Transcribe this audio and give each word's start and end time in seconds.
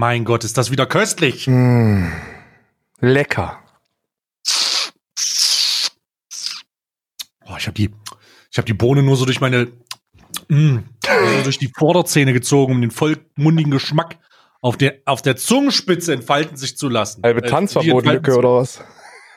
Mein 0.00 0.24
Gott, 0.24 0.44
ist 0.44 0.56
das 0.56 0.70
wieder 0.70 0.86
köstlich. 0.86 1.46
Mm, 1.46 2.06
lecker. 3.00 3.58
Oh, 7.44 7.54
ich 7.58 7.66
habe 7.66 7.74
die, 7.74 7.90
ich 8.50 8.56
habe 8.56 8.64
die 8.64 8.72
Bohne 8.72 9.02
nur 9.02 9.16
so 9.16 9.26
durch 9.26 9.42
meine, 9.42 9.66
mm, 10.48 10.78
so 11.04 11.42
durch 11.42 11.58
die 11.58 11.70
Vorderzähne 11.76 12.32
gezogen, 12.32 12.72
um 12.72 12.80
den 12.80 12.90
vollmundigen 12.90 13.70
Geschmack 13.70 14.16
auf 14.62 14.78
der, 14.78 15.00
auf 15.04 15.20
der 15.20 15.36
Zungenspitze 15.36 16.14
entfalten 16.14 16.56
sich 16.56 16.78
zu 16.78 16.88
lassen. 16.88 17.22
Halbe 17.22 17.44
Äh, 17.44 17.50
Tanzverbot-Lücke 17.50 18.38
oder 18.38 18.54
was? 18.54 18.82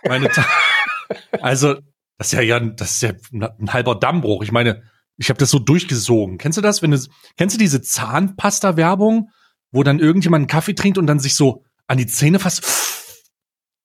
Meine 0.08 0.30
Ta 0.30 0.45
also, 1.41 1.73
das 2.18 2.27
ist 2.27 2.32
ja, 2.32 2.41
ja, 2.41 2.62
das 2.62 2.91
ist 2.91 3.02
ja 3.02 3.12
ein 3.34 3.73
halber 3.73 3.95
Dammbruch. 3.95 4.44
Ich 4.44 4.54
meine, 4.54 4.84
ich 5.18 5.27
habe 5.27 5.40
das 5.40 5.50
so 5.50 5.59
durchgesogen. 5.59 6.38
Kennst 6.38 6.58
du 6.58 6.62
das? 6.62 6.82
Wenn 6.82 6.91
du, 6.91 7.00
kennst 7.36 7.54
du 7.54 7.59
diese 7.59 7.82
Zahnpasta-Werbung, 7.82 9.30
wo 9.73 9.84
dann 9.84 10.00
irgendjemand 10.00 10.41
einen 10.44 10.48
Kaffee 10.48 10.73
trinkt 10.76 10.98
und 10.98 11.08
dann 11.08 11.20
sich 11.20 11.36
so 11.36 11.66
an 11.88 11.98
die 11.98 12.08
Zähne 12.08 12.40
fasst? 12.40 12.63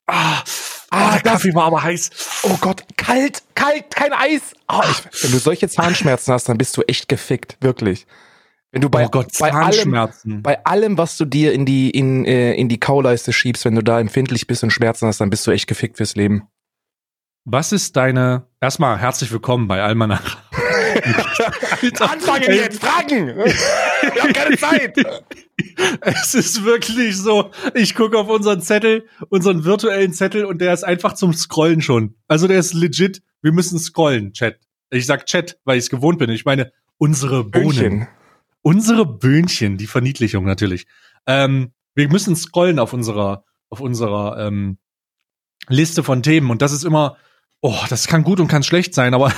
Ah, 0.06 0.42
ah, 0.90 1.12
der 1.14 1.22
das- 1.22 1.32
Kaffee 1.32 1.54
war 1.54 1.64
aber 1.64 1.82
heiß. 1.82 2.10
Oh 2.44 2.56
Gott, 2.60 2.84
kalt, 2.96 3.42
kalt, 3.54 3.94
kein 3.94 4.12
Eis. 4.12 4.54
Oh, 4.68 4.80
ich, 4.88 5.24
wenn 5.24 5.32
du 5.32 5.38
solche 5.38 5.68
Zahnschmerzen 5.68 6.32
hast, 6.32 6.48
dann 6.48 6.56
bist 6.58 6.76
du 6.76 6.82
echt 6.82 7.08
gefickt, 7.08 7.56
wirklich. 7.60 8.06
Wenn 8.70 8.82
du 8.82 8.90
bei, 8.90 9.06
oh 9.06 9.08
Gott, 9.08 9.28
bei 9.38 9.50
allem, 9.52 9.72
Zahnschmerzen. 9.72 10.42
bei 10.42 10.64
allem, 10.64 10.98
was 10.98 11.16
du 11.16 11.24
dir 11.24 11.52
in 11.54 11.64
die, 11.64 11.90
in, 11.90 12.24
äh, 12.26 12.52
in 12.54 12.68
die 12.68 12.78
Kauleiste 12.78 13.32
schiebst, 13.32 13.64
wenn 13.64 13.74
du 13.74 13.82
da 13.82 13.98
empfindlich 13.98 14.46
bist 14.46 14.62
und 14.62 14.70
Schmerzen 14.70 15.06
hast, 15.06 15.20
dann 15.20 15.30
bist 15.30 15.46
du 15.46 15.50
echt 15.50 15.66
gefickt 15.66 15.96
fürs 15.96 16.16
Leben. 16.16 16.48
Was 17.44 17.72
ist 17.72 17.96
deine, 17.96 18.46
erstmal 18.60 18.98
herzlich 18.98 19.32
willkommen 19.32 19.68
bei 19.68 19.82
Almanach. 19.82 20.36
Anfangen 22.00 22.52
jetzt, 22.52 22.80
Fragen! 22.80 23.36
Wir 23.36 24.22
haben 24.22 24.32
keine 24.32 24.56
Zeit! 24.56 24.96
Es 26.00 26.34
ist 26.34 26.64
wirklich 26.64 27.16
so, 27.16 27.50
ich 27.74 27.94
gucke 27.94 28.18
auf 28.18 28.28
unseren 28.28 28.60
Zettel, 28.60 29.06
unseren 29.28 29.64
virtuellen 29.64 30.12
Zettel 30.12 30.44
und 30.44 30.60
der 30.60 30.72
ist 30.72 30.84
einfach 30.84 31.14
zum 31.14 31.32
Scrollen 31.32 31.82
schon. 31.82 32.14
Also 32.26 32.46
der 32.46 32.58
ist 32.58 32.74
legit, 32.74 33.22
wir 33.42 33.52
müssen 33.52 33.78
scrollen, 33.78 34.32
Chat. 34.32 34.58
Ich 34.90 35.06
sag 35.06 35.26
Chat, 35.26 35.58
weil 35.64 35.78
ich 35.78 35.84
es 35.84 35.90
gewohnt 35.90 36.18
bin. 36.18 36.30
Ich 36.30 36.44
meine, 36.44 36.72
unsere 36.96 37.44
Bohnen. 37.44 37.68
Böhnchen. 37.68 38.08
Unsere 38.62 39.06
Böhnchen, 39.06 39.76
die 39.78 39.86
Verniedlichung 39.86 40.44
natürlich. 40.44 40.86
Ähm, 41.26 41.72
wir 41.94 42.08
müssen 42.08 42.36
scrollen 42.36 42.78
auf 42.78 42.92
unserer, 42.92 43.44
auf 43.70 43.80
unserer 43.80 44.46
ähm, 44.46 44.78
Liste 45.68 46.02
von 46.02 46.22
Themen 46.22 46.50
und 46.50 46.62
das 46.62 46.72
ist 46.72 46.84
immer, 46.84 47.16
oh, 47.60 47.78
das 47.88 48.06
kann 48.06 48.24
gut 48.24 48.40
und 48.40 48.48
kann 48.48 48.62
schlecht 48.62 48.94
sein, 48.94 49.14
aber 49.14 49.32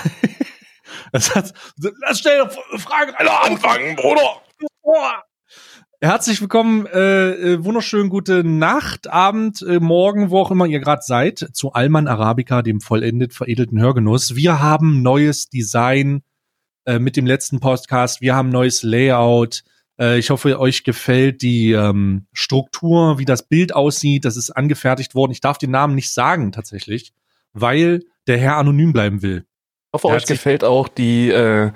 das 1.12 1.34
hat, 1.34 1.52
lass 1.76 2.20
schnell 2.20 2.48
Fragen 2.78 3.14
Anfangen, 3.14 3.96
Bruder! 3.96 4.42
Herzlich 6.02 6.40
willkommen, 6.40 6.86
äh, 6.86 7.30
äh, 7.32 7.64
wunderschön 7.64 8.08
gute 8.08 8.42
Nacht, 8.42 9.08
Abend, 9.08 9.60
äh, 9.60 9.80
Morgen, 9.80 10.30
wo 10.30 10.38
auch 10.40 10.50
immer 10.50 10.64
ihr 10.64 10.80
gerade 10.80 11.02
seid, 11.04 11.50
zu 11.52 11.74
Alman 11.74 12.08
Arabica, 12.08 12.62
dem 12.62 12.80
vollendet 12.80 13.34
veredelten 13.34 13.78
Hörgenuss. 13.78 14.34
Wir 14.34 14.60
haben 14.60 15.02
neues 15.02 15.50
Design 15.50 16.22
äh, 16.86 16.98
mit 16.98 17.16
dem 17.16 17.26
letzten 17.26 17.60
Podcast, 17.60 18.22
wir 18.22 18.34
haben 18.34 18.48
neues 18.48 18.82
Layout. 18.82 19.62
Äh, 20.00 20.18
ich 20.18 20.30
hoffe, 20.30 20.58
euch 20.58 20.84
gefällt 20.84 21.42
die 21.42 21.72
ähm, 21.72 22.26
Struktur, 22.32 23.18
wie 23.18 23.26
das 23.26 23.46
Bild 23.46 23.74
aussieht. 23.74 24.24
Das 24.24 24.38
ist 24.38 24.50
angefertigt 24.50 25.14
worden. 25.14 25.32
Ich 25.32 25.42
darf 25.42 25.58
den 25.58 25.70
Namen 25.70 25.94
nicht 25.94 26.14
sagen 26.14 26.50
tatsächlich, 26.50 27.12
weil 27.52 28.04
der 28.26 28.38
Herr 28.38 28.56
anonym 28.56 28.94
bleiben 28.94 29.20
will. 29.20 29.44
Ich 29.90 29.94
hoffe, 29.94 30.06
Der 30.06 30.16
euch 30.18 30.26
gefällt 30.26 30.62
auch 30.62 30.86
die, 30.86 31.30
äh, 31.30 31.72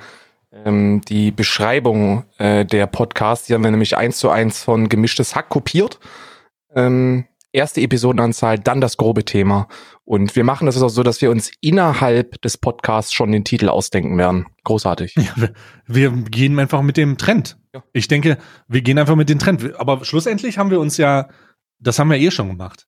ähm, 0.52 1.00
die 1.00 1.32
Beschreibung 1.32 2.24
äh, 2.38 2.64
der 2.64 2.86
Podcasts. 2.86 3.48
Die 3.48 3.54
haben 3.54 3.64
wir 3.64 3.72
nämlich 3.72 3.96
eins 3.96 4.18
zu 4.18 4.30
eins 4.30 4.62
von 4.62 4.88
Gemischtes 4.88 5.34
Hack 5.34 5.48
kopiert. 5.48 5.98
Ähm, 6.76 7.24
erste 7.50 7.80
Episodenanzahl, 7.80 8.60
dann 8.60 8.80
das 8.80 8.96
grobe 8.96 9.24
Thema. 9.24 9.66
Und 10.04 10.36
wir 10.36 10.44
machen 10.44 10.66
das 10.66 10.80
auch 10.80 10.88
so, 10.88 11.02
dass 11.02 11.22
wir 11.22 11.30
uns 11.32 11.50
innerhalb 11.60 12.40
des 12.42 12.56
Podcasts 12.56 13.12
schon 13.12 13.32
den 13.32 13.42
Titel 13.42 13.68
ausdenken 13.68 14.16
werden. 14.16 14.46
Großartig. 14.62 15.16
Ja, 15.16 15.34
wir, 15.36 15.52
wir 15.86 16.10
gehen 16.30 16.56
einfach 16.60 16.82
mit 16.82 16.96
dem 16.96 17.18
Trend. 17.18 17.58
Ja. 17.72 17.82
Ich 17.92 18.06
denke, 18.06 18.38
wir 18.68 18.82
gehen 18.82 18.98
einfach 18.98 19.16
mit 19.16 19.28
dem 19.28 19.40
Trend. 19.40 19.74
Aber 19.74 20.04
schlussendlich 20.04 20.58
haben 20.58 20.70
wir 20.70 20.78
uns 20.78 20.98
ja, 20.98 21.30
das 21.80 21.98
haben 21.98 22.10
wir 22.10 22.18
eh 22.18 22.30
schon 22.30 22.48
gemacht. 22.48 22.86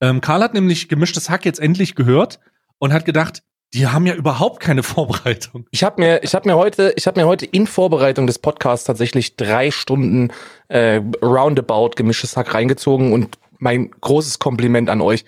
Ähm, 0.00 0.20
Karl 0.20 0.42
hat 0.42 0.54
nämlich 0.54 0.88
gemischtes 0.88 1.30
Hack 1.30 1.44
jetzt 1.44 1.60
endlich 1.60 1.94
gehört 1.94 2.40
und 2.78 2.92
hat 2.92 3.04
gedacht, 3.04 3.44
die 3.74 3.86
haben 3.86 4.06
ja 4.06 4.14
überhaupt 4.14 4.60
keine 4.60 4.82
Vorbereitung. 4.82 5.66
Ich 5.70 5.82
habe 5.84 6.00
mir, 6.00 6.22
ich 6.22 6.34
habe 6.34 6.48
mir 6.48 6.56
heute, 6.56 6.92
ich 6.96 7.06
habe 7.06 7.20
mir 7.20 7.26
heute 7.26 7.46
in 7.46 7.66
Vorbereitung 7.66 8.26
des 8.26 8.38
Podcasts 8.38 8.86
tatsächlich 8.86 9.36
drei 9.36 9.70
Stunden 9.70 10.30
äh, 10.68 11.00
Roundabout 11.22 11.90
gemischtes 11.96 12.36
Hack 12.36 12.54
reingezogen 12.54 13.12
und 13.12 13.38
mein 13.58 13.90
großes 13.90 14.38
Kompliment 14.38 14.90
an 14.90 15.00
euch. 15.00 15.24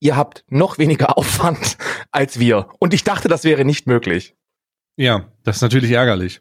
Ihr 0.00 0.16
habt 0.16 0.44
noch 0.48 0.78
weniger 0.78 1.16
Aufwand 1.18 1.76
als 2.12 2.38
wir. 2.38 2.68
Und 2.78 2.94
ich 2.94 3.04
dachte, 3.04 3.28
das 3.28 3.44
wäre 3.44 3.64
nicht 3.64 3.86
möglich. 3.86 4.36
Ja, 4.96 5.32
das 5.44 5.56
ist 5.56 5.62
natürlich 5.62 5.92
ärgerlich. 5.92 6.40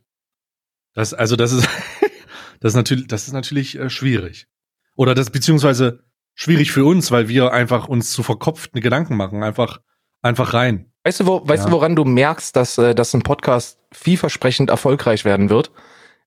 Das, 0.94 1.14
also 1.14 1.36
das 1.36 1.52
ist, 1.52 1.68
das 2.60 2.72
ist 2.74 2.76
natürlich, 2.76 3.08
das 3.08 3.28
ist 3.28 3.34
natürlich 3.34 3.78
äh, 3.78 3.90
schwierig. 3.90 4.48
Oder 4.96 5.14
das 5.14 5.30
beziehungsweise 5.30 6.04
schwierig 6.34 6.72
für 6.72 6.86
uns, 6.86 7.12
weil 7.12 7.30
wir 7.30 7.52
einfach 7.52 7.88
uns 7.88 8.12
zu 8.12 8.24
verkopften 8.24 8.82
Gedanken 8.82 9.16
machen, 9.16 9.44
einfach, 9.44 9.80
einfach 10.22 10.54
rein. 10.54 10.92
Weißt 11.08 11.22
du, 11.22 11.26
wo, 11.26 11.42
weißt 11.48 11.64
Ja. 11.64 11.70
du, 11.70 11.76
woran 11.76 11.96
du 11.96 12.04
merkst, 12.04 12.54
dass, 12.54 12.78
äh, 12.78 12.94
dass 12.94 13.14
ein 13.14 13.22
Podcast 13.22 13.80
vielversprechend 13.94 14.70
erfolgreich 14.70 15.24
werden 15.24 15.50
wird? 15.50 15.72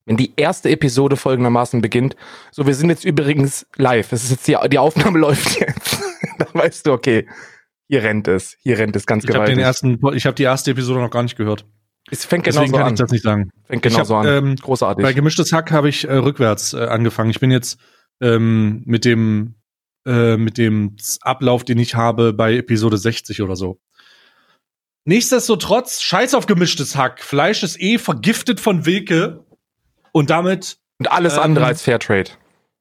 Wenn 0.07 0.17
die 0.17 0.33
erste 0.37 0.71
Episode 0.71 1.17
folgendermaßen 1.17 1.83
beginnt. 1.83 2.17
So, 2.51 2.67
wir 2.67 2.75
sind 2.75 2.89
jetzt 2.89 3.05
übrigens 3.05 3.67
live. 3.77 4.11
Es 4.13 4.25
ist 4.25 4.31
jetzt 4.31 4.49
die, 4.49 4.57
die 4.71 4.79
Aufnahme 4.79 5.19
läuft 5.27 5.61
jetzt. 5.61 6.01
Dann 6.39 6.49
weißt 6.55 6.87
du, 6.87 6.93
okay, 6.93 7.29
hier 7.89 8.03
rennt 8.03 8.27
es, 8.27 8.57
hier 8.63 8.79
rennt 8.79 8.97
es 8.97 9.05
ganz 9.05 9.25
Ich 9.25 9.31
gewaltig. 9.31 9.57
den 9.57 9.63
ersten, 9.63 10.01
ich 10.15 10.25
habe 10.25 10.35
die 10.35 10.45
erste 10.45 10.71
Episode 10.71 11.01
noch 11.01 11.11
gar 11.11 11.25
nicht 11.25 11.37
gehört. 11.37 11.67
es 12.11 12.25
fängt 12.25 12.47
Deswegen 12.47 12.73
genauso 12.73 12.79
kann 12.79 12.87
an. 12.89 12.95
ich 12.95 13.01
das 13.01 13.11
nicht 13.11 13.23
sagen. 13.25 13.51
Fängt 13.67 13.85
Ich 13.85 13.93
genauso 13.93 14.17
hab, 14.17 14.25
an. 14.25 14.45
ähm, 14.47 14.57
Großartig. 14.57 15.03
Bei 15.03 15.13
gemischtes 15.13 15.53
Hack 15.53 15.71
habe 15.73 15.91
ich 15.91 16.09
äh, 16.09 16.15
rückwärts 16.15 16.73
äh, 16.73 16.79
angefangen. 16.87 17.29
Ich 17.29 17.39
bin 17.41 17.51
jetzt 17.51 17.79
ähm, 18.23 18.83
mit 18.87 19.05
dem 19.05 19.57
äh, 20.07 20.39
mit 20.39 20.57
dem 20.57 20.97
Ablauf, 21.21 21.65
den 21.65 21.77
ich 21.79 21.95
habe 21.95 22.33
bei 22.33 22.55
Episode 22.57 22.97
60 22.97 23.43
oder 23.43 23.55
so. 23.55 23.79
Nichtsdestotrotz, 25.05 26.03
scheiß 26.03 26.35
auf 26.35 26.47
gemischtes 26.47 26.97
Hack. 26.97 27.23
Fleisch 27.23 27.63
ist 27.63 27.81
eh 27.81 27.99
vergiftet 27.99 28.61
von 28.61 28.85
Wilke 28.87 29.45
und 30.13 30.31
damit 30.31 30.79
Und 30.99 31.11
alles 31.11 31.37
ähm, 31.37 31.43
andere 31.43 31.67
als 31.67 31.83
Fairtrade. 31.83 32.33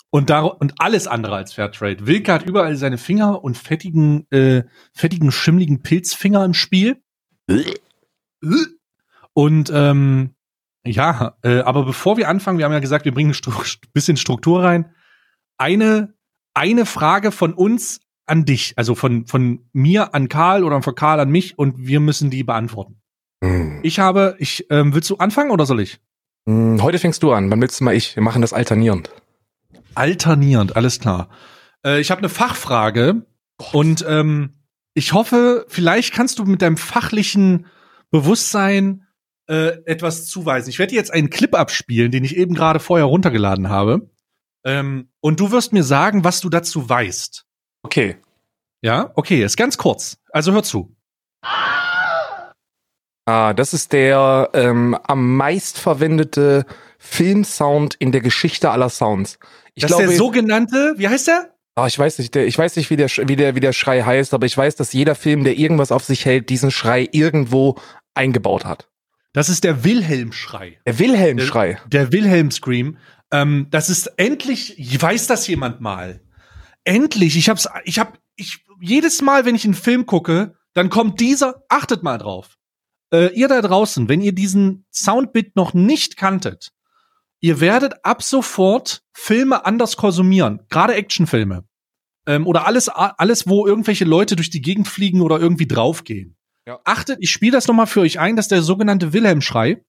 und, 0.10 0.30
dar 0.30 0.60
und 0.60 0.74
alles 0.80 1.08
andere 1.08 1.36
als 1.36 1.54
Fairtrade. 1.54 2.06
Wilke 2.06 2.34
hat 2.34 2.44
überall 2.46 2.76
seine 2.76 2.98
Finger 2.98 3.44
und 3.44 3.58
fettigen, 3.58 4.30
äh, 4.32 4.64
fettigen, 4.94 5.32
schimmligen 5.32 5.82
Pilzfinger 5.82 6.44
im 6.44 6.54
Spiel. 6.54 7.02
Und 9.34 9.72
ähm, 9.74 10.36
ja, 10.86 11.38
äh, 11.44 11.60
aber 11.60 11.86
bevor 11.86 12.18
wir 12.18 12.28
anfangen, 12.30 12.58
wir 12.58 12.66
haben 12.66 12.74
ja 12.74 12.80
gesagt, 12.80 13.06
wir 13.06 13.14
bringen 13.14 13.32
ein 13.32 13.36
Stru 13.36 13.52
bisschen 13.94 14.18
Struktur 14.18 14.64
rein. 14.64 14.94
Eine, 15.58 16.14
eine 16.54 16.86
Frage 16.86 17.32
von 17.32 17.54
uns 17.54 18.02
an 18.30 18.46
dich, 18.46 18.74
also 18.78 18.96
von, 18.96 19.26
von 19.26 19.68
mir 19.74 20.14
an 20.14 20.30
Karl 20.30 20.64
oder 20.64 20.82
von 20.82 20.96
Karl 20.96 21.20
an 21.20 21.30
mich 21.30 21.58
und 21.58 21.76
wir 21.78 22.00
müssen 22.00 22.30
die 22.30 22.44
beantworten. 22.44 23.02
Hm. 23.44 23.80
Ich 23.84 24.00
habe, 24.00 24.36
ich, 24.40 24.68
ähm, 24.70 24.94
willst 24.94 25.10
du 25.10 25.18
anfangen 25.18 25.52
oder 25.52 25.66
soll 25.66 25.82
ich? 25.82 26.00
Hm, 26.46 26.82
Heute 26.82 27.00
fängst 27.00 27.24
du 27.24 27.32
an, 27.32 27.50
wann 27.52 27.62
willst 27.62 27.80
du 27.80 27.84
mal 27.84 27.96
ich? 27.96 28.16
Wir 28.16 28.24
machen 28.24 28.42
das 28.42 28.54
alternierend. 28.54 29.10
Alternierend, 29.96 30.76
alles 30.76 31.00
klar. 31.00 31.30
Äh, 31.86 32.00
ich 32.00 32.12
habe 32.12 32.20
eine 32.20 32.30
Fachfrage 32.30 33.26
und 33.74 34.06
ähm, 34.08 34.56
ich 34.94 35.14
hoffe, 35.14 35.66
vielleicht 35.68 36.14
kannst 36.14 36.40
du 36.40 36.46
mit 36.46 36.62
deinem 36.62 36.78
fachlichen 36.78 37.68
Bewusstsein 38.12 39.06
äh, 39.48 39.84
etwas 39.86 40.28
zuweisen. 40.28 40.70
Ich 40.70 40.80
werde 40.80 40.92
dir 40.92 40.98
jetzt 40.98 41.14
einen 41.14 41.30
Clip 41.30 41.56
abspielen, 41.56 42.12
den 42.12 42.24
ich 42.24 42.38
eben 42.38 42.54
gerade 42.54 42.80
vorher 42.80 43.06
runtergeladen 43.06 43.70
habe. 43.70 44.10
Ähm, 44.64 45.10
und 45.22 45.40
du 45.40 45.52
wirst 45.52 45.74
mir 45.74 45.84
sagen, 45.84 46.24
was 46.24 46.42
du 46.42 46.50
dazu 46.50 46.90
weißt. 46.90 47.46
Okay. 47.84 48.18
Ja, 48.82 49.12
okay, 49.16 49.44
ist 49.44 49.58
ganz 49.58 49.78
kurz. 49.78 50.18
Also 50.32 50.54
hör 50.54 50.64
zu. 50.64 50.96
Ah, 53.26 53.54
das 53.54 53.74
ist 53.74 53.94
der 53.94 54.50
ähm, 54.54 54.98
am 55.04 55.38
meist 55.38 55.78
verwendete 55.78 56.66
Filmsound 56.98 57.96
in 57.96 58.12
der 58.12 58.22
Geschichte 58.22 58.72
aller 58.72 58.90
Sounds. 58.90 59.38
Ich 59.76 59.82
das 59.82 59.90
glaube, 59.90 60.04
ist 60.04 60.10
der 60.12 60.18
sogenannte, 60.18 60.94
wie 60.98 61.08
heißt 61.08 61.28
der? 61.28 61.54
ah, 61.80 61.88
ich 61.88 61.98
weiß 61.98 62.20
nicht, 62.20 62.36
der, 62.36 62.46
ich 62.46 62.58
weiß 62.58 62.76
nicht, 62.76 62.90
wie 62.90 62.98
der, 62.98 63.10
wie 63.10 63.36
der, 63.36 63.56
wie 63.56 63.60
der 63.60 63.74
Schrei 63.74 64.02
heißt, 64.02 64.34
aber 64.34 64.46
ich 64.46 64.58
weiß, 64.58 64.76
dass 64.76 64.94
jeder 64.94 65.16
Film, 65.16 65.44
der 65.44 65.58
irgendwas 65.58 65.92
auf 65.92 66.04
sich 66.04 66.26
hält, 66.26 66.50
diesen 66.50 66.72
Schrei 66.72 67.08
irgendwo 67.12 67.78
eingebaut 68.14 68.66
hat. 68.66 68.90
Das 69.34 69.50
ist 69.50 69.64
der 69.64 69.84
Wilhelm-Schrei. 69.84 70.80
Der 70.86 71.00
Wilhelm-Schrei. 71.00 71.80
Der 71.88 72.12
Wilhelm 72.12 72.52
Scream. 72.52 72.98
Ähm, 73.32 73.68
das 73.70 73.90
ist 73.90 74.08
endlich, 74.18 74.76
weiß 75.00 75.28
das 75.28 75.48
jemand 75.48 75.82
mal? 75.82 76.22
Endlich, 76.84 77.38
ich 77.38 77.50
hab's, 77.50 77.68
ich 77.84 78.00
hab, 78.00 78.18
ich, 78.40 78.66
jedes 78.80 79.22
Mal, 79.22 79.46
wenn 79.46 79.56
ich 79.56 79.66
einen 79.66 79.74
Film 79.74 80.06
gucke, 80.06 80.56
dann 80.74 80.90
kommt 80.90 81.20
dieser, 81.20 81.64
achtet 81.70 82.04
mal 82.04 82.18
drauf. 82.18 82.58
Äh, 83.12 83.34
ihr 83.34 83.48
da 83.48 83.62
draußen, 83.62 84.08
wenn 84.08 84.22
ihr 84.22 84.34
diesen 84.34 84.86
Soundbit 84.92 85.56
noch 85.56 85.74
nicht 85.74 86.16
kanntet, 86.18 86.72
ihr 87.42 87.60
werdet 87.60 88.06
ab 88.06 88.22
sofort 88.24 89.04
Filme 89.14 89.66
anders 89.66 89.98
konsumieren, 89.98 90.62
gerade 90.70 90.94
Actionfilme. 90.94 91.66
Ähm, 92.28 92.46
oder 92.46 92.68
alles, 92.68 92.90
alles, 92.90 93.48
wo 93.48 93.66
irgendwelche 93.66 94.06
Leute 94.06 94.36
durch 94.36 94.50
die 94.50 94.62
Gegend 94.62 94.88
fliegen 94.88 95.22
oder 95.22 95.40
irgendwie 95.40 95.68
draufgehen. 95.68 96.38
Ja. 96.68 96.80
Achtet, 96.84 97.18
ich 97.22 97.32
spiele 97.32 97.54
das 97.54 97.68
nochmal 97.68 97.88
für 97.88 98.02
euch 98.02 98.20
ein, 98.20 98.36
das 98.36 98.46
ist 98.46 98.52
der 98.52 98.62
sogenannte 98.62 99.14
Wilhelm-Schrei. 99.14 99.84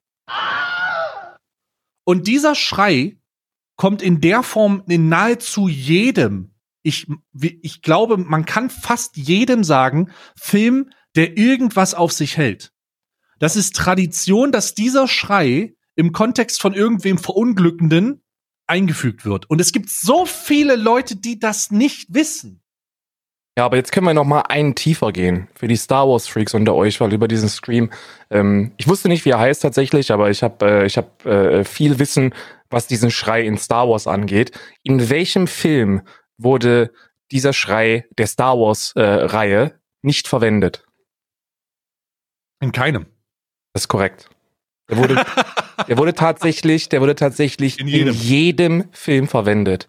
Und 2.05 2.26
dieser 2.26 2.55
Schrei 2.55 3.19
kommt 3.76 4.00
in 4.00 4.20
der 4.20 4.43
Form 4.43 4.82
in 4.88 5.08
nahezu 5.08 5.69
jedem, 5.69 6.55
ich, 6.82 7.06
ich 7.32 7.82
glaube, 7.82 8.17
man 8.17 8.44
kann 8.44 8.71
fast 8.71 9.17
jedem 9.17 9.65
sagen, 9.65 10.11
Film, 10.37 10.91
der 11.17 11.37
irgendwas 11.37 11.94
auf 11.94 12.12
sich 12.12 12.37
hält. 12.37 12.73
Das 13.38 13.56
ist 13.56 13.75
Tradition, 13.75 14.53
dass 14.53 14.75
dieser 14.75 15.09
Schrei 15.09 15.75
im 15.97 16.12
Kontext 16.12 16.61
von 16.61 16.75
irgendwem 16.75 17.19
Verunglückenden 17.19 18.23
eingefügt 18.67 19.25
wird. 19.25 19.50
Und 19.50 19.61
es 19.61 19.73
gibt 19.73 19.91
so 19.91 20.27
viele 20.27 20.77
Leute, 20.77 21.17
die 21.17 21.38
das 21.38 21.71
nicht 21.71 22.15
wissen. 22.15 22.62
Ja, 23.59 23.65
aber 23.65 23.76
jetzt 23.76 23.91
können 23.93 24.06
wir 24.06 24.15
noch 24.15 24.25
mal 24.25 24.43
einen 24.43 24.75
tiefer 24.75 25.12
gehen 25.12 25.49
für 25.55 25.67
die 25.67 25.76
Star 25.76 26.09
Wars 26.09 26.29
Freaks 26.29 26.55
unter 26.55 26.75
euch, 26.75 27.00
weil 27.00 27.12
über 27.12 27.26
diesen 27.26 27.49
Stream, 27.49 27.91
ähm, 28.31 28.73
ich 28.76 28.87
wusste 28.87 29.09
nicht, 29.09 29.25
wie 29.25 29.31
er 29.31 29.41
heißt 29.41 29.61
tatsächlich, 29.61 30.12
aber 30.12 30.31
ich 30.31 30.43
habe 30.43 30.65
äh, 30.65 30.87
ich 30.87 30.97
habe 30.97 31.29
äh, 31.29 31.65
viel 31.65 31.99
Wissen, 31.99 32.33
was 32.71 32.87
diesen 32.87 33.11
Schrei 33.11 33.43
in 33.43 33.59
Star 33.59 33.88
Wars 33.88 34.06
angeht. 34.06 34.53
In 34.85 35.11
welchem 35.11 35.49
Film 35.49 36.03
wurde 36.42 36.92
dieser 37.31 37.52
Schrei 37.52 38.06
der 38.19 38.26
Star 38.26 38.58
Wars 38.58 38.92
äh, 38.96 39.02
Reihe 39.02 39.81
nicht 40.02 40.28
verwendet? 40.28 40.84
In 42.60 42.72
keinem. 42.72 43.06
Das 43.72 43.84
ist 43.84 43.88
korrekt. 43.88 44.28
Der 44.90 44.98
wurde, 44.98 45.25
der 45.88 45.96
wurde 45.96 46.14
tatsächlich, 46.14 46.88
der 46.88 47.00
wurde 47.00 47.14
tatsächlich 47.14 47.78
in 47.78 47.88
jedem, 47.88 48.08
in 48.08 48.14
jedem 48.14 48.84
Film 48.92 49.28
verwendet. 49.28 49.88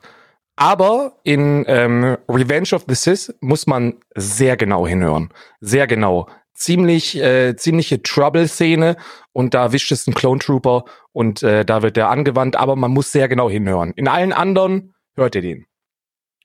Aber 0.55 1.17
in 1.23 1.65
ähm, 1.67 2.17
Revenge 2.29 2.69
of 2.73 2.85
the 2.87 2.95
Sith 2.95 3.33
muss 3.41 3.65
man 3.67 3.95
sehr 4.15 4.57
genau 4.57 4.85
hinhören. 4.85 5.29
Sehr 5.59 5.87
genau. 5.87 6.27
Ziemlich, 6.53 7.17
äh, 7.17 7.55
ziemliche 7.55 8.03
Trouble-Szene 8.03 8.95
und 9.33 9.55
da 9.55 9.71
wischt 9.71 9.91
es 9.91 10.05
ein 10.05 10.13
Clone 10.13 10.39
Trooper 10.39 10.85
und 11.11 11.41
äh, 11.41 11.65
da 11.65 11.81
wird 11.81 11.97
der 11.97 12.09
angewandt, 12.09 12.55
aber 12.55 12.75
man 12.75 12.91
muss 12.91 13.11
sehr 13.11 13.27
genau 13.27 13.49
hinhören. 13.49 13.93
In 13.95 14.07
allen 14.07 14.33
anderen 14.33 14.93
hört 15.15 15.33
ihr 15.33 15.41
den. 15.41 15.65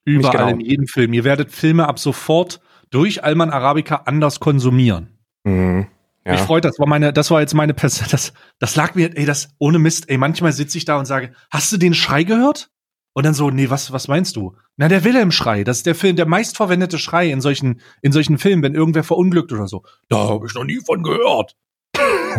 Überall 0.06 0.36
genau. 0.36 0.48
in 0.48 0.60
jedem 0.60 0.86
Film. 0.86 1.12
Ihr 1.12 1.24
werdet 1.24 1.50
Filme 1.50 1.86
ab 1.86 1.98
sofort 1.98 2.60
durch 2.90 3.24
Alman 3.24 3.50
Arabica 3.50 4.02
anders 4.06 4.40
konsumieren. 4.40 5.18
Mhm. 5.44 5.88
Ja. 6.24 6.32
Mich 6.32 6.40
freut, 6.40 6.64
das 6.64 6.78
war 6.78 6.86
meine, 6.86 7.12
das 7.12 7.30
war 7.30 7.40
jetzt 7.40 7.54
meine 7.54 7.74
Person, 7.74 8.06
das, 8.10 8.32
das 8.58 8.76
lag 8.76 8.94
mir, 8.94 9.16
ey, 9.16 9.26
das, 9.26 9.50
ohne 9.58 9.78
Mist, 9.78 10.08
ey, 10.08 10.16
manchmal 10.16 10.52
sitze 10.52 10.78
ich 10.78 10.84
da 10.84 10.98
und 10.98 11.06
sage, 11.06 11.32
hast 11.50 11.72
du 11.72 11.76
den 11.76 11.92
Schrei 11.92 12.22
gehört? 12.22 12.70
Und 13.12 13.24
dann 13.24 13.32
so, 13.32 13.48
nee, 13.48 13.70
was, 13.70 13.92
was 13.92 14.08
meinst 14.08 14.36
du? 14.36 14.56
Na, 14.76 14.88
der 14.88 15.02
Wilhelm-Schrei, 15.02 15.64
das 15.64 15.78
ist 15.78 15.86
der 15.86 15.94
Film, 15.94 16.16
der 16.16 16.26
meistverwendete 16.26 16.98
Schrei 16.98 17.30
in 17.30 17.40
solchen, 17.40 17.80
in 18.02 18.12
solchen 18.12 18.36
Filmen, 18.36 18.62
wenn 18.62 18.74
irgendwer 18.74 19.04
verunglückt 19.04 19.52
oder 19.52 19.68
so. 19.68 19.84
Da 20.08 20.18
habe 20.18 20.46
ich 20.46 20.54
noch 20.54 20.64
nie 20.64 20.80
von 20.84 21.02
gehört. 21.02 21.56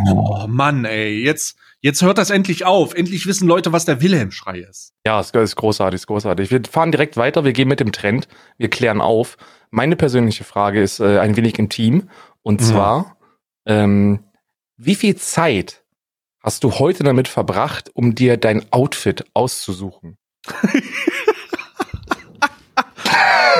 Oh 0.09 0.45
Mann, 0.47 0.85
ey, 0.85 1.23
jetzt, 1.23 1.57
jetzt 1.81 2.01
hört 2.01 2.17
das 2.17 2.29
endlich 2.29 2.65
auf. 2.65 2.93
Endlich 2.93 3.25
wissen 3.25 3.47
Leute, 3.47 3.73
was 3.73 3.85
der 3.85 4.01
Wilhelm-Schrei 4.01 4.59
ist. 4.59 4.93
Ja, 5.05 5.19
es 5.19 5.31
ist 5.31 5.55
großartig, 5.55 6.01
ist 6.01 6.07
großartig. 6.07 6.51
Wir 6.51 6.61
fahren 6.69 6.91
direkt 6.91 7.17
weiter, 7.17 7.43
wir 7.43 7.53
gehen 7.53 7.67
mit 7.67 7.79
dem 7.79 7.91
Trend, 7.91 8.27
wir 8.57 8.69
klären 8.69 9.01
auf. 9.01 9.37
Meine 9.69 9.95
persönliche 9.95 10.43
Frage 10.43 10.81
ist 10.81 10.99
äh, 10.99 11.19
ein 11.19 11.35
wenig 11.35 11.59
intim. 11.59 12.09
Und 12.41 12.61
mhm. 12.61 12.65
zwar, 12.65 13.17
ähm, 13.65 14.23
wie 14.77 14.95
viel 14.95 15.15
Zeit 15.15 15.83
hast 16.41 16.63
du 16.63 16.79
heute 16.79 17.03
damit 17.03 17.27
verbracht, 17.27 17.89
um 17.93 18.15
dir 18.15 18.37
dein 18.37 18.71
Outfit 18.71 19.25
auszusuchen? 19.33 20.17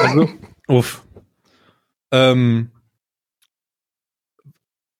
also, 0.04 0.30
uff. 0.68 1.04
Ähm, 2.12 2.71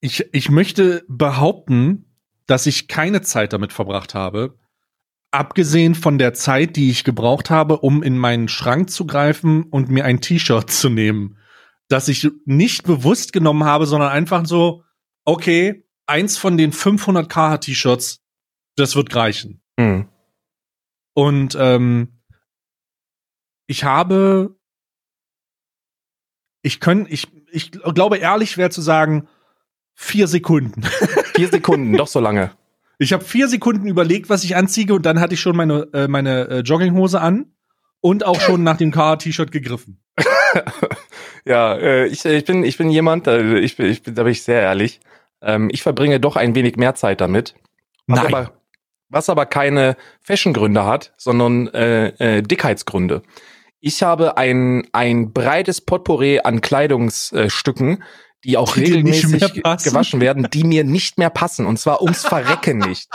ich, 0.08 0.26
ich 0.32 0.50
möchte 0.50 1.04
behaupten, 1.10 2.06
dass 2.46 2.66
ich 2.66 2.88
keine 2.88 3.22
Zeit 3.22 3.52
damit 3.52 3.74
verbracht 3.74 4.14
habe, 4.16 4.58
abgesehen 5.32 5.96
von 5.96 6.18
der 6.18 6.34
Zeit, 6.34 6.78
die 6.78 6.90
ich 6.90 7.04
gebraucht 7.04 7.50
habe, 7.50 7.80
um 7.80 8.02
in 8.02 8.18
meinen 8.18 8.48
Schrank 8.48 8.90
zu 8.90 9.06
greifen 9.06 9.64
und 9.64 9.90
mir 9.90 10.06
ein 10.06 10.22
T-Shirt 10.22 10.72
zu 10.72 10.88
nehmen, 10.88 11.38
das 11.90 12.08
ich 12.08 12.30
nicht 12.46 12.86
bewusst 12.86 13.34
genommen 13.34 13.66
habe, 13.66 13.86
sondern 13.86 14.10
einfach 14.10 14.46
so, 14.46 14.86
okay, 15.26 15.86
eins 16.06 16.38
von 16.38 16.58
den 16.58 16.72
500 16.72 17.30
KH-T-Shirts, 17.30 18.24
das 18.78 18.96
wird 18.96 19.14
reichen. 19.14 19.62
Mhm. 19.78 20.08
Und 21.14 21.58
ähm, 21.60 22.22
ich 23.68 23.84
habe, 23.84 24.58
ich 26.62 26.80
können, 26.80 27.08
ich, 27.10 27.28
ich 27.52 27.72
glaube 27.72 28.20
ehrlich 28.20 28.58
wäre 28.58 28.70
zu 28.70 28.82
sagen, 28.82 29.28
vier 29.98 30.28
Sekunden. 30.28 30.84
Vier 31.34 31.50
Sekunden, 31.50 31.98
doch 31.98 32.08
so 32.08 32.20
lange. 32.20 32.52
Ich 33.00 33.14
habe 33.14 33.24
vier 33.24 33.48
Sekunden 33.48 33.88
überlegt, 33.88 34.28
was 34.30 34.44
ich 34.44 34.56
anziehe 34.56 34.92
und 34.92 35.06
dann 35.06 35.20
hatte 35.20 35.36
ich 35.36 35.40
schon 35.40 35.56
meine, 35.56 35.88
äh, 35.94 36.08
meine 36.08 36.48
äh, 36.48 36.60
Jogginghose 36.62 37.22
an 37.22 37.52
und 38.02 38.26
auch 38.26 38.40
schon 38.40 38.64
nach 38.64 38.78
dem 38.78 38.92
KH-T-Shirt 38.92 39.52
gegriffen. 39.52 40.00
ja, 41.46 41.76
äh, 41.76 42.08
ich, 42.08 42.26
ich 42.26 42.46
bin 42.46 42.64
ich 42.64 42.78
bin 42.78 42.90
jemand, 42.90 43.28
äh, 43.28 43.60
ich 43.60 43.76
bin, 43.76 43.86
ich 43.88 44.02
bin 44.02 44.16
da 44.16 44.24
bin 44.24 44.32
ich 44.32 44.42
sehr 44.42 44.62
ehrlich. 44.62 45.00
Ähm, 45.42 45.70
ich 45.72 45.84
verbringe 45.84 46.20
doch 46.20 46.38
ein 46.38 46.56
wenig 46.56 46.78
mehr 46.78 46.96
Zeit 46.96 47.22
damit. 47.22 47.54
Was 48.08 48.24
Nein. 48.24 48.34
aber, 48.34 48.54
was 49.10 49.30
aber 49.30 49.46
keine 49.46 49.96
Fashion-Gründe 50.22 50.86
hat, 50.86 51.14
sondern 51.18 51.68
äh, 51.68 52.38
äh, 52.38 52.42
Dickheitsgründe. 52.42 53.22
Ich 53.80 54.02
habe 54.02 54.38
ein, 54.38 54.88
ein 54.92 55.34
breites 55.34 55.82
Potpourri 55.82 56.40
an 56.40 56.62
Kleidungsstücken, 56.62 58.04
die 58.48 58.58
auch 58.58 58.74
die 58.74 58.80
regelmäßig 58.80 59.62
gewaschen 59.62 60.22
werden, 60.22 60.48
die 60.52 60.64
mir 60.64 60.86
nicht 60.86 61.18
mehr 61.18 61.30
passen. 61.30 61.66
Und 61.66 61.78
zwar 61.78 62.02
ums 62.02 62.26
Verrecken 62.26 62.78
nicht. 62.78 63.10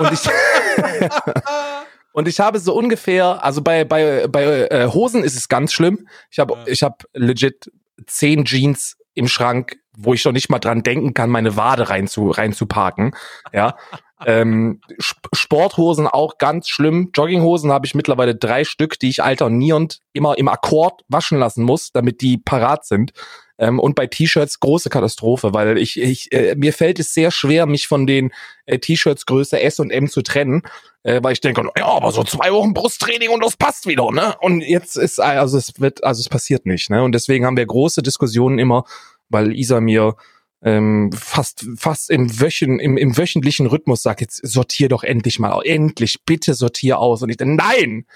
Und 0.00 0.12
ich, 0.12 0.20
und 2.12 2.26
ich 2.26 2.40
habe 2.40 2.58
so 2.58 2.74
ungefähr, 2.74 3.44
also 3.44 3.62
bei, 3.62 3.84
bei, 3.84 4.26
bei 4.26 4.66
äh, 4.66 4.88
Hosen 4.92 5.22
ist 5.22 5.36
es 5.36 5.48
ganz 5.48 5.72
schlimm. 5.72 6.08
Ich 6.30 6.40
habe 6.40 6.54
ja. 6.54 6.64
ich 6.66 6.82
hab 6.82 7.04
legit 7.14 7.70
zehn 8.06 8.44
Jeans 8.44 8.96
im 9.14 9.28
Schrank, 9.28 9.76
wo 9.96 10.14
ich 10.14 10.24
noch 10.24 10.32
nicht 10.32 10.50
mal 10.50 10.58
dran 10.58 10.82
denken 10.82 11.14
kann, 11.14 11.30
meine 11.30 11.56
Wade 11.56 11.88
rein 11.88 12.08
zu, 12.08 12.30
rein 12.30 12.52
zu 12.52 12.66
parken. 12.66 13.12
Ja. 13.52 13.76
ähm, 14.26 14.80
Sporthosen 14.98 16.08
auch 16.08 16.38
ganz 16.38 16.68
schlimm. 16.68 17.10
Jogginghosen 17.14 17.70
habe 17.70 17.86
ich 17.86 17.94
mittlerweile 17.94 18.34
drei 18.34 18.64
Stück, 18.64 18.98
die 18.98 19.10
ich 19.10 19.22
alternierend 19.22 20.00
immer 20.12 20.36
im 20.38 20.48
Akkord 20.48 21.02
waschen 21.06 21.38
lassen 21.38 21.62
muss, 21.62 21.92
damit 21.92 22.20
die 22.20 22.36
parat 22.36 22.84
sind. 22.84 23.12
Ähm, 23.60 23.78
und 23.78 23.94
bei 23.94 24.06
T-Shirts 24.06 24.58
große 24.58 24.88
Katastrophe, 24.88 25.52
weil 25.52 25.76
ich, 25.76 26.00
ich 26.00 26.32
äh, 26.32 26.54
mir 26.56 26.72
fällt 26.72 26.98
es 26.98 27.12
sehr 27.12 27.30
schwer, 27.30 27.66
mich 27.66 27.86
von 27.86 28.06
den 28.06 28.32
äh, 28.64 28.78
T-Shirts 28.78 29.26
Größe 29.26 29.60
S 29.60 29.78
und 29.78 29.90
M 29.90 30.08
zu 30.08 30.22
trennen, 30.22 30.62
äh, 31.02 31.20
weil 31.22 31.34
ich 31.34 31.42
denke, 31.42 31.68
ja, 31.76 31.84
aber 31.84 32.10
so 32.10 32.24
zwei 32.24 32.50
Wochen 32.52 32.72
Brusttraining 32.72 33.28
und 33.28 33.44
das 33.44 33.58
passt 33.58 33.86
wieder, 33.86 34.10
ne? 34.12 34.34
Und 34.40 34.62
jetzt 34.62 34.96
ist 34.96 35.20
also 35.20 35.58
es 35.58 35.78
wird 35.78 36.02
also 36.02 36.20
es 36.20 36.30
passiert 36.30 36.64
nicht, 36.64 36.88
ne? 36.88 37.04
Und 37.04 37.12
deswegen 37.12 37.44
haben 37.44 37.58
wir 37.58 37.66
große 37.66 38.02
Diskussionen 38.02 38.58
immer, 38.58 38.84
weil 39.28 39.54
Isa 39.54 39.80
mir 39.80 40.16
ähm, 40.62 41.12
fast 41.12 41.66
fast 41.76 42.08
im 42.08 42.40
Wöchen 42.40 42.80
im, 42.80 42.96
im 42.96 43.16
wöchentlichen 43.18 43.66
Rhythmus 43.66 44.02
sagt 44.02 44.22
jetzt 44.22 44.40
sortier 44.46 44.88
doch 44.88 45.04
endlich 45.04 45.38
mal 45.38 45.60
endlich 45.64 46.24
bitte 46.24 46.54
sortier 46.54 46.98
aus 46.98 47.22
und 47.22 47.30
ich 47.30 47.38
denke 47.38 47.56
nein 47.56 48.06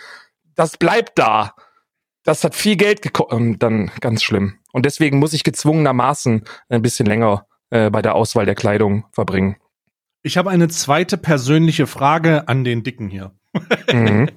das 0.55 0.77
bleibt 0.77 1.19
da 1.19 1.55
das 2.25 2.43
hat 2.43 2.55
viel 2.55 2.77
Geld 2.77 3.03
gekostet. 3.03 3.39
Ähm, 3.39 3.59
dann 3.59 3.91
ganz 4.01 4.23
schlimm. 4.23 4.59
Und 4.75 4.85
deswegen 4.87 5.21
muss 5.21 5.33
ich 5.33 5.45
gezwungenermaßen 5.45 6.43
ein 6.69 6.83
bisschen 6.83 7.07
länger 7.07 7.47
äh, 7.71 7.91
bei 7.91 8.03
der 8.03 8.17
Auswahl 8.17 8.45
der 8.45 8.57
Kleidung 8.57 9.05
verbringen. 9.13 9.55
Ich 10.25 10.37
habe 10.37 10.51
eine 10.51 10.67
zweite 10.67 11.17
persönliche 11.17 11.87
Frage 11.87 12.49
an 12.49 12.65
den 12.65 12.83
Dicken 12.83 13.09
hier. 13.09 13.31
Mhm. 13.93 14.31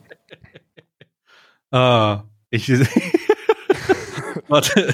ah, 1.71 2.25
ich 2.51 2.69
Warte. 4.47 4.93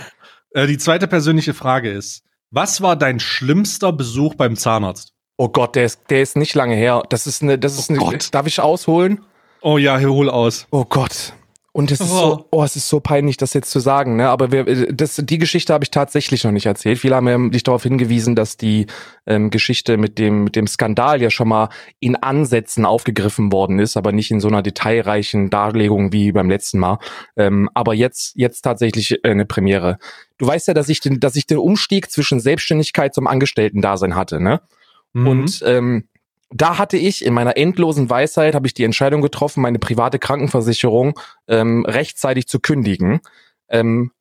Äh, 0.51 0.65
die 0.67 0.77
zweite 0.77 1.09
persönliche 1.09 1.53
Frage 1.53 1.91
ist: 1.91 2.23
Was 2.49 2.79
war 2.81 2.95
dein 2.95 3.19
schlimmster 3.19 3.91
Besuch 3.91 4.35
beim 4.35 4.55
Zahnarzt? 4.55 5.13
Oh 5.35 5.49
Gott, 5.49 5.75
der 5.75 5.83
ist, 5.83 6.03
der 6.09 6.21
ist 6.21 6.37
nicht 6.37 6.55
lange 6.55 6.75
her. 6.75 7.03
Das 7.09 7.27
ist 7.27 7.43
eine, 7.43 7.59
das 7.59 7.77
ist 7.77 7.89
oh 7.89 7.95
eine. 7.95 7.99
Gott. 7.99 8.33
Darf 8.33 8.47
ich 8.47 8.61
ausholen? 8.61 9.25
Oh 9.59 9.77
ja, 9.77 9.99
hol 9.99 10.29
aus. 10.29 10.67
Oh 10.71 10.85
Gott. 10.85 11.33
Und 11.75 11.91
es 11.91 12.01
ist 12.01 12.11
oh. 12.11 12.19
so, 12.19 12.47
oh, 12.51 12.63
es 12.63 12.75
ist 12.75 12.87
so 12.87 12.99
peinlich, 12.99 13.35
das 13.37 13.55
jetzt 13.55 13.71
zu 13.71 13.79
sagen, 13.79 14.15
ne? 14.15 14.29
Aber 14.29 14.51
wir, 14.51 14.93
das, 14.93 15.19
die 15.23 15.39
Geschichte 15.39 15.73
habe 15.73 15.83
ich 15.83 15.89
tatsächlich 15.89 16.43
noch 16.43 16.51
nicht 16.51 16.67
erzählt. 16.67 16.99
Viele 16.99 17.15
haben 17.15 17.27
ja 17.27 17.49
dich 17.49 17.63
darauf 17.63 17.81
hingewiesen, 17.81 18.35
dass 18.35 18.57
die 18.57 18.85
ähm, 19.25 19.49
Geschichte 19.49 19.97
mit 19.97 20.19
dem, 20.19 20.43
mit 20.43 20.55
dem 20.55 20.67
Skandal 20.67 21.19
ja 21.19 21.31
schon 21.31 21.47
mal 21.47 21.69
in 21.99 22.15
Ansätzen 22.15 22.85
aufgegriffen 22.85 23.51
worden 23.51 23.79
ist, 23.79 23.97
aber 23.97 24.11
nicht 24.11 24.29
in 24.29 24.39
so 24.39 24.49
einer 24.49 24.61
detailreichen 24.61 25.49
Darlegung 25.49 26.13
wie 26.13 26.31
beim 26.31 26.47
letzten 26.47 26.77
Mal. 26.77 26.99
Ähm, 27.37 27.67
aber 27.73 27.95
jetzt, 27.95 28.35
jetzt 28.35 28.61
tatsächlich 28.61 29.23
äh, 29.23 29.31
eine 29.31 29.45
Premiere. 29.47 29.97
Du 30.37 30.45
weißt 30.45 30.67
ja, 30.67 30.75
dass 30.75 30.89
ich 30.89 30.99
den, 30.99 31.19
dass 31.19 31.35
ich 31.35 31.47
den 31.47 31.57
Umstieg 31.57 32.11
zwischen 32.11 32.39
Selbstständigkeit 32.39 33.15
zum 33.15 33.25
Angestellten-Dasein 33.25 34.15
hatte, 34.15 34.39
ne? 34.39 34.61
Mhm. 35.13 35.27
Und 35.27 35.63
ähm, 35.65 36.03
da 36.53 36.77
hatte 36.77 36.97
ich 36.97 37.25
in 37.25 37.33
meiner 37.33 37.57
endlosen 37.57 38.09
Weisheit 38.09 38.55
habe 38.55 38.67
ich 38.67 38.73
die 38.73 38.83
Entscheidung 38.83 39.21
getroffen, 39.21 39.61
meine 39.61 39.79
private 39.79 40.19
Krankenversicherung 40.19 41.19
ähm, 41.47 41.85
rechtzeitig 41.85 42.47
zu 42.47 42.59
kündigen. 42.59 43.21
Ähm, 43.69 44.11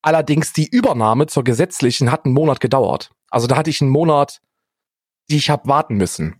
allerdings 0.00 0.52
die 0.52 0.68
Übernahme 0.68 1.26
zur 1.26 1.44
gesetzlichen 1.44 2.10
hat 2.10 2.24
einen 2.24 2.34
Monat 2.34 2.60
gedauert. 2.60 3.10
Also 3.30 3.46
da 3.46 3.56
hatte 3.56 3.70
ich 3.70 3.80
einen 3.80 3.90
Monat, 3.90 4.40
die 5.30 5.36
ich 5.36 5.50
habe 5.50 5.68
warten 5.68 5.96
müssen. 5.96 6.36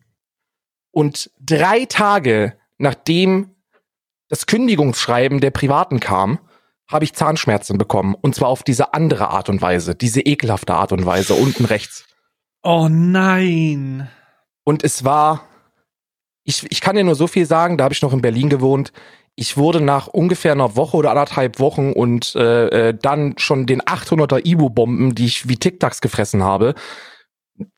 Und 0.90 1.30
drei 1.40 1.84
Tage 1.86 2.54
nachdem 2.82 3.54
das 4.28 4.46
Kündigungsschreiben 4.46 5.40
der 5.40 5.50
Privaten 5.50 6.00
kam, 6.00 6.38
habe 6.88 7.04
ich 7.04 7.14
Zahnschmerzen 7.14 7.78
bekommen. 7.78 8.14
Und 8.14 8.34
zwar 8.34 8.48
auf 8.48 8.62
diese 8.62 8.92
andere 8.92 9.28
Art 9.28 9.48
und 9.48 9.62
Weise, 9.62 9.94
diese 9.94 10.20
ekelhafte 10.20 10.74
Art 10.74 10.92
und 10.92 11.06
Weise, 11.06 11.34
unten 11.34 11.64
rechts. 11.64 12.04
Oh 12.62 12.88
nein. 12.90 14.08
Und 14.64 14.84
es 14.84 15.04
war, 15.04 15.48
ich, 16.44 16.64
ich 16.70 16.80
kann 16.80 16.96
dir 16.96 17.04
nur 17.04 17.14
so 17.14 17.26
viel 17.26 17.46
sagen, 17.46 17.76
da 17.76 17.84
habe 17.84 17.94
ich 17.94 18.02
noch 18.02 18.12
in 18.12 18.22
Berlin 18.22 18.48
gewohnt. 18.48 18.92
Ich 19.34 19.56
wurde 19.56 19.80
nach 19.80 20.08
ungefähr 20.08 20.52
einer 20.52 20.76
Woche 20.76 20.96
oder 20.96 21.10
anderthalb 21.10 21.58
Wochen 21.58 21.92
und 21.92 22.34
äh, 22.34 22.88
äh 22.88 22.94
dann 23.00 23.34
schon 23.38 23.66
den 23.66 23.80
800er 23.80 24.44
Ibu-Bomben, 24.44 25.14
die 25.14 25.24
ich 25.24 25.48
wie 25.48 25.56
Tic-Tacs 25.56 26.00
gefressen 26.00 26.42
habe, 26.42 26.74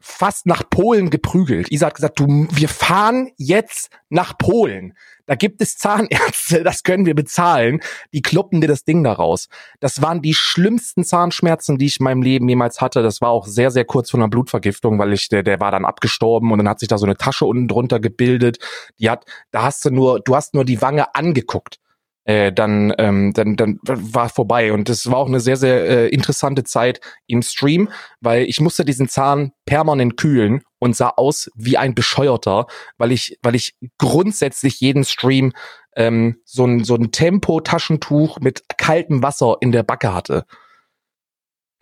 fast 0.01 0.47
nach 0.47 0.69
Polen 0.69 1.11
geprügelt. 1.11 1.71
Isa 1.71 1.87
hat 1.87 1.95
gesagt, 1.95 2.21
du, 2.21 2.47
wir 2.51 2.69
fahren 2.69 3.31
jetzt 3.37 3.91
nach 4.09 4.39
Polen. 4.39 4.95
Da 5.27 5.35
gibt 5.35 5.61
es 5.63 5.77
Zahnärzte, 5.77 6.63
das 6.63 6.83
können 6.83 7.07
wir 7.07 7.15
bezahlen. 7.15 7.81
Die 8.13 8.23
kloppen 8.23 8.61
dir 8.61 8.69
das 8.69 8.85
Ding 8.85 9.03
da 9.03 9.13
raus. 9.13 9.49
Das 9.81 10.03
waren 10.03 10.23
die 10.23 10.35
schlimmsten 10.35 11.05
Zahnschmerzen, 11.05 11.79
die 11.79 11.87
ich 11.87 12.01
in 12.01 12.05
meinem 12.05 12.23
Leben 12.23 12.49
jemals 12.49 12.81
hatte. 12.81 13.03
Das 13.03 13.21
war 13.21 13.31
auch 13.31 13.47
sehr, 13.47 13.71
sehr 13.71 13.85
kurz 13.85 14.11
vor 14.11 14.21
einer 14.21 14.29
Blutvergiftung, 14.29 14.99
weil 14.99 15.13
ich, 15.13 15.29
der, 15.29 15.43
der 15.43 15.61
war 15.61 15.71
dann 15.71 15.85
abgestorben 15.85 16.53
und 16.53 16.59
dann 16.59 16.69
hat 16.69 16.81
sich 16.81 16.89
da 16.89 16.99
so 16.99 17.07
eine 17.07 17.17
Tasche 17.17 17.47
unten 17.47 17.69
drunter 17.69 18.01
gebildet. 18.01 18.59
Die 18.99 19.09
hat, 19.11 19.25
da 19.51 19.63
hast 19.63 19.85
du 19.85 19.91
nur, 19.91 20.21
du 20.21 20.37
hast 20.37 20.55
nur 20.55 20.65
die 20.65 20.83
Wange 20.83 21.15
angeguckt 21.15 21.79
äh, 22.25 22.53
dann, 22.53 22.93
ähm, 22.99 23.33
dann, 23.35 23.57
dann 23.57 23.79
war 23.83 24.29
vorbei. 24.29 24.73
Und 24.73 24.89
das 24.89 25.11
war 25.11 25.19
auch 25.19 25.29
eine 25.29 25.41
sehr, 25.41 25.57
sehr 25.57 25.85
äh, 25.85 26.09
interessante 26.09 26.65
Zeit 26.65 27.01
im 27.27 27.43
Stream, 27.43 27.89
weil 28.21 28.45
ich 28.45 28.61
musste 28.61 28.85
diesen 28.85 29.09
Zahn 29.09 29.53
permanent 29.67 30.17
kühlen 30.17 30.63
und 30.79 30.97
sah 30.97 31.11
aus 31.17 31.51
wie 31.55 31.77
ein 31.77 31.95
Bescheuerter, 31.95 32.67
weil 32.99 33.13
ich, 33.13 33.39
weil 33.43 33.55
ich 33.55 33.77
grundsätzlich 33.99 34.81
jeden 34.81 35.05
Stream 35.05 35.53
ähm, 35.97 36.37
so 36.45 36.67
ein, 36.67 36.85
so 36.85 36.95
ein 36.97 37.13
Tempo-Taschentuch 37.13 38.41
mit 38.41 38.65
kaltem 38.77 39.23
Wasser 39.23 39.57
in 39.61 39.73
der 39.73 39.83
Backe 39.83 40.13
hatte. 40.13 40.45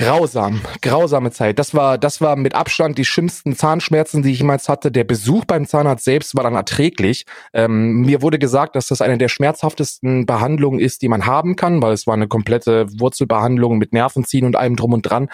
Grausam, 0.03 0.61
grausame 0.81 1.31
Zeit. 1.31 1.61
Das 1.61 1.75
war, 1.75 1.97
das 1.97 2.21
war 2.21 2.35
mit 2.35 2.57
Abstand 2.57 2.99
die 2.99 3.05
schlimmsten 3.05 3.55
Zahnschmerzen, 3.55 4.25
die 4.25 4.33
ich 4.33 4.39
jemals 4.39 4.69
hatte. 4.69 4.91
Der 4.91 5.05
Besuch 5.05 5.45
beim 5.45 5.65
Zahnarzt 5.65 6.05
selbst 6.05 6.35
war 6.35 6.43
dann 6.43 6.57
erträglich. 6.57 7.25
Ähm, 7.53 8.01
mir 8.01 8.21
wurde 8.21 8.41
gesagt, 8.41 8.75
dass 8.75 8.89
das 8.89 9.01
eine 9.01 9.17
der 9.17 9.29
schmerzhaftesten 9.29 10.27
Behandlungen 10.27 10.81
ist, 10.81 11.03
die 11.03 11.09
man 11.09 11.25
haben 11.25 11.55
kann, 11.55 11.81
weil 11.83 11.93
es 11.93 12.09
war 12.09 12.15
eine 12.15 12.27
komplette 12.27 12.89
Wurzelbehandlung 12.99 13.79
mit 13.79 13.93
Nervenziehen 13.93 14.45
und 14.45 14.57
allem 14.57 14.75
drum 14.75 14.93
und 14.93 15.03
dran. 15.03 15.29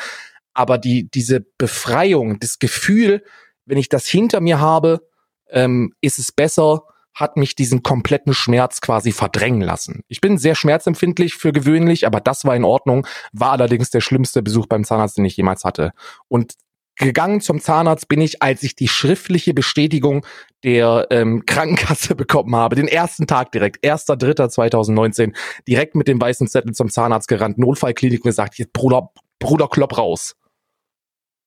Aber 0.52 0.76
die, 0.76 1.08
diese 1.08 1.46
Befreiung, 1.56 2.38
das 2.38 2.58
Gefühl, 2.58 3.25
wenn 3.64 3.78
ich 3.78 3.88
das 3.88 4.06
hinter 4.06 4.42
mir 4.42 4.60
habe, 4.60 5.00
ähm, 5.48 5.94
ist 6.02 6.18
es 6.18 6.30
besser, 6.30 6.82
hat 7.18 7.37
mich 7.37 7.56
diesen 7.56 7.82
kompletten 7.82 8.32
Schmerz 8.32 8.80
quasi 8.80 9.10
verdrängen 9.10 9.60
lassen. 9.60 10.02
Ich 10.06 10.20
bin 10.20 10.38
sehr 10.38 10.54
schmerzempfindlich 10.54 11.34
für 11.34 11.52
gewöhnlich, 11.52 12.06
aber 12.06 12.20
das 12.20 12.44
war 12.44 12.54
in 12.54 12.64
Ordnung, 12.64 13.06
war 13.32 13.52
allerdings 13.52 13.90
der 13.90 14.00
schlimmste 14.00 14.40
Besuch 14.40 14.66
beim 14.66 14.84
Zahnarzt, 14.84 15.18
den 15.18 15.25
ich 15.25 15.37
jemals 15.37 15.64
hatte. 15.64 15.92
Und 16.28 16.54
gegangen 16.94 17.40
zum 17.40 17.60
Zahnarzt 17.60 18.06
bin 18.06 18.20
ich, 18.20 18.40
als 18.40 18.62
ich 18.62 18.76
die 18.76 18.87
schriftliche 18.87 19.52
Bestätigung 19.52 20.25
der 20.62 21.08
ähm, 21.10 21.42
Krankenkasse 21.46 22.14
bekommen 22.14 22.54
habe, 22.54 22.76
den 22.76 22.88
ersten 22.88 23.26
Tag 23.26 23.50
direkt, 23.50 23.84
1.3.2019, 23.84 25.34
direkt 25.66 25.96
mit 25.96 26.06
dem 26.06 26.20
weißen 26.20 26.46
Zettel 26.46 26.72
zum 26.72 26.88
Zahnarzt 26.88 27.26
gerannt, 27.26 27.58
Notfallklinik 27.58 28.20
und 28.20 28.28
gesagt, 28.28 28.58
jetzt 28.58 28.72
Bruder, 28.72 29.10
Bruder, 29.40 29.66
klopp 29.66 29.98
raus. 29.98 30.37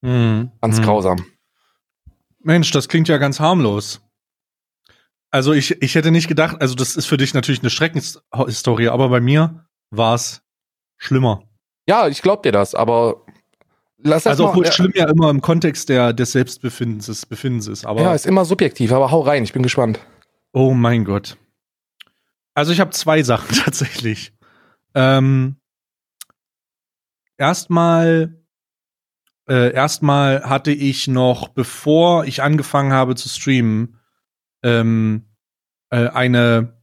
Mhm. 0.02 0.52
Ganz 0.60 0.80
mhm. 0.80 0.84
grausam. 0.84 1.26
Mensch, 2.40 2.72
das 2.72 2.90
klingt 2.90 3.08
ja 3.08 3.18
ganz 3.18 3.40
harmlos. 3.40 4.02
Also 5.32 5.54
ich, 5.54 5.82
ich 5.82 5.96
hätte 5.96 6.12
nicht 6.12 6.28
gedacht, 6.28 6.62
also 6.62 6.76
das 6.76 6.98
ist 6.98 7.06
für 7.06 7.16
dich 7.16 7.34
natürlich 7.34 7.62
eine 7.62 7.70
Schreckenshistorie, 7.70 8.90
aber 8.90 9.08
bei 9.08 9.22
mir 9.22 9.66
war 9.90 10.14
es 10.16 10.42
schlimmer. 10.98 11.44
Ja, 11.88 12.10
ich 12.10 12.22
glaub 12.22 12.44
dir 12.44 12.52
das, 12.52 12.76
aber 12.76 13.26
lass 13.98 14.24
das 14.24 14.32
Also 14.32 14.50
obwohl 14.50 14.66
ja. 14.66 14.72
schlimm 14.74 14.92
ja 14.94 15.10
immer 15.10 15.30
im 15.30 15.42
Kontext 15.42 15.88
der, 15.88 16.12
des 16.12 16.34
Selbstbefindens 16.34 17.06
des 17.06 17.26
Befindens 17.26 17.68
ist, 17.68 17.86
aber. 17.86 18.02
Ja, 18.02 18.14
ist 18.14 18.26
immer 18.26 18.44
subjektiv, 18.44 18.92
aber 18.92 19.10
hau 19.10 19.22
rein, 19.22 19.44
ich 19.44 19.54
bin 19.54 19.64
gespannt. 19.64 20.00
Oh 20.52 20.74
mein 20.74 21.06
Gott. 21.06 21.38
Also 22.54 22.74
ich 22.74 22.82
habe 22.82 22.92
zwei 22.92 23.24
Sachen 23.24 23.56
tatsächlich. 23.64 24.34
Ähm, 24.94 25.56
erstmal, 27.38 28.36
äh, 29.48 29.72
erstmal 29.74 30.44
hatte 30.44 30.72
ich 30.72 31.08
noch, 31.08 31.48
bevor 31.48 32.26
ich 32.26 32.44
angefangen 32.44 32.92
habe 32.92 33.16
zu 33.16 33.30
streamen, 33.30 34.01
ähm, 34.64 35.26
äh, 35.90 36.08
eine, 36.08 36.82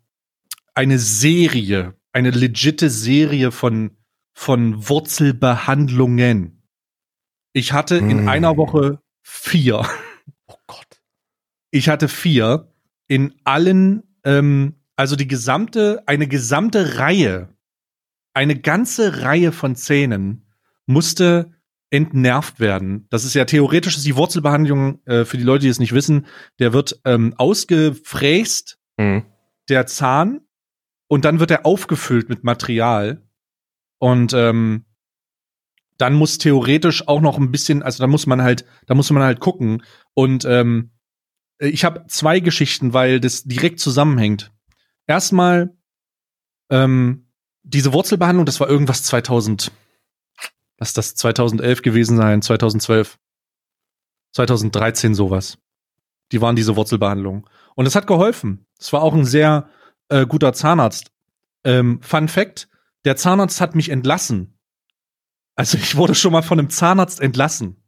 eine 0.75 0.99
Serie, 0.99 1.95
eine 2.13 2.31
legitte 2.31 2.91
Serie 2.91 3.51
von, 3.51 3.97
von 4.33 4.89
Wurzelbehandlungen. 4.89 6.63
Ich 7.53 7.73
hatte 7.73 8.01
mm. 8.01 8.11
in 8.11 8.29
einer 8.29 8.57
Woche 8.57 9.01
vier. 9.23 9.87
Oh 10.51 10.57
Gott. 10.67 11.03
Ich 11.71 11.91
hatte 11.91 12.09
vier 12.09 12.73
in 13.07 13.35
allen, 13.45 14.03
ähm, 14.25 14.77
also 14.97 15.15
die 15.15 15.29
gesamte, 15.29 16.03
eine 16.07 16.27
gesamte 16.27 16.97
Reihe, 16.97 17.55
eine 18.33 18.59
ganze 18.59 19.21
Reihe 19.21 19.53
von 19.53 19.77
Zähnen 19.77 20.47
musste 20.87 21.53
entnervt 21.91 22.61
werden. 22.61 23.07
Das 23.11 23.25
ist 23.25 23.35
ja 23.35 23.45
theoretisch 23.45 23.97
ist 23.97 24.07
die 24.07 24.17
Wurzelbehandlung 24.17 25.01
äh, 25.07 25.25
für 25.25 25.39
die 25.39 25.45
Leute, 25.45 25.63
die 25.63 25.69
es 25.69 25.79
nicht 25.79 25.95
wissen. 25.95 26.27
Der 26.59 26.73
wird 26.73 27.01
ähm, 27.05 27.35
ausgefräst, 27.37 28.79
mhm. 28.99 29.25
der 29.69 29.87
Zahn, 29.87 30.41
und 31.09 31.25
dann 31.25 31.41
wird 31.41 31.51
er 31.51 31.67
aufgefüllt 31.67 32.29
mit 32.29 32.45
Material. 32.45 33.23
Und 33.99 34.33
ähm, 34.35 34.85
dann 35.97 36.15
muss 36.15 36.39
theoretisch 36.39 37.09
auch 37.09 37.21
noch 37.21 37.39
ein 37.39 37.51
bisschen, 37.51 37.83
also 37.83 38.03
da 38.03 38.07
muss 38.07 38.27
man 38.27 38.43
halt, 38.43 38.65
da 38.87 38.95
muss 38.95 39.11
man 39.11 39.23
halt 39.23 39.41
gucken. 39.41 39.83
Und 40.15 40.45
ähm, 40.45 40.93
ich 41.59 41.85
habe 41.85 42.05
zwei 42.07 42.39
Geschichten, 42.39 42.93
weil 42.93 43.19
das 43.19 43.45
direkt 43.45 43.81
zusammenhängt. 43.81 44.53
Erstmal 45.07 45.77
ähm, 46.71 47.27
diese 47.65 47.93
Wurzelbehandlung, 47.93 48.47
das 48.47 48.61
war 48.61 48.69
irgendwas 48.69 49.03
2000 49.03 49.73
Lass 50.79 50.93
das 50.93 51.15
2011 51.15 51.83
gewesen 51.83 52.17
sein, 52.17 52.41
2012, 52.41 53.19
2013 54.33 55.15
sowas. 55.15 55.59
Die 56.33 56.41
waren 56.41 56.57
diese 56.57 56.77
Wurzelbehandlungen. 56.77 57.45
Und 57.75 57.87
es 57.87 57.95
hat 57.95 58.07
geholfen. 58.07 58.67
Es 58.79 58.93
war 58.93 59.03
auch 59.03 59.15
ein 59.15 59.25
sehr 59.25 59.71
äh, 60.09 60.27
guter 60.27 60.53
Zahnarzt. 60.53 61.11
Ähm, 61.65 62.01
Fun 62.03 62.29
Fact: 62.29 62.69
Der 63.05 63.17
Zahnarzt 63.17 63.61
hat 63.61 63.75
mich 63.75 63.89
entlassen. 63.89 64.59
Also 65.57 65.79
ich 65.79 65.97
wurde 65.97 66.15
schon 66.15 66.33
mal 66.33 66.43
von 66.43 66.59
einem 66.59 66.71
Zahnarzt 66.71 67.21
entlassen. 67.21 67.83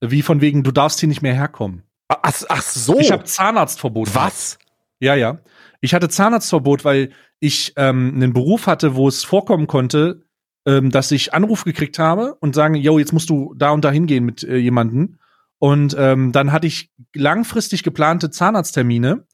Wie 0.00 0.22
von 0.22 0.40
wegen, 0.40 0.64
du 0.64 0.72
darfst 0.72 0.98
hier 0.98 1.08
nicht 1.08 1.22
mehr 1.22 1.34
herkommen. 1.34 1.84
Ach, 2.08 2.42
ach 2.48 2.62
so. 2.62 2.98
Ich 2.98 3.12
habe 3.12 3.24
Zahnarztverbot. 3.24 4.14
Was? 4.14 4.58
Ja, 4.98 5.14
ja. 5.14 5.38
Ich 5.80 5.94
hatte 5.94 6.08
Zahnarztverbot, 6.08 6.84
weil 6.84 7.12
ich 7.38 7.72
ähm, 7.76 8.12
einen 8.14 8.32
Beruf 8.32 8.66
hatte, 8.66 8.96
wo 8.96 9.06
es 9.06 9.24
vorkommen 9.24 9.66
konnte, 9.66 10.24
ähm, 10.66 10.90
dass 10.90 11.10
ich 11.10 11.34
Anruf 11.34 11.64
gekriegt 11.64 11.98
habe 11.98 12.34
und 12.40 12.54
sagen, 12.54 12.74
yo, 12.74 12.98
jetzt 12.98 13.12
musst 13.12 13.30
du 13.30 13.54
da 13.56 13.70
und 13.70 13.84
da 13.84 13.90
hingehen 13.90 14.24
mit 14.24 14.42
äh, 14.42 14.56
jemanden. 14.56 15.18
Und 15.58 15.94
ähm, 15.98 16.32
dann 16.32 16.52
hatte 16.52 16.66
ich 16.66 16.90
langfristig 17.14 17.82
geplante 17.82 18.30
Zahnarzttermine 18.30 19.26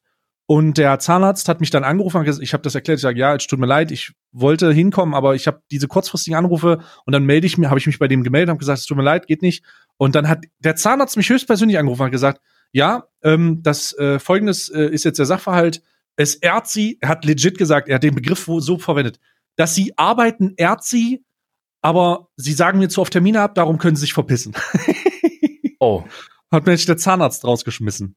und 0.50 0.78
der 0.78 0.98
Zahnarzt 0.98 1.46
hat 1.46 1.60
mich 1.60 1.68
dann 1.68 1.84
angerufen, 1.84 2.24
ich 2.40 2.54
habe 2.54 2.62
das 2.62 2.74
erklärt, 2.74 2.98
ich 2.98 3.02
sage, 3.02 3.20
ja, 3.20 3.34
es 3.34 3.46
tut 3.46 3.58
mir 3.58 3.66
leid, 3.66 3.90
ich 3.90 4.12
wollte 4.32 4.72
hinkommen, 4.72 5.14
aber 5.14 5.34
ich 5.34 5.46
habe 5.46 5.60
diese 5.70 5.88
kurzfristigen 5.88 6.38
Anrufe 6.38 6.78
und 7.04 7.12
dann 7.12 7.24
melde 7.24 7.46
ich 7.46 7.58
mir, 7.58 7.68
habe 7.68 7.78
ich 7.78 7.86
mich 7.86 7.98
bei 7.98 8.08
dem 8.08 8.22
gemeldet, 8.22 8.48
habe 8.48 8.58
gesagt, 8.58 8.78
es 8.78 8.86
tut 8.86 8.96
mir 8.96 9.02
leid, 9.02 9.26
geht 9.26 9.42
nicht. 9.42 9.62
Und 9.98 10.14
dann 10.14 10.26
hat 10.26 10.46
der 10.58 10.74
Zahnarzt 10.74 11.18
mich 11.18 11.28
höchstpersönlich 11.28 11.78
angerufen 11.78 12.04
und 12.04 12.10
gesagt, 12.10 12.40
ja, 12.72 13.04
ähm, 13.22 13.62
das 13.62 13.92
äh, 13.98 14.18
folgendes 14.18 14.70
äh, 14.70 14.86
ist 14.86 15.04
jetzt 15.04 15.18
der 15.18 15.26
Sachverhalt. 15.26 15.82
Es 16.16 16.34
ehrt 16.34 16.66
sie, 16.66 16.96
er 17.02 17.10
hat 17.10 17.26
legit 17.26 17.58
gesagt, 17.58 17.90
er 17.90 17.96
hat 17.96 18.02
den 18.02 18.14
Begriff 18.14 18.48
so 18.58 18.78
verwendet 18.78 19.20
dass 19.58 19.74
sie 19.74 19.98
arbeiten, 19.98 20.54
ehrt 20.56 20.84
sie, 20.84 21.24
aber 21.82 22.28
sie 22.36 22.52
sagen 22.52 22.78
mir 22.78 22.88
zu 22.88 23.00
oft 23.00 23.12
Termine 23.12 23.42
ab, 23.42 23.56
darum 23.56 23.78
können 23.78 23.96
sie 23.96 24.02
sich 24.02 24.14
verpissen. 24.14 24.54
oh. 25.80 26.04
Hat 26.50 26.64
mir 26.64 26.76
der 26.76 26.96
Zahnarzt 26.96 27.44
rausgeschmissen. 27.44 28.16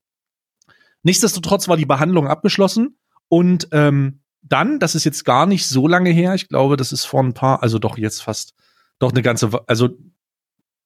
Nichtsdestotrotz 1.03 1.67
war 1.67 1.77
die 1.77 1.87
Behandlung 1.87 2.27
abgeschlossen 2.27 2.97
und 3.27 3.67
ähm, 3.71 4.21
dann, 4.43 4.79
das 4.79 4.93
ist 4.93 5.03
jetzt 5.03 5.25
gar 5.25 5.47
nicht 5.47 5.65
so 5.65 5.87
lange 5.87 6.11
her, 6.11 6.35
ich 6.35 6.47
glaube, 6.47 6.77
das 6.77 6.93
ist 6.93 7.05
vor 7.05 7.23
ein 7.23 7.33
paar, 7.33 7.63
also 7.63 7.79
doch 7.79 7.97
jetzt 7.97 8.21
fast, 8.21 8.53
doch 8.99 9.11
eine 9.11 9.23
ganze, 9.23 9.49
also 9.67 9.89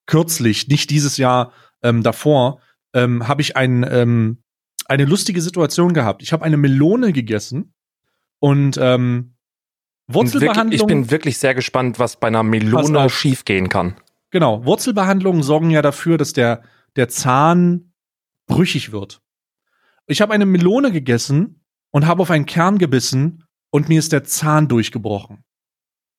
kürzlich, 0.05 0.69
nicht 0.69 0.89
dieses 0.89 1.17
Jahr 1.17 1.51
ähm, 1.83 2.01
davor, 2.01 2.61
ähm, 2.93 3.27
habe 3.27 3.41
ich 3.41 3.57
ein, 3.57 3.85
ähm, 3.89 4.41
eine 4.85 5.05
lustige 5.05 5.41
Situation 5.41 5.93
gehabt. 5.93 6.23
Ich 6.23 6.31
habe 6.31 6.45
eine 6.45 6.57
Melone 6.57 7.11
gegessen 7.11 7.73
und 8.39 8.77
ähm, 8.79 9.34
Wurzelbehandlung. 10.07 10.71
Wirklich, 10.71 10.81
ich 10.81 10.87
bin 10.87 11.11
wirklich 11.11 11.37
sehr 11.37 11.55
gespannt, 11.55 11.99
was 11.99 12.19
bei 12.19 12.27
einer 12.27 12.43
Melone 12.43 13.09
schiefgehen 13.09 13.69
kann. 13.69 13.95
Genau, 14.31 14.65
Wurzelbehandlungen 14.65 15.43
sorgen 15.43 15.69
ja 15.69 15.81
dafür, 15.81 16.17
dass 16.17 16.33
der, 16.33 16.63
der 16.95 17.09
Zahn 17.09 17.93
brüchig 18.47 18.91
wird. 18.91 19.21
Ich 20.07 20.21
habe 20.21 20.33
eine 20.33 20.45
Melone 20.45 20.91
gegessen 20.91 21.61
und 21.91 22.05
habe 22.05 22.21
auf 22.21 22.29
einen 22.29 22.45
Kern 22.45 22.77
gebissen 22.77 23.45
und 23.71 23.89
mir 23.89 23.99
ist 23.99 24.11
der 24.11 24.23
Zahn 24.23 24.67
durchgebrochen. 24.67 25.43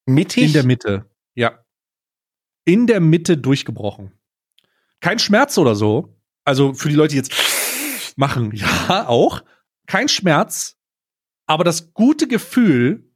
Mittig? 0.06 0.44
In 0.44 0.52
der 0.52 0.64
Mitte, 0.64 1.10
ja. 1.34 1.64
In 2.64 2.86
der 2.86 3.00
Mitte 3.00 3.38
durchgebrochen. 3.38 4.12
Kein 5.00 5.18
Schmerz 5.18 5.58
oder 5.58 5.74
so. 5.74 6.16
Also 6.44 6.74
für 6.74 6.88
die 6.88 6.94
Leute, 6.94 7.10
die 7.12 7.16
jetzt 7.18 7.32
machen, 8.16 8.52
ja, 8.54 9.06
auch. 9.08 9.42
Kein 9.86 10.08
Schmerz, 10.08 10.76
aber 11.46 11.62
das 11.62 11.92
gute 11.92 12.26
Gefühl, 12.26 13.08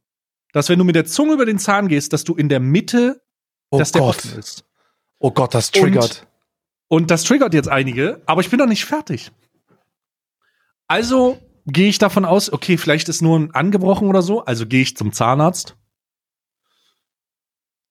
dass 0.53 0.69
wenn 0.69 0.79
du 0.79 0.85
mit 0.85 0.95
der 0.95 1.05
Zunge 1.05 1.33
über 1.33 1.45
den 1.45 1.59
Zahn 1.59 1.87
gehst, 1.87 2.13
dass 2.13 2.23
du 2.23 2.35
in 2.35 2.49
der 2.49 2.59
Mitte, 2.59 3.21
oh 3.69 3.77
dass 3.79 3.91
der 3.91 4.01
Gott. 4.01 4.17
offen 4.17 4.39
ist. 4.39 4.65
Oh 5.19 5.31
Gott, 5.31 5.53
das 5.53 5.71
triggert. 5.71 6.27
Und, 6.87 7.01
und 7.01 7.11
das 7.11 7.23
triggert 7.23 7.53
jetzt 7.53 7.69
einige, 7.69 8.21
aber 8.25 8.41
ich 8.41 8.49
bin 8.49 8.59
noch 8.59 8.67
nicht 8.67 8.85
fertig. 8.85 9.31
Also 10.87 11.39
gehe 11.65 11.87
ich 11.87 11.99
davon 11.99 12.25
aus, 12.25 12.51
okay, 12.51 12.77
vielleicht 12.77 13.07
ist 13.07 13.21
nur 13.21 13.39
ein 13.39 13.51
angebrochen 13.51 14.07
oder 14.09 14.21
so, 14.21 14.43
also 14.43 14.65
gehe 14.65 14.81
ich 14.81 14.97
zum 14.97 15.13
Zahnarzt, 15.13 15.77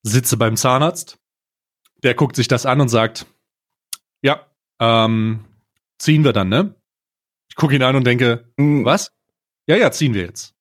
sitze 0.02 0.36
beim 0.36 0.56
Zahnarzt, 0.56 1.18
der 2.02 2.14
guckt 2.14 2.36
sich 2.36 2.48
das 2.48 2.66
an 2.66 2.80
und 2.80 2.88
sagt, 2.88 3.26
ja, 4.22 4.46
ähm, 4.80 5.44
ziehen 5.98 6.24
wir 6.24 6.32
dann, 6.32 6.48
ne? 6.48 6.74
Ich 7.48 7.56
gucke 7.56 7.74
ihn 7.74 7.82
an 7.82 7.96
und 7.96 8.04
denke, 8.04 8.52
hm, 8.56 8.84
was? 8.84 9.12
Ja, 9.66 9.76
ja, 9.76 9.90
ziehen 9.90 10.14
wir 10.14 10.22
jetzt. 10.22 10.54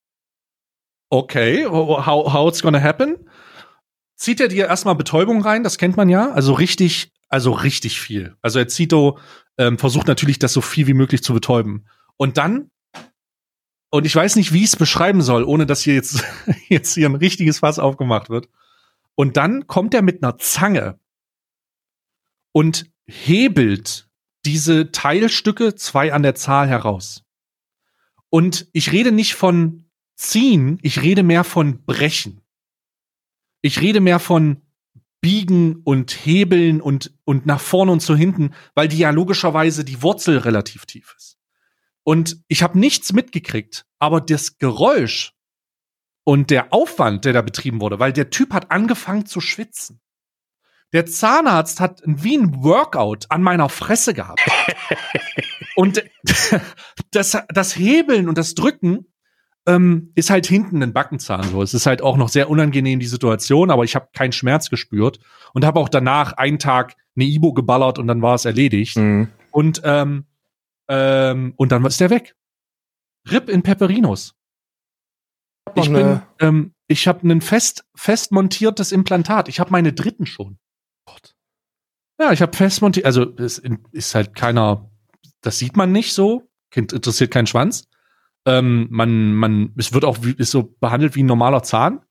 Okay, 1.09 1.65
how, 1.65 2.31
how 2.31 2.47
it's 2.47 2.61
gonna 2.61 2.81
happen? 2.81 3.17
Zieht 4.15 4.39
er 4.39 4.47
dir 4.47 4.67
erstmal 4.67 4.95
Betäubung 4.95 5.41
rein, 5.41 5.63
das 5.63 5.77
kennt 5.77 5.97
man 5.97 6.09
ja, 6.09 6.31
also 6.31 6.53
richtig, 6.53 7.11
also 7.29 7.51
richtig 7.51 7.99
viel. 7.99 8.35
Also 8.41 8.59
er 8.59 8.67
Zito 8.67 9.17
ähm, 9.57 9.77
versucht 9.77 10.07
natürlich, 10.07 10.39
das 10.39 10.53
so 10.53 10.61
viel 10.61 10.87
wie 10.87 10.93
möglich 10.93 11.23
zu 11.23 11.33
betäuben. 11.33 11.87
Und 12.17 12.37
dann, 12.37 12.69
und 13.89 14.05
ich 14.05 14.15
weiß 14.15 14.35
nicht, 14.35 14.53
wie 14.53 14.59
ich 14.59 14.69
es 14.69 14.75
beschreiben 14.75 15.21
soll, 15.21 15.43
ohne 15.43 15.65
dass 15.65 15.81
hier 15.81 15.95
jetzt, 15.95 16.23
jetzt 16.69 16.93
hier 16.93 17.07
ein 17.07 17.15
richtiges 17.15 17.59
Fass 17.59 17.79
aufgemacht 17.79 18.29
wird. 18.29 18.49
Und 19.15 19.35
dann 19.37 19.67
kommt 19.67 19.93
er 19.93 20.01
mit 20.01 20.21
einer 20.21 20.37
Zange 20.37 20.99
und 22.51 22.91
hebelt 23.07 24.07
diese 24.45 24.91
Teilstücke, 24.91 25.75
zwei 25.75 26.13
an 26.13 26.23
der 26.23 26.35
Zahl, 26.35 26.67
heraus. 26.67 27.23
Und 28.29 28.67
ich 28.73 28.91
rede 28.91 29.11
nicht 29.11 29.35
von 29.35 29.88
ziehen, 30.19 30.77
ich 30.81 31.01
rede 31.01 31.23
mehr 31.23 31.43
von 31.43 31.83
brechen. 31.85 32.41
Ich 33.61 33.81
rede 33.81 34.01
mehr 34.01 34.19
von 34.19 34.61
biegen 35.21 35.81
und 35.83 36.11
hebeln 36.11 36.81
und, 36.81 37.13
und 37.25 37.45
nach 37.45 37.59
vorne 37.59 37.91
und 37.91 38.01
zu 38.01 38.15
hinten, 38.15 38.53
weil 38.75 38.87
die 38.87 38.97
ja 38.97 39.09
logischerweise 39.09 39.83
die 39.83 40.01
Wurzel 40.01 40.37
relativ 40.37 40.85
tief 40.85 41.13
ist. 41.17 41.37
Und 42.03 42.41
ich 42.47 42.63
habe 42.63 42.79
nichts 42.79 43.13
mitgekriegt, 43.13 43.85
aber 43.97 44.21
das 44.21 44.57
Geräusch 44.57 45.33
und 46.23 46.49
der 46.49 46.73
Aufwand, 46.73 47.25
der 47.25 47.33
da 47.33 47.41
betrieben 47.41 47.81
wurde, 47.81 47.99
weil 47.99 48.13
der 48.13 48.29
Typ 48.29 48.53
hat 48.53 48.71
angefangen 48.71 49.25
zu 49.25 49.41
schwitzen. 49.41 50.01
Der 50.91 51.05
Zahnarzt 51.05 51.79
hat 51.79 52.01
wie 52.05 52.37
ein 52.37 52.63
Workout 52.63 53.27
an 53.29 53.41
meiner 53.41 53.69
Fresse 53.69 54.13
gehabt. 54.13 54.41
und 55.75 56.03
das, 57.11 57.37
das 57.49 57.75
Hebeln 57.75 58.27
und 58.27 58.37
das 58.37 58.55
Drücken 58.55 59.05
ähm, 59.69 60.11
ist 60.15 60.29
halt 60.29 60.47
hinten 60.47 60.81
ein 60.81 60.93
Backenzahn 60.93 61.43
so. 61.43 61.61
Es 61.61 61.73
ist 61.73 61.85
halt 61.85 62.01
auch 62.01 62.17
noch 62.17 62.29
sehr 62.29 62.49
unangenehm 62.49 62.99
die 62.99 63.05
Situation, 63.05 63.69
aber 63.69 63.83
ich 63.83 63.95
habe 63.95 64.09
keinen 64.13 64.31
Schmerz 64.31 64.69
gespürt 64.69 65.19
und 65.53 65.63
habe 65.63 65.79
auch 65.79 65.89
danach 65.89 66.33
einen 66.33 66.59
Tag 66.59 66.95
eine 67.15 67.25
Ibo 67.25 67.53
geballert 67.53 67.99
und 67.99 68.07
dann 68.07 68.21
war 68.21 68.35
es 68.35 68.45
erledigt. 68.45 68.97
Mhm. 68.97 69.29
Und 69.51 69.81
ähm, 69.83 70.25
ähm, 70.87 71.53
und 71.55 71.71
dann 71.71 71.85
ist 71.85 71.99
der 71.99 72.09
weg. 72.09 72.35
Rip 73.29 73.49
in 73.49 73.61
Pepperinos. 73.61 74.33
Ich 75.75 75.91
bin, 75.91 76.21
ähm, 76.39 76.73
ich 76.87 77.07
habe 77.07 77.27
ein 77.27 77.41
fest, 77.41 77.85
fest 77.95 78.31
montiertes 78.31 78.91
Implantat. 78.91 79.49
Ich 79.49 79.59
habe 79.59 79.71
meine 79.71 79.93
dritten 79.93 80.25
schon. 80.25 80.57
Gott. 81.05 81.35
Ja, 82.19 82.31
ich 82.31 82.41
habe 82.41 82.57
fest 82.57 82.81
montiert. 82.81 83.05
Also 83.05 83.35
es 83.37 83.61
ist 83.91 84.15
halt 84.15 84.35
keiner. 84.35 84.89
Das 85.41 85.59
sieht 85.59 85.77
man 85.77 85.91
nicht 85.91 86.13
so. 86.13 86.49
Interessiert 86.73 87.31
keinen 87.31 87.47
Schwanz. 87.47 87.88
Ähm, 88.49 88.87
man, 88.89 89.33
man, 89.35 89.73
es 89.77 89.93
wird 89.93 90.05
auch 90.05 90.17
wie, 90.21 90.31
ist 90.31 90.51
so 90.51 90.63
behandelt 90.79 91.15
wie 91.15 91.23
ein 91.23 91.27
normaler 91.27 91.61
Zahn. 91.61 92.01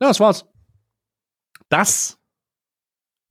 Ja, 0.00 0.08
das 0.08 0.20
war's. 0.20 0.46
Das 1.68 2.18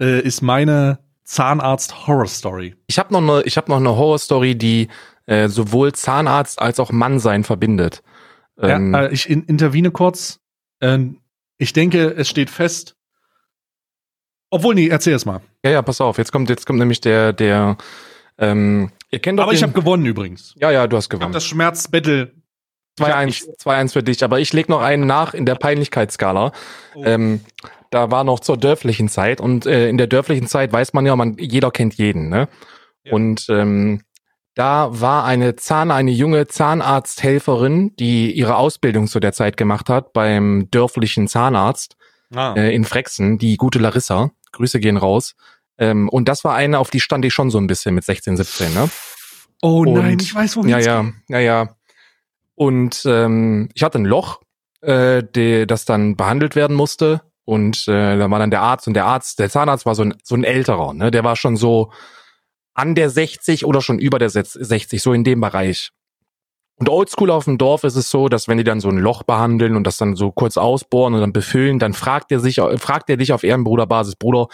äh, 0.02 0.20
ist 0.22 0.42
meine 0.42 1.00
Zahnarzt-Horror-Story. 1.24 2.76
Ich 2.88 3.00
habe 3.00 3.14
noch 3.14 3.22
eine, 3.22 3.44
ich 3.44 3.56
habe 3.56 3.70
noch 3.70 3.78
eine 3.78 3.96
Horror-Story, 3.96 4.58
die 4.58 4.90
äh, 5.26 5.48
sowohl 5.48 5.94
Zahnarzt 5.94 6.62
als 6.62 6.80
auch 6.80 6.92
Mannsein 6.92 7.44
verbindet. 7.44 8.04
Ähm, 8.58 8.94
ja, 8.94 9.04
äh, 9.04 9.14
ich 9.14 9.30
in, 9.30 9.44
intervene 9.44 9.92
kurz. 9.92 10.40
Ähm, 10.82 11.22
ich 11.58 11.72
denke, 11.72 12.14
es 12.16 12.28
steht 12.28 12.50
fest. 12.50 12.98
Obwohl, 14.50 14.76
nee, 14.76 14.88
erzähl 14.88 15.14
es 15.14 15.26
mal. 15.26 15.42
Ja, 15.64 15.72
ja, 15.72 15.82
pass 15.82 16.02
auf. 16.02 16.18
Jetzt 16.18 16.32
kommt, 16.32 16.50
jetzt 16.50 16.66
kommt 16.66 16.80
nämlich 16.80 17.00
der, 17.00 17.32
der. 17.32 17.78
Ähm, 18.38 18.92
ihr 19.12 19.20
kennt 19.20 19.40
doch 19.40 19.44
Aber 19.44 19.52
den, 19.52 19.58
ich 19.58 19.64
habe 19.64 19.74
gewonnen 19.74 20.06
übrigens. 20.06 20.56
Ja, 20.58 20.72
ja, 20.72 20.88
du 20.88 20.98
hast 20.98 21.10
gewonnen. 21.10 21.24
Ich 21.24 21.28
hab 21.28 21.34
das 21.34 21.46
Schmerzbattle 21.46 22.34
2-1 23.00 23.94
für 23.94 24.04
dich, 24.04 24.24
aber 24.24 24.40
ich 24.40 24.54
leg 24.54 24.70
noch 24.70 24.82
einen 24.82 25.08
nach 25.08 25.34
in 25.34 25.46
der 25.46 25.56
Peinlichkeitsskala. 25.56 26.52
Oh. 26.96 27.04
Ähm, 27.04 27.42
da 27.92 28.12
war 28.12 28.24
noch 28.24 28.40
zur 28.40 28.58
dörflichen 28.58 29.10
Zeit 29.10 29.42
und 29.42 29.66
äh, 29.66 29.90
in 29.90 29.98
der 29.98 30.08
dörflichen 30.08 30.48
Zeit 30.48 30.72
weiß 30.72 30.94
man 30.94 31.06
ja, 31.06 31.16
man 31.16 31.38
jeder 31.40 31.72
kennt 31.72 31.96
jeden, 31.96 32.30
ne? 32.30 32.48
Ja. 33.04 33.14
Und 33.14 33.48
ähm, 33.50 34.02
da 34.56 34.90
war 34.92 35.24
eine 35.24 35.56
Zahn, 35.56 35.90
eine 35.90 36.12
junge 36.12 36.48
Zahnarzthelferin, 36.48 37.96
die 37.96 38.32
ihre 38.32 38.58
Ausbildung 38.58 39.08
zu 39.08 39.20
der 39.20 39.32
Zeit 39.32 39.58
gemacht 39.58 39.90
hat 39.90 40.14
beim 40.14 40.70
dörflichen 40.70 41.28
Zahnarzt 41.28 41.96
ah. 42.36 42.54
äh, 42.56 42.76
in 42.76 42.84
Frexen, 42.84 43.38
die 43.38 43.58
gute 43.58 43.80
Larissa. 43.80 44.32
Grüße 44.52 44.80
gehen 44.80 44.98
raus. 44.98 45.36
Ähm, 45.80 46.10
und 46.10 46.28
das 46.28 46.44
war 46.44 46.56
eine, 46.56 46.78
auf 46.78 46.90
die 46.90 47.00
stand 47.00 47.26
ich 47.26 47.34
schon 47.34 47.50
so 47.50 47.58
ein 47.58 47.68
bisschen 47.68 47.96
mit 47.96 48.04
16, 48.04 48.38
17, 48.38 48.74
ne? 48.74 48.90
Oh 49.62 49.82
und, 49.82 49.94
nein, 49.94 50.18
ich 50.22 50.36
weiß, 50.36 50.58
wo 50.58 50.64
Ja, 50.64 50.78
ja, 50.78 51.06
ja, 51.30 51.40
ja. 51.40 51.76
Und 52.56 53.04
ähm, 53.06 53.70
ich 53.74 53.84
hatte 53.84 53.98
ein 53.98 54.06
Loch, 54.06 54.42
äh, 54.82 55.24
die, 55.24 55.66
das 55.66 55.86
dann 55.86 56.18
behandelt 56.18 56.56
werden 56.56 56.76
musste. 56.76 57.22
Und 57.46 57.88
äh, 57.88 58.18
da 58.18 58.30
war 58.30 58.40
dann 58.40 58.52
der 58.52 58.62
Arzt 58.62 58.88
und 58.88 58.94
der 58.94 59.06
Arzt, 59.06 59.40
der 59.40 59.50
Zahnarzt 59.50 59.86
war 59.86 59.96
so 59.96 60.04
ein, 60.04 60.14
so 60.24 60.36
ein 60.36 60.44
älterer, 60.44 60.94
ne? 60.94 61.10
Der 61.10 61.24
war 61.24 61.36
schon 61.36 61.56
so 61.56 61.92
an 62.76 62.94
der 62.94 63.10
60 63.10 63.66
oder 63.66 63.82
schon 63.82 63.98
über 63.98 64.20
der 64.20 64.30
60, 64.30 65.02
so 65.02 65.14
in 65.14 65.24
dem 65.24 65.42
Bereich. 65.42 65.92
Und 66.76 66.88
oldschool 66.90 67.32
auf 67.32 67.46
dem 67.46 67.58
Dorf 67.58 67.84
ist 67.84 67.96
es 67.96 68.10
so, 68.10 68.30
dass 68.30 68.48
wenn 68.48 68.58
die 68.58 68.64
dann 68.64 68.80
so 68.80 68.88
ein 68.88 68.98
Loch 68.98 69.24
behandeln 69.24 69.76
und 69.76 69.86
das 69.86 69.98
dann 69.98 70.16
so 70.16 70.32
kurz 70.32 70.56
ausbohren 70.56 71.14
und 71.14 71.20
dann 71.20 71.34
befüllen, 71.34 71.78
dann 71.78 71.94
fragt 71.94 72.32
er 72.32 72.40
sich, 72.40 72.62
fragt 72.78 73.10
er 73.10 73.18
dich 73.18 73.34
auf 73.34 73.44
Ehrenbruderbasis, 73.44 74.16
Bruder, 74.16 74.48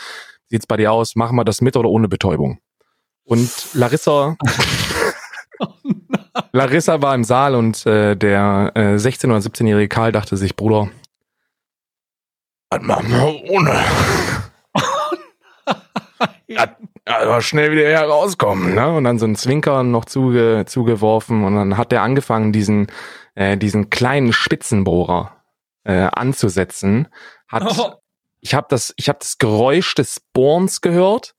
sieht's 0.55 0.67
bei 0.67 0.77
dir 0.77 0.91
aus, 0.91 1.15
machen 1.15 1.35
wir 1.35 1.43
das 1.43 1.61
mit 1.61 1.75
oder 1.75 1.89
ohne 1.89 2.07
Betäubung? 2.07 2.59
Und 3.25 3.49
Larissa, 3.73 4.37
oh 5.59 5.67
Larissa 6.53 7.01
war 7.01 7.13
im 7.13 7.25
Saal 7.25 7.55
und 7.55 7.85
äh, 7.85 8.15
der 8.15 8.71
äh, 8.75 8.95
16- 8.95 9.25
oder 9.25 9.37
17-jährige 9.37 9.89
Karl 9.89 10.11
dachte 10.11 10.37
sich, 10.37 10.55
Bruder, 10.55 10.89
das 12.69 12.81
machen 12.81 13.09
wir 13.09 13.51
ohne. 13.51 13.83
ja, 16.47 16.75
aber 17.05 17.41
schnell 17.41 17.71
wieder 17.71 17.89
herauskommen, 17.89 18.75
ne? 18.75 18.95
Und 18.95 19.03
dann 19.03 19.19
so 19.19 19.25
ein 19.25 19.35
Zwinkern 19.35 19.91
noch 19.91 20.05
zuge, 20.05 20.63
zugeworfen 20.65 21.43
und 21.43 21.55
dann 21.55 21.77
hat 21.77 21.91
er 21.91 22.01
angefangen, 22.01 22.53
diesen, 22.53 22.87
äh, 23.35 23.57
diesen 23.57 23.89
kleinen 23.89 24.31
Spitzenbohrer 24.31 25.35
äh, 25.83 26.07
anzusetzen. 26.11 27.07
Hat, 27.47 27.77
oh. 27.77 27.93
Ich 28.45 28.53
habe 28.53 28.67
das, 28.69 28.93
ich 28.95 29.09
habe 29.09 29.17
das 29.19 29.39
Geräusch 29.39 29.95
des 29.95 30.19
Bohrens 30.31 30.81
gehört. 30.81 31.33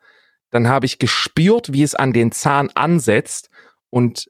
Dann 0.50 0.66
habe 0.66 0.86
ich 0.86 0.98
gespürt, 0.98 1.72
wie 1.72 1.84
es 1.84 1.94
an 1.94 2.12
den 2.12 2.32
Zahn 2.32 2.68
ansetzt 2.74 3.48
und 3.90 4.28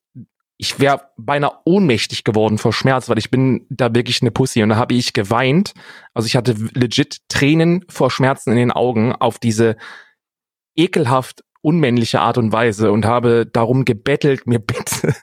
ich 0.58 0.78
wäre 0.78 1.08
beinahe 1.16 1.58
ohnmächtig 1.64 2.22
geworden 2.22 2.58
vor 2.58 2.74
Schmerz, 2.74 3.08
weil 3.08 3.16
ich 3.16 3.30
bin 3.30 3.66
da 3.70 3.94
wirklich 3.94 4.20
eine 4.20 4.30
Pussy 4.30 4.62
und 4.62 4.68
da 4.68 4.76
habe 4.76 4.92
ich 4.92 5.14
geweint. 5.14 5.72
Also 6.12 6.26
ich 6.26 6.36
hatte 6.36 6.54
legit 6.74 7.20
Tränen 7.28 7.82
vor 7.88 8.10
Schmerzen 8.10 8.50
in 8.50 8.58
den 8.58 8.72
Augen 8.72 9.14
auf 9.14 9.38
diese 9.38 9.76
ekelhaft 10.76 11.44
unmännliche 11.62 12.20
Art 12.20 12.36
und 12.36 12.52
Weise 12.52 12.92
und 12.92 13.06
habe 13.06 13.46
darum 13.46 13.86
gebettelt, 13.86 14.46
mir 14.46 14.58
bitte 14.60 15.14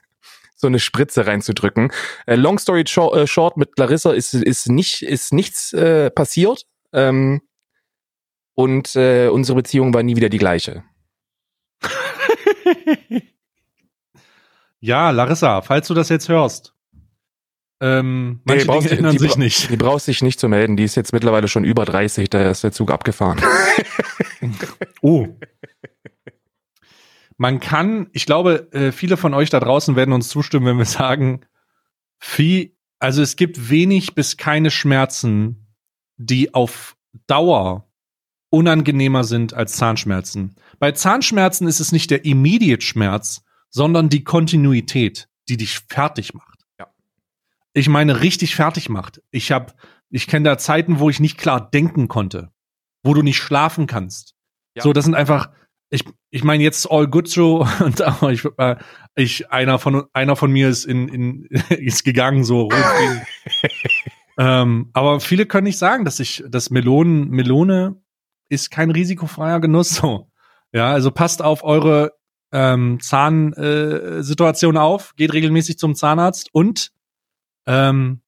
so 0.56 0.66
eine 0.66 0.80
Spritze 0.80 1.28
reinzudrücken. 1.28 1.92
Äh, 2.26 2.34
long 2.34 2.58
story 2.58 2.82
short, 2.88 3.16
äh, 3.16 3.28
short, 3.28 3.56
mit 3.56 3.78
Larissa 3.78 4.10
ist 4.12 4.34
ist 4.34 4.68
nicht 4.68 5.02
ist 5.02 5.32
nichts 5.32 5.72
äh, 5.72 6.10
passiert 6.10 6.66
ähm, 6.94 7.42
und 8.54 8.96
äh, 8.96 9.28
unsere 9.28 9.56
Beziehung 9.56 9.92
war 9.92 10.02
nie 10.02 10.16
wieder 10.16 10.28
die 10.30 10.38
gleiche. 10.38 10.84
Ja, 14.80 15.10
Larissa, 15.12 15.62
falls 15.62 15.88
du 15.88 15.94
das 15.94 16.10
jetzt 16.10 16.28
hörst. 16.28 16.74
Ähm, 17.80 18.42
manche 18.44 18.66
Nee, 18.66 18.72
Dinge 18.80 18.88
du- 18.90 18.96
ändern 18.96 19.12
die 19.12 19.18
sich 19.18 19.36
nicht. 19.38 19.70
Die 19.70 19.76
brauchst 19.78 20.06
dich 20.08 20.20
nicht 20.22 20.38
zu 20.38 20.46
melden, 20.46 20.76
die 20.76 20.84
ist 20.84 20.94
jetzt 20.94 21.14
mittlerweile 21.14 21.48
schon 21.48 21.64
über 21.64 21.86
30, 21.86 22.28
da 22.28 22.50
ist 22.50 22.64
der 22.64 22.72
Zug 22.72 22.90
abgefahren. 22.90 23.40
Oh. 25.00 25.26
Man 27.38 27.60
kann, 27.60 28.08
ich 28.12 28.26
glaube, 28.26 28.68
äh, 28.72 28.92
viele 28.92 29.16
von 29.16 29.32
euch 29.32 29.48
da 29.48 29.58
draußen 29.58 29.96
werden 29.96 30.12
uns 30.12 30.28
zustimmen, 30.28 30.66
wenn 30.66 30.76
wir 30.76 30.84
sagen, 30.84 31.46
viel, 32.18 32.76
also 32.98 33.22
es 33.22 33.36
gibt 33.36 33.70
wenig 33.70 34.14
bis 34.14 34.36
keine 34.36 34.70
Schmerzen, 34.70 35.63
die 36.16 36.54
auf 36.54 36.96
Dauer 37.26 37.88
unangenehmer 38.50 39.24
sind 39.24 39.52
als 39.54 39.72
Zahnschmerzen. 39.72 40.54
Bei 40.78 40.92
Zahnschmerzen 40.92 41.66
ist 41.66 41.80
es 41.80 41.92
nicht 41.92 42.10
der 42.10 42.24
Immediate 42.24 42.82
Schmerz, 42.82 43.44
sondern 43.70 44.08
die 44.08 44.22
Kontinuität, 44.22 45.28
die 45.48 45.56
dich 45.56 45.80
fertig 45.80 46.34
macht. 46.34 46.64
Ja. 46.78 46.86
Ich 47.72 47.88
meine, 47.88 48.20
richtig 48.20 48.54
fertig 48.54 48.88
macht. 48.88 49.20
Ich 49.32 49.50
habe, 49.50 49.72
ich 50.10 50.28
kenne 50.28 50.48
da 50.48 50.58
Zeiten, 50.58 51.00
wo 51.00 51.10
ich 51.10 51.18
nicht 51.18 51.38
klar 51.38 51.68
denken 51.68 52.06
konnte, 52.06 52.52
wo 53.02 53.14
du 53.14 53.22
nicht 53.22 53.38
schlafen 53.38 53.88
kannst. 53.88 54.36
Ja. 54.76 54.82
So, 54.82 54.92
das 54.92 55.04
sind 55.04 55.14
einfach, 55.14 55.50
ich, 55.90 56.04
ich 56.30 56.44
meine 56.44 56.62
jetzt 56.62 56.88
all 56.90 57.08
good 57.08 57.28
so 57.28 57.66
und 57.80 58.00
aber 58.00 58.30
ich, 58.32 58.44
äh, 58.58 58.76
ich 59.16 59.50
einer 59.50 59.80
von 59.80 60.04
einer 60.12 60.36
von 60.36 60.52
mir 60.52 60.68
ist 60.68 60.84
in, 60.84 61.08
in 61.08 61.44
ist 61.70 62.04
gegangen 62.04 62.44
so 62.44 62.68
ähm, 64.38 64.90
aber 64.92 65.20
viele 65.20 65.46
können 65.46 65.64
nicht 65.64 65.78
sagen, 65.78 66.04
dass 66.04 66.20
ich 66.20 66.44
das 66.48 66.70
Melonen 66.70 67.30
Melone 67.30 68.00
ist 68.48 68.70
kein 68.70 68.90
risikofreier 68.90 69.60
Genuss 69.60 69.90
so. 69.90 70.30
Ja, 70.72 70.92
also 70.92 71.10
passt 71.10 71.40
auf 71.42 71.62
eure 71.62 72.12
ähm, 72.52 72.98
Zahnsituation 73.00 74.76
äh, 74.76 74.78
auf, 74.78 75.14
geht 75.16 75.32
regelmäßig 75.32 75.78
zum 75.78 75.94
Zahnarzt 75.94 76.48
und 76.52 76.90
ähm, 77.66 78.22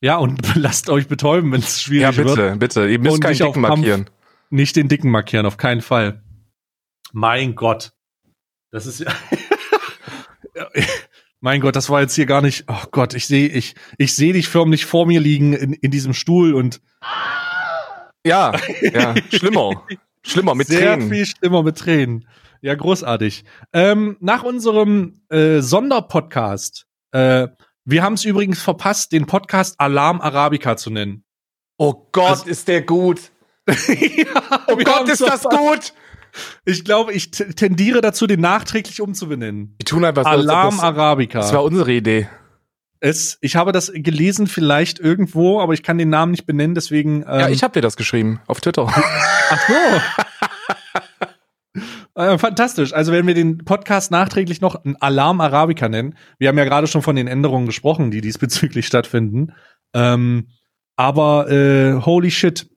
ja, 0.00 0.16
und 0.16 0.40
lasst 0.56 0.90
euch 0.90 1.06
betäuben, 1.08 1.52
wenn 1.52 1.60
es 1.60 1.76
ja, 1.76 1.82
schwierig 1.82 2.16
wird 2.16 2.28
bitte, 2.28 2.56
bitte. 2.56 2.88
Ihr 2.88 2.98
müsst 2.98 3.14
Und 3.14 3.20
keinen 3.20 3.38
Dicken 3.38 3.62
Kampf. 3.62 3.78
markieren. 3.78 4.10
nicht 4.50 4.76
den 4.76 4.88
Dicken 4.88 5.10
markieren, 5.10 5.46
auf 5.46 5.56
keinen 5.56 5.80
Fall. 5.80 6.22
Mein 7.12 7.54
Gott. 7.54 7.92
Das 8.70 8.86
ist 8.86 9.00
ja. 9.00 9.12
mein 11.42 11.60
Gott, 11.60 11.76
das 11.76 11.90
war 11.90 12.00
jetzt 12.00 12.14
hier 12.14 12.24
gar 12.26 12.40
nicht. 12.40 12.64
Oh 12.68 12.84
Gott, 12.92 13.12
ich 13.14 13.26
sehe 13.26 13.48
ich, 13.48 13.74
ich 13.98 14.14
sehe 14.14 14.32
dich 14.32 14.48
förmlich 14.48 14.86
vor 14.86 15.06
mir 15.06 15.20
liegen 15.20 15.52
in, 15.52 15.72
in 15.74 15.90
diesem 15.90 16.14
Stuhl 16.14 16.54
und 16.54 16.80
Ja, 18.24 18.52
ja, 18.80 19.14
schlimmer. 19.30 19.84
Schlimmer 20.24 20.54
mit 20.54 20.68
sehr 20.68 20.94
Tränen. 20.94 21.10
viel 21.10 21.26
schlimmer 21.26 21.62
mit 21.62 21.76
Tränen. 21.78 22.28
Ja, 22.60 22.74
großartig. 22.76 23.44
Ähm, 23.72 24.16
nach 24.20 24.44
unserem 24.44 25.20
äh, 25.30 25.60
Sonderpodcast, 25.60 26.86
äh, 27.10 27.48
wir 27.84 28.02
haben 28.04 28.14
es 28.14 28.24
übrigens 28.24 28.62
verpasst, 28.62 29.10
den 29.10 29.26
Podcast 29.26 29.80
Alarm 29.80 30.20
Arabica 30.20 30.76
zu 30.76 30.90
nennen. 30.90 31.24
Oh 31.76 32.06
Gott, 32.12 32.28
Also- 32.30 32.46
ist 32.50 32.68
der 32.68 32.82
gut. 32.82 33.32
ja, 33.66 34.60
Oh 34.68 34.76
Gott, 34.76 35.08
ist 35.08 35.20
das 35.22 35.42
gut. 35.42 35.92
Ich 36.64 36.84
glaube, 36.84 37.12
ich 37.12 37.30
tendiere 37.30 38.00
dazu, 38.00 38.26
den 38.26 38.40
nachträglich 38.40 39.00
umzubenennen. 39.00 39.74
Wir 39.78 39.84
tun 39.84 40.04
einfach 40.04 40.24
so, 40.24 40.30
Alarm 40.30 40.76
das, 40.76 40.84
Arabica. 40.84 41.38
das 41.40 41.52
war 41.52 41.62
unsere 41.62 41.92
Idee. 41.92 42.28
es, 43.00 43.38
ich 43.40 43.56
habe 43.56 43.72
das 43.72 43.92
gelesen, 43.94 44.46
vielleicht 44.46 44.98
irgendwo, 44.98 45.60
aber 45.60 45.74
ich 45.74 45.82
kann 45.82 45.98
den 45.98 46.08
Namen 46.08 46.32
nicht 46.32 46.46
benennen, 46.46 46.74
deswegen. 46.74 47.22
Ähm, 47.22 47.40
Ja, 47.40 47.48
ich 47.48 47.62
habe 47.62 47.74
dir 47.74 47.82
das 47.82 47.96
geschrieben 47.96 48.40
auf 48.46 48.60
Twitter. 48.60 48.86
Ach 49.50 49.68
so. 49.68 49.74
äh, 52.22 52.38
fantastisch. 52.38 52.92
Also, 52.92 53.12
wenn 53.12 53.26
wir 53.26 53.34
den 53.34 53.58
Podcast 53.64 54.10
nachträglich 54.10 54.60
noch 54.60 54.80
Alarm 55.00 55.40
Arabica 55.40 55.88
nennen, 55.88 56.16
wir 56.38 56.48
haben 56.48 56.58
ja 56.58 56.64
gerade 56.64 56.86
schon 56.86 57.02
von 57.02 57.16
den 57.16 57.26
Änderungen 57.26 57.66
gesprochen, 57.66 58.10
die 58.10 58.20
diesbezüglich 58.20 58.86
stattfinden. 58.86 59.52
Ähm, 59.94 60.48
aber 60.96 61.50
äh, 61.50 62.00
holy 62.00 62.30
shit. 62.30 62.68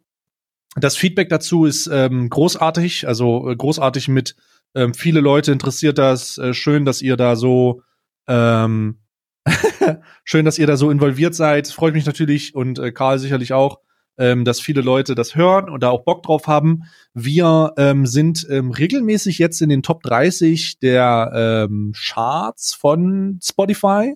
Das 0.75 0.97
Feedback 0.97 1.29
dazu 1.29 1.65
ist 1.65 1.87
ähm, 1.87 2.29
großartig, 2.29 3.07
also 3.07 3.49
äh, 3.49 3.55
großartig 3.55 4.09
mit 4.09 4.35
ähm, 4.75 4.93
viele 4.93 5.21
Leute 5.21 5.51
interessiert 5.51 5.97
das. 5.97 6.37
Äh, 6.37 6.53
schön, 6.53 6.83
dass 6.83 7.01
ihr 7.01 7.15
da 7.15 7.37
so 7.37 7.81
ähm, 8.27 8.99
schön, 10.23 10.45
dass 10.45 10.59
ihr 10.59 10.67
da 10.67 10.75
so 10.75 10.91
involviert 10.91 11.33
seid. 11.33 11.67
Freut 11.67 11.93
mich 11.93 12.05
natürlich 12.05 12.55
und 12.55 12.77
äh, 12.79 12.91
Karl 12.91 13.19
sicherlich 13.19 13.53
auch, 13.53 13.79
ähm, 14.17 14.43
dass 14.43 14.59
viele 14.59 14.81
Leute 14.81 15.15
das 15.15 15.35
hören 15.35 15.69
und 15.69 15.81
da 15.81 15.89
auch 15.89 16.03
Bock 16.03 16.23
drauf 16.23 16.47
haben. 16.47 16.83
Wir 17.13 17.73
ähm, 17.77 18.05
sind 18.05 18.45
ähm, 18.49 18.71
regelmäßig 18.71 19.37
jetzt 19.39 19.61
in 19.61 19.69
den 19.69 19.81
Top 19.83 20.03
30 20.03 20.79
der 20.79 21.67
ähm, 21.69 21.93
Charts 21.95 22.73
von 22.73 23.39
Spotify. 23.41 24.13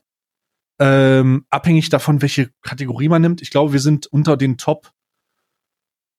Ähm, 0.81 1.45
abhängig 1.49 1.89
davon, 1.89 2.21
welche 2.21 2.49
Kategorie 2.61 3.09
man 3.09 3.21
nimmt. 3.21 3.41
Ich 3.41 3.51
glaube, 3.51 3.73
wir 3.73 3.81
sind 3.81 4.07
unter 4.07 4.37
den 4.37 4.57
Top 4.57 4.91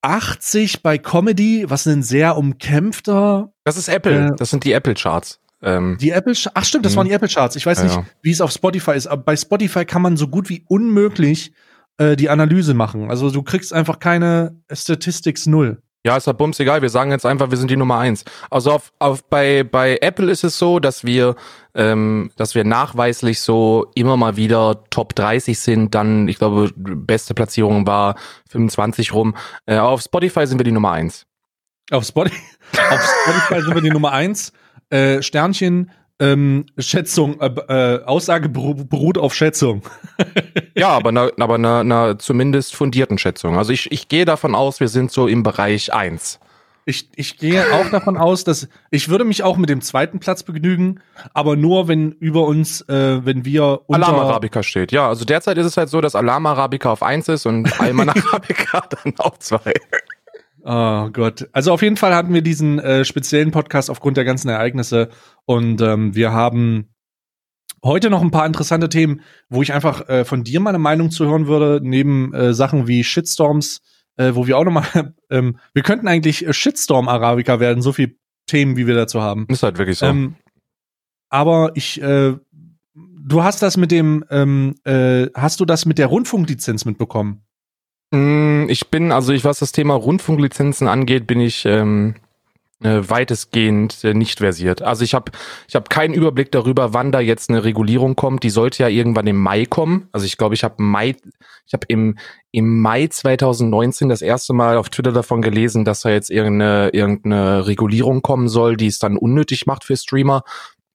80 0.02 0.82
bei 0.82 0.98
Comedy, 0.98 1.64
was 1.68 1.86
ein 1.86 2.02
sehr 2.02 2.36
umkämpfter 2.36 3.52
Das 3.64 3.76
ist 3.76 3.88
Apple. 3.88 4.28
Äh, 4.28 4.36
das 4.36 4.50
sind 4.50 4.64
die 4.64 4.72
Apple 4.72 4.94
Charts. 4.94 5.40
Ähm, 5.62 5.98
die 6.00 6.10
Apple, 6.10 6.32
ach 6.54 6.64
stimmt, 6.64 6.86
das 6.86 6.92
Mhm. 6.92 6.96
waren 6.98 7.06
die 7.08 7.12
Apple 7.12 7.28
Charts. 7.28 7.56
Ich 7.56 7.66
weiß 7.66 7.78
Ja, 7.78 7.84
nicht, 7.84 7.96
ja. 7.96 8.06
wie 8.22 8.30
es 8.30 8.40
auf 8.40 8.50
Spotify 8.50 8.92
ist, 8.92 9.06
aber 9.06 9.22
bei 9.22 9.36
Spotify 9.36 9.84
kann 9.84 10.00
man 10.02 10.16
so 10.16 10.28
gut 10.28 10.48
wie 10.48 10.64
unmöglich 10.68 11.52
äh, 11.98 12.16
die 12.16 12.30
Analyse 12.30 12.72
machen. 12.72 13.10
Also 13.10 13.30
du 13.30 13.42
kriegst 13.42 13.72
einfach 13.74 13.98
keine 13.98 14.56
Statistics 14.72 15.44
null. 15.46 15.82
Ja, 16.04 16.16
ist 16.16 16.26
ja 16.26 16.32
bums 16.32 16.58
egal. 16.60 16.80
Wir 16.80 16.88
sagen 16.88 17.10
jetzt 17.10 17.26
einfach, 17.26 17.50
wir 17.50 17.58
sind 17.58 17.70
die 17.70 17.76
Nummer 17.76 17.98
eins. 17.98 18.24
Also 18.50 18.72
auf, 18.72 18.92
auf 18.98 19.22
bei 19.24 19.64
bei 19.64 19.98
Apple 20.00 20.30
ist 20.30 20.44
es 20.44 20.58
so, 20.58 20.78
dass 20.78 21.04
wir 21.04 21.36
ähm, 21.74 22.30
dass 22.36 22.54
wir 22.54 22.64
nachweislich 22.64 23.40
so 23.40 23.90
immer 23.94 24.16
mal 24.16 24.36
wieder 24.36 24.84
Top 24.90 25.14
30 25.14 25.58
sind. 25.58 25.94
Dann, 25.94 26.26
ich 26.26 26.38
glaube, 26.38 26.70
beste 26.74 27.34
Platzierung 27.34 27.86
war 27.86 28.16
25 28.48 29.12
rum. 29.12 29.36
Äh, 29.66 29.78
auf 29.78 30.00
Spotify 30.00 30.46
sind 30.46 30.58
wir 30.58 30.64
die 30.64 30.72
Nummer 30.72 30.92
eins. 30.92 31.26
Auf, 31.90 32.04
Spotify, 32.04 32.40
auf 32.90 33.14
Spotify 33.22 33.62
sind 33.62 33.74
wir 33.74 33.82
die 33.82 33.90
Nummer 33.90 34.12
eins. 34.12 34.52
Äh, 34.88 35.22
Sternchen, 35.22 35.90
ähm, 36.20 36.66
Schätzung, 36.78 37.40
äh, 37.40 37.46
äh, 37.46 38.04
Aussage 38.04 38.48
beru 38.48 38.74
beruht 38.74 39.18
auf 39.18 39.34
Schätzung. 39.34 39.82
Ja, 40.76 40.90
aber 40.90 41.12
na, 41.12 41.30
aber 41.38 41.58
na, 41.58 41.82
na 41.82 42.18
zumindest 42.18 42.74
fundierten 42.74 43.18
Schätzung. 43.18 43.58
Also 43.58 43.72
ich 43.72 43.90
ich 43.90 44.08
gehe 44.08 44.24
davon 44.24 44.54
aus, 44.54 44.80
wir 44.80 44.88
sind 44.88 45.10
so 45.10 45.26
im 45.26 45.42
Bereich 45.42 45.92
eins. 45.92 46.38
Ich, 46.86 47.08
ich 47.14 47.36
gehe 47.36 47.72
auch 47.72 47.88
davon 47.90 48.16
aus, 48.16 48.44
dass 48.44 48.68
ich 48.90 49.08
würde 49.08 49.24
mich 49.24 49.42
auch 49.42 49.56
mit 49.56 49.68
dem 49.68 49.80
zweiten 49.80 50.18
Platz 50.18 50.42
begnügen, 50.42 51.00
aber 51.34 51.54
nur 51.54 51.88
wenn 51.88 52.12
über 52.12 52.46
uns, 52.46 52.80
äh, 52.88 53.24
wenn 53.24 53.44
wir 53.44 53.82
unter 53.86 54.08
Alarm 54.08 54.26
Arabica 54.26 54.62
steht. 54.62 54.90
Ja, 54.90 55.08
also 55.08 55.24
derzeit 55.24 55.58
ist 55.58 55.66
es 55.66 55.76
halt 55.76 55.88
so, 55.88 56.00
dass 56.00 56.14
Alarm 56.14 56.46
Arabica 56.46 56.90
auf 56.90 57.02
eins 57.02 57.28
ist 57.28 57.46
und 57.46 57.80
Alman 57.80 58.08
Arabica 58.08 58.82
dann 58.88 59.14
auf 59.18 59.38
zwei. 59.38 59.72
Oh 60.62 61.08
Gott. 61.10 61.48
Also 61.52 61.72
auf 61.72 61.82
jeden 61.82 61.96
Fall 61.96 62.14
hatten 62.14 62.34
wir 62.34 62.42
diesen 62.42 62.78
äh, 62.78 63.04
speziellen 63.04 63.50
Podcast 63.50 63.90
aufgrund 63.90 64.16
der 64.16 64.24
ganzen 64.24 64.48
Ereignisse 64.48 65.08
und 65.46 65.80
ähm, 65.80 66.14
wir 66.14 66.32
haben 66.32 66.90
heute 67.84 68.10
noch 68.10 68.20
ein 68.20 68.30
paar 68.30 68.46
interessante 68.46 68.88
Themen, 68.88 69.22
wo 69.48 69.62
ich 69.62 69.72
einfach 69.72 70.08
äh, 70.08 70.24
von 70.24 70.44
dir 70.44 70.60
meine 70.60 70.78
Meinung 70.78 71.10
zu 71.10 71.26
hören 71.26 71.46
würde, 71.46 71.80
neben 71.82 72.34
äh, 72.34 72.52
Sachen 72.52 72.86
wie 72.86 73.04
Shitstorms, 73.04 73.80
äh, 74.16 74.34
wo 74.34 74.46
wir 74.46 74.58
auch 74.58 74.64
noch 74.64 74.72
mal, 74.72 75.14
ähm, 75.30 75.58
wir 75.72 75.82
könnten 75.82 76.08
eigentlich 76.08 76.46
äh, 76.46 76.52
Shitstorm 76.52 77.08
Arabica 77.08 77.60
werden, 77.60 77.82
so 77.82 77.92
viel 77.92 78.18
Themen, 78.46 78.76
wie 78.76 78.86
wir 78.86 78.94
dazu 78.94 79.22
haben. 79.22 79.46
Ist 79.48 79.62
halt 79.62 79.78
wirklich 79.78 79.98
so. 79.98 80.06
Ähm, 80.06 80.36
aber 81.30 81.72
ich, 81.74 82.02
äh, 82.02 82.36
du 82.94 83.42
hast 83.42 83.62
das 83.62 83.76
mit 83.76 83.92
dem, 83.92 84.24
ähm, 84.30 84.74
äh, 84.84 85.28
hast 85.34 85.60
du 85.60 85.64
das 85.64 85.86
mit 85.86 85.98
der 85.98 86.08
Rundfunklizenz 86.08 86.84
mitbekommen? 86.84 87.44
Mm, 88.10 88.68
Ich 88.68 88.88
bin, 88.90 89.12
also 89.12 89.32
ich, 89.32 89.44
was 89.44 89.60
das 89.60 89.72
Thema 89.72 89.94
Rundfunklizenzen 89.94 90.88
angeht, 90.88 91.26
bin 91.26 91.40
ich 91.40 91.64
ähm, 91.64 92.16
äh, 92.82 93.00
weitestgehend 93.08 94.02
äh, 94.04 94.14
nicht 94.14 94.38
versiert. 94.38 94.82
Also 94.82 95.04
ich 95.04 95.14
habe 95.14 95.32
ich 95.68 95.74
hab 95.76 95.90
keinen 95.90 96.14
Überblick 96.14 96.50
darüber, 96.50 96.92
wann 96.94 97.12
da 97.12 97.20
jetzt 97.20 97.50
eine 97.50 97.62
Regulierung 97.64 98.16
kommt. 98.16 98.42
Die 98.42 98.50
sollte 98.50 98.82
ja 98.82 98.88
irgendwann 98.88 99.26
im 99.26 99.36
Mai 99.36 99.66
kommen. 99.66 100.08
Also 100.12 100.26
ich 100.26 100.36
glaube, 100.38 100.54
ich 100.54 100.64
habe 100.64 100.82
Mai, 100.82 101.16
ich 101.66 101.72
habe 101.72 101.86
im 101.88 102.18
im 102.52 102.80
Mai 102.80 103.06
2019 103.06 104.08
das 104.08 104.22
erste 104.22 104.54
Mal 104.54 104.76
auf 104.76 104.88
Twitter 104.88 105.12
davon 105.12 105.42
gelesen, 105.42 105.84
dass 105.84 106.00
da 106.00 106.10
jetzt 106.10 106.30
irgendeine 106.30 106.88
irgendeine 106.92 107.66
Regulierung 107.66 108.22
kommen 108.22 108.48
soll, 108.48 108.76
die 108.76 108.88
es 108.88 108.98
dann 108.98 109.16
unnötig 109.16 109.66
macht 109.66 109.84
für 109.84 109.96
Streamer, 109.96 110.42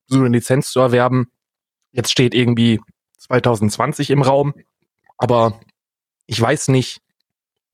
so 0.08 0.19
eine 0.19 0.30
Lizenz 0.30 0.71
zu 0.71 0.80
erwerben. 0.82 1.28
Jetzt 1.91 2.12
steht 2.12 2.34
irgendwie 2.36 2.82
2020 3.19 4.10
im 4.10 4.21
Raum, 4.21 4.54
aber 5.17 5.60
ich 6.28 6.41
weiß 6.41 6.69
nicht, 6.69 6.99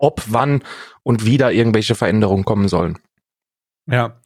ob, 0.01 0.23
wann 0.27 0.63
und 1.03 1.25
wie 1.25 1.37
da 1.37 1.49
irgendwelche 1.49 1.95
Veränderungen 1.95 2.45
kommen 2.45 2.67
sollen. 2.67 2.97
Ja. 3.89 4.19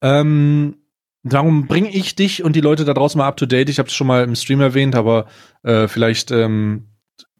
Ähm, 0.00 0.76
darum 1.22 1.66
bringe 1.66 1.90
ich 1.90 2.14
dich 2.14 2.42
und 2.44 2.56
die 2.56 2.60
Leute 2.60 2.84
da 2.84 2.94
draußen 2.94 3.18
mal 3.18 3.26
up 3.26 3.36
to 3.36 3.46
date. 3.46 3.68
Ich 3.68 3.78
habe 3.78 3.88
es 3.88 3.94
schon 3.94 4.06
mal 4.06 4.24
im 4.24 4.34
Stream 4.34 4.60
erwähnt, 4.60 4.94
aber 4.94 5.26
äh, 5.62 5.88
vielleicht 5.88 6.30
ähm, 6.30 6.88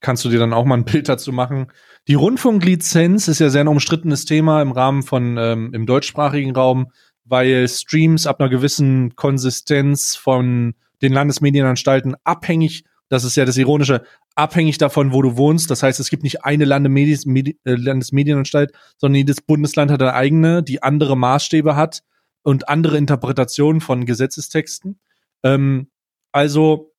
kannst 0.01 0.25
du 0.25 0.29
dir 0.29 0.39
dann 0.39 0.53
auch 0.53 0.65
mal 0.65 0.77
ein 0.77 0.85
Bild 0.91 1.09
dazu 1.09 1.33
machen. 1.33 1.69
Die 2.09 2.15
Rundfunklizenz 2.15 3.29
ist 3.29 3.41
ja 3.41 3.49
sehr 3.49 3.63
ein 3.63 3.69
umstrittenes 3.69 4.25
Thema 4.25 4.63
im 4.63 4.73
Rahmen 4.73 5.03
von 5.03 5.37
ähm, 5.39 5.71
im 5.75 5.87
deutschsprachigen 5.87 6.55
Raum, 6.55 6.93
weil 7.25 7.67
Streams 7.69 8.27
ab 8.27 8.41
einer 8.41 8.49
gewissen 8.49 9.17
Konsistenz 9.17 10.15
von 10.15 10.75
den 11.03 11.13
Landesmedienanstalten 11.13 12.15
abhängig, 12.25 12.85
das 13.09 13.25
ist 13.25 13.37
ja 13.37 13.45
das 13.45 13.57
Ironische, 13.57 14.03
abhängig 14.35 14.79
davon, 14.79 15.13
wo 15.13 15.23
du 15.23 15.37
wohnst. 15.37 15.71
Das 15.71 15.83
heißt, 15.83 16.01
es 16.01 16.11
gibt 16.11 16.23
nicht 16.23 16.45
eine 16.45 16.65
Landemedi 16.65 17.19
Medi 17.27 17.59
äh, 17.65 17.75
Landesmedienanstalt, 17.75 18.73
sondern 18.99 19.19
jedes 19.19 19.41
Bundesland 19.41 19.91
hat 19.91 20.03
eine 20.03 20.15
eigene, 20.15 20.63
die 20.63 20.83
andere 20.83 21.17
Maßstäbe 21.17 21.77
hat 21.77 22.03
und 22.43 22.69
andere 22.69 22.99
Interpretationen 22.99 23.81
von 23.81 24.07
Gesetzestexten. 24.07 24.99
Ähm, 25.45 25.91
also 26.33 26.93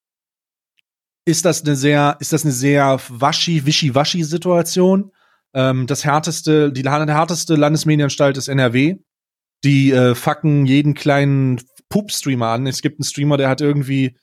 ist 1.26 1.43
das 1.43 1.63
eine 1.63 1.76
sehr, 1.76 2.15
ist 2.20 2.32
das 2.32 2.43
eine 2.43 2.54
sehr 2.54 3.00
waschi, 3.10 3.65
wischi-waschi 3.65 4.24
Situation. 4.24 5.12
Ähm, 5.54 5.86
das 5.86 6.06
härteste, 6.06 6.72
die 6.72 6.84
härteste 6.84 7.56
Landesmedienanstalt 7.56 8.38
ist 8.38 8.48
NRW. 8.48 8.96
Die 9.63 9.91
äh, 9.91 10.15
fucken 10.15 10.65
jeden 10.65 10.93
kleinen 10.93 11.62
Poop-Streamer 11.89 12.48
an. 12.48 12.67
Es 12.67 12.82
gibt 12.82 13.00
einen 13.00 13.06
Streamer, 13.06 13.38
der 13.38 13.50
hat 13.50 13.60
irgendwie 13.60 14.15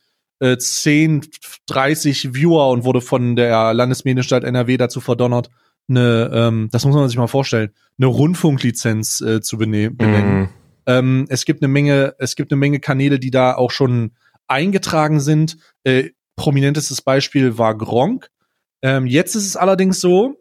äh, 0.44 0.58
10, 0.58 1.26
30 1.66 2.34
Viewer 2.34 2.68
und 2.68 2.84
wurde 2.84 3.00
von 3.00 3.34
der 3.34 3.72
Landesmedienanstalt 3.72 4.44
NRW 4.44 4.76
dazu 4.76 5.00
verdonnert, 5.00 5.50
eine, 5.88 6.30
ähm, 6.32 6.68
das 6.70 6.84
muss 6.84 6.94
man 6.94 7.08
sich 7.08 7.16
mal 7.16 7.26
vorstellen, 7.26 7.70
eine 7.98 8.06
Rundfunklizenz 8.06 9.20
äh, 9.20 9.40
zu 9.40 9.58
benehmen. 9.58 9.96
Mm. 9.96 10.48
Ähm, 10.86 11.26
es 11.28 11.44
gibt 11.44 11.62
eine 11.62 11.68
Menge, 11.68 12.14
es 12.18 12.36
gibt 12.36 12.52
eine 12.52 12.58
Menge 12.58 12.80
Kanäle, 12.80 13.18
die 13.18 13.30
da 13.30 13.54
auch 13.54 13.70
schon 13.70 14.12
eingetragen 14.46 15.20
sind. 15.20 15.56
Äh, 15.84 16.10
prominentestes 16.36 17.02
Beispiel 17.02 17.58
war 17.58 17.76
Gronk. 17.76 18.28
Ähm, 18.82 19.06
jetzt 19.06 19.34
ist 19.34 19.46
es 19.46 19.56
allerdings 19.56 20.00
so, 20.00 20.36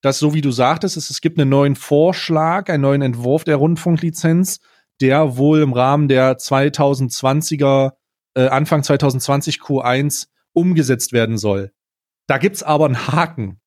dass, 0.00 0.18
so 0.18 0.34
wie 0.34 0.40
du 0.40 0.50
sagtest, 0.50 0.96
es, 0.96 1.10
es 1.10 1.20
gibt 1.20 1.38
einen 1.38 1.50
neuen 1.50 1.76
Vorschlag, 1.76 2.68
einen 2.68 2.82
neuen 2.82 3.02
Entwurf 3.02 3.44
der 3.44 3.56
Rundfunklizenz, 3.56 4.60
der 5.00 5.36
wohl 5.36 5.60
im 5.60 5.72
Rahmen 5.72 6.08
der 6.08 6.38
2020er, 6.38 7.92
äh, 8.34 8.48
Anfang 8.48 8.82
2020 8.82 9.58
Q1 9.60 10.26
umgesetzt 10.52 11.12
werden 11.12 11.38
soll. 11.38 11.72
Da 12.26 12.38
gibt's 12.38 12.62
aber 12.62 12.86
einen 12.86 13.06
Haken. 13.08 13.60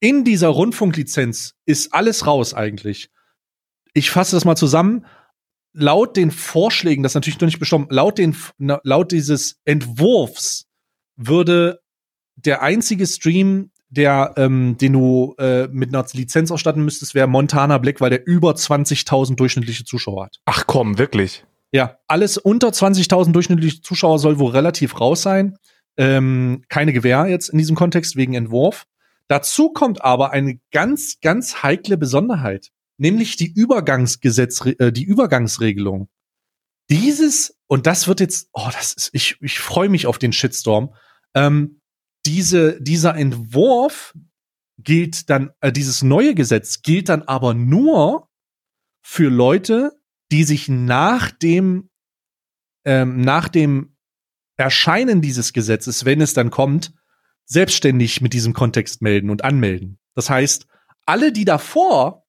In 0.00 0.24
dieser 0.24 0.48
Rundfunklizenz 0.48 1.54
ist 1.64 1.94
alles 1.94 2.26
raus 2.26 2.54
eigentlich. 2.54 3.10
Ich 3.94 4.10
fasse 4.10 4.36
das 4.36 4.44
mal 4.44 4.56
zusammen. 4.56 5.06
Laut 5.74 6.16
den 6.16 6.30
Vorschlägen, 6.30 7.02
das 7.02 7.12
ist 7.12 7.14
natürlich 7.14 7.40
noch 7.40 7.46
nicht 7.46 7.58
bestimmt, 7.58 7.90
laut 7.90 8.18
den, 8.18 8.36
laut 8.58 9.12
dieses 9.12 9.60
Entwurfs 9.64 10.66
würde 11.16 11.80
der 12.36 12.62
einzige 12.62 13.06
Stream, 13.06 13.70
der, 13.88 14.34
ähm, 14.36 14.76
den 14.78 14.94
du 14.94 15.34
äh, 15.38 15.68
mit 15.68 15.94
einer 15.94 16.04
Lizenz 16.12 16.50
ausstatten 16.50 16.84
müsstest, 16.84 17.14
wäre 17.14 17.26
Montana 17.26 17.78
Black, 17.78 18.00
weil 18.00 18.10
der 18.10 18.26
über 18.26 18.52
20.000 18.52 19.36
durchschnittliche 19.36 19.84
Zuschauer 19.84 20.24
hat. 20.26 20.40
Ach 20.46 20.66
komm, 20.66 20.98
wirklich? 20.98 21.44
Ja, 21.72 21.98
alles 22.06 22.36
unter 22.36 22.68
20.000 22.68 23.32
durchschnittliche 23.32 23.80
Zuschauer 23.80 24.18
soll 24.18 24.38
wohl 24.38 24.52
relativ 24.52 25.00
raus 25.00 25.22
sein. 25.22 25.56
Ähm, 25.96 26.64
keine 26.68 26.92
Gewähr 26.92 27.26
jetzt 27.26 27.48
in 27.48 27.58
diesem 27.58 27.76
Kontext 27.76 28.16
wegen 28.16 28.34
Entwurf. 28.34 28.86
Dazu 29.28 29.70
kommt 29.70 30.04
aber 30.04 30.30
eine 30.30 30.60
ganz, 30.70 31.20
ganz 31.20 31.62
heikle 31.62 31.96
Besonderheit, 31.96 32.68
nämlich 32.98 33.36
die 33.36 33.50
Übergangsgesetz, 33.50 34.64
äh, 34.66 34.92
die 34.92 35.04
Übergangsregelung. 35.04 36.08
Dieses, 36.90 37.56
und 37.66 37.86
das 37.86 38.08
wird 38.08 38.20
jetzt, 38.20 38.48
oh, 38.52 38.68
das 38.72 38.92
ist, 38.92 39.10
ich, 39.14 39.36
ich 39.40 39.58
freue 39.58 39.88
mich 39.88 40.06
auf 40.06 40.18
den 40.18 40.32
Shitstorm. 40.32 40.94
Ähm, 41.34 41.80
diese, 42.26 42.80
dieser 42.82 43.16
Entwurf 43.16 44.14
gilt 44.78 45.30
dann, 45.30 45.52
äh, 45.60 45.72
dieses 45.72 46.02
neue 46.02 46.34
Gesetz 46.34 46.82
gilt 46.82 47.08
dann 47.08 47.22
aber 47.22 47.54
nur 47.54 48.28
für 49.02 49.30
Leute, 49.30 49.98
die 50.32 50.44
sich 50.44 50.68
nach 50.68 51.30
dem, 51.30 51.90
ähm, 52.84 53.20
nach 53.20 53.48
dem 53.48 53.96
Erscheinen 54.56 55.20
dieses 55.20 55.52
Gesetzes, 55.52 56.04
wenn 56.04 56.20
es 56.20 56.34
dann 56.34 56.50
kommt, 56.50 56.92
selbstständig 57.44 58.20
mit 58.20 58.32
diesem 58.32 58.52
Kontext 58.52 59.02
melden 59.02 59.30
und 59.30 59.44
anmelden. 59.44 59.98
Das 60.14 60.30
heißt, 60.30 60.66
alle, 61.06 61.32
die 61.32 61.44
davor 61.44 62.26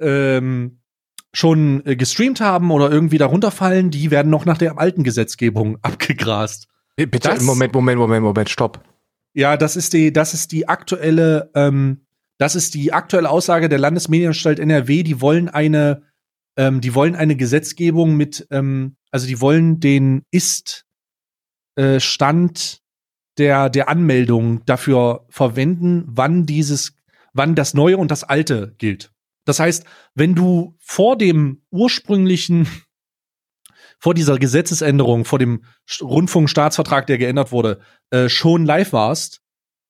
ähm, 0.00 0.80
schon 1.32 1.84
äh, 1.86 1.96
gestreamt 1.96 2.40
haben 2.40 2.70
oder 2.70 2.90
irgendwie 2.90 3.18
darunter 3.18 3.50
fallen, 3.50 3.90
die 3.90 4.10
werden 4.10 4.30
noch 4.30 4.44
nach 4.44 4.58
der 4.58 4.78
alten 4.78 5.04
Gesetzgebung 5.04 5.78
abgegrast. 5.82 6.68
Bitte, 6.96 7.28
das, 7.28 7.42
Moment, 7.42 7.72
Moment, 7.74 7.98
Moment, 7.98 8.24
Moment, 8.24 8.50
stopp. 8.50 8.82
Ja, 9.32 9.56
das 9.56 9.76
ist 9.76 9.92
die, 9.92 10.12
das 10.12 10.34
ist 10.34 10.50
die 10.50 10.68
aktuelle, 10.68 11.50
ähm, 11.54 12.06
das 12.38 12.56
ist 12.56 12.74
die 12.74 12.92
aktuelle 12.92 13.30
Aussage 13.30 13.68
der 13.68 13.78
Landesmedienanstalt 13.78 14.58
NRW. 14.58 15.04
Die 15.04 15.20
wollen 15.20 15.48
eine, 15.48 16.02
ähm, 16.58 16.82
die 16.82 16.94
wollen 16.94 17.14
eine 17.14 17.36
Gesetzgebung 17.36 18.16
mit, 18.16 18.46
ähm, 18.50 18.96
also 19.10 19.26
die 19.26 19.40
wollen 19.40 19.80
den 19.80 20.24
Ist-Stand 20.30 20.84
äh, 21.78 22.78
der 23.38 23.70
der 23.70 23.88
Anmeldung 23.88 24.64
dafür 24.66 25.24
verwenden, 25.30 26.04
wann 26.08 26.44
dieses, 26.44 26.96
wann 27.32 27.54
das 27.54 27.72
Neue 27.72 27.96
und 27.96 28.10
das 28.10 28.24
Alte 28.24 28.74
gilt. 28.78 29.12
Das 29.44 29.60
heißt, 29.60 29.84
wenn 30.14 30.34
du 30.34 30.76
vor 30.80 31.16
dem 31.16 31.62
ursprünglichen 31.70 32.68
vor 34.00 34.14
dieser 34.14 34.38
Gesetzesänderung, 34.38 35.24
vor 35.24 35.38
dem 35.38 35.64
Rundfunkstaatsvertrag, 36.00 37.06
der 37.06 37.18
geändert 37.18 37.52
wurde, 37.52 37.80
äh, 38.10 38.28
schon 38.28 38.64
live 38.64 38.92
warst, 38.92 39.40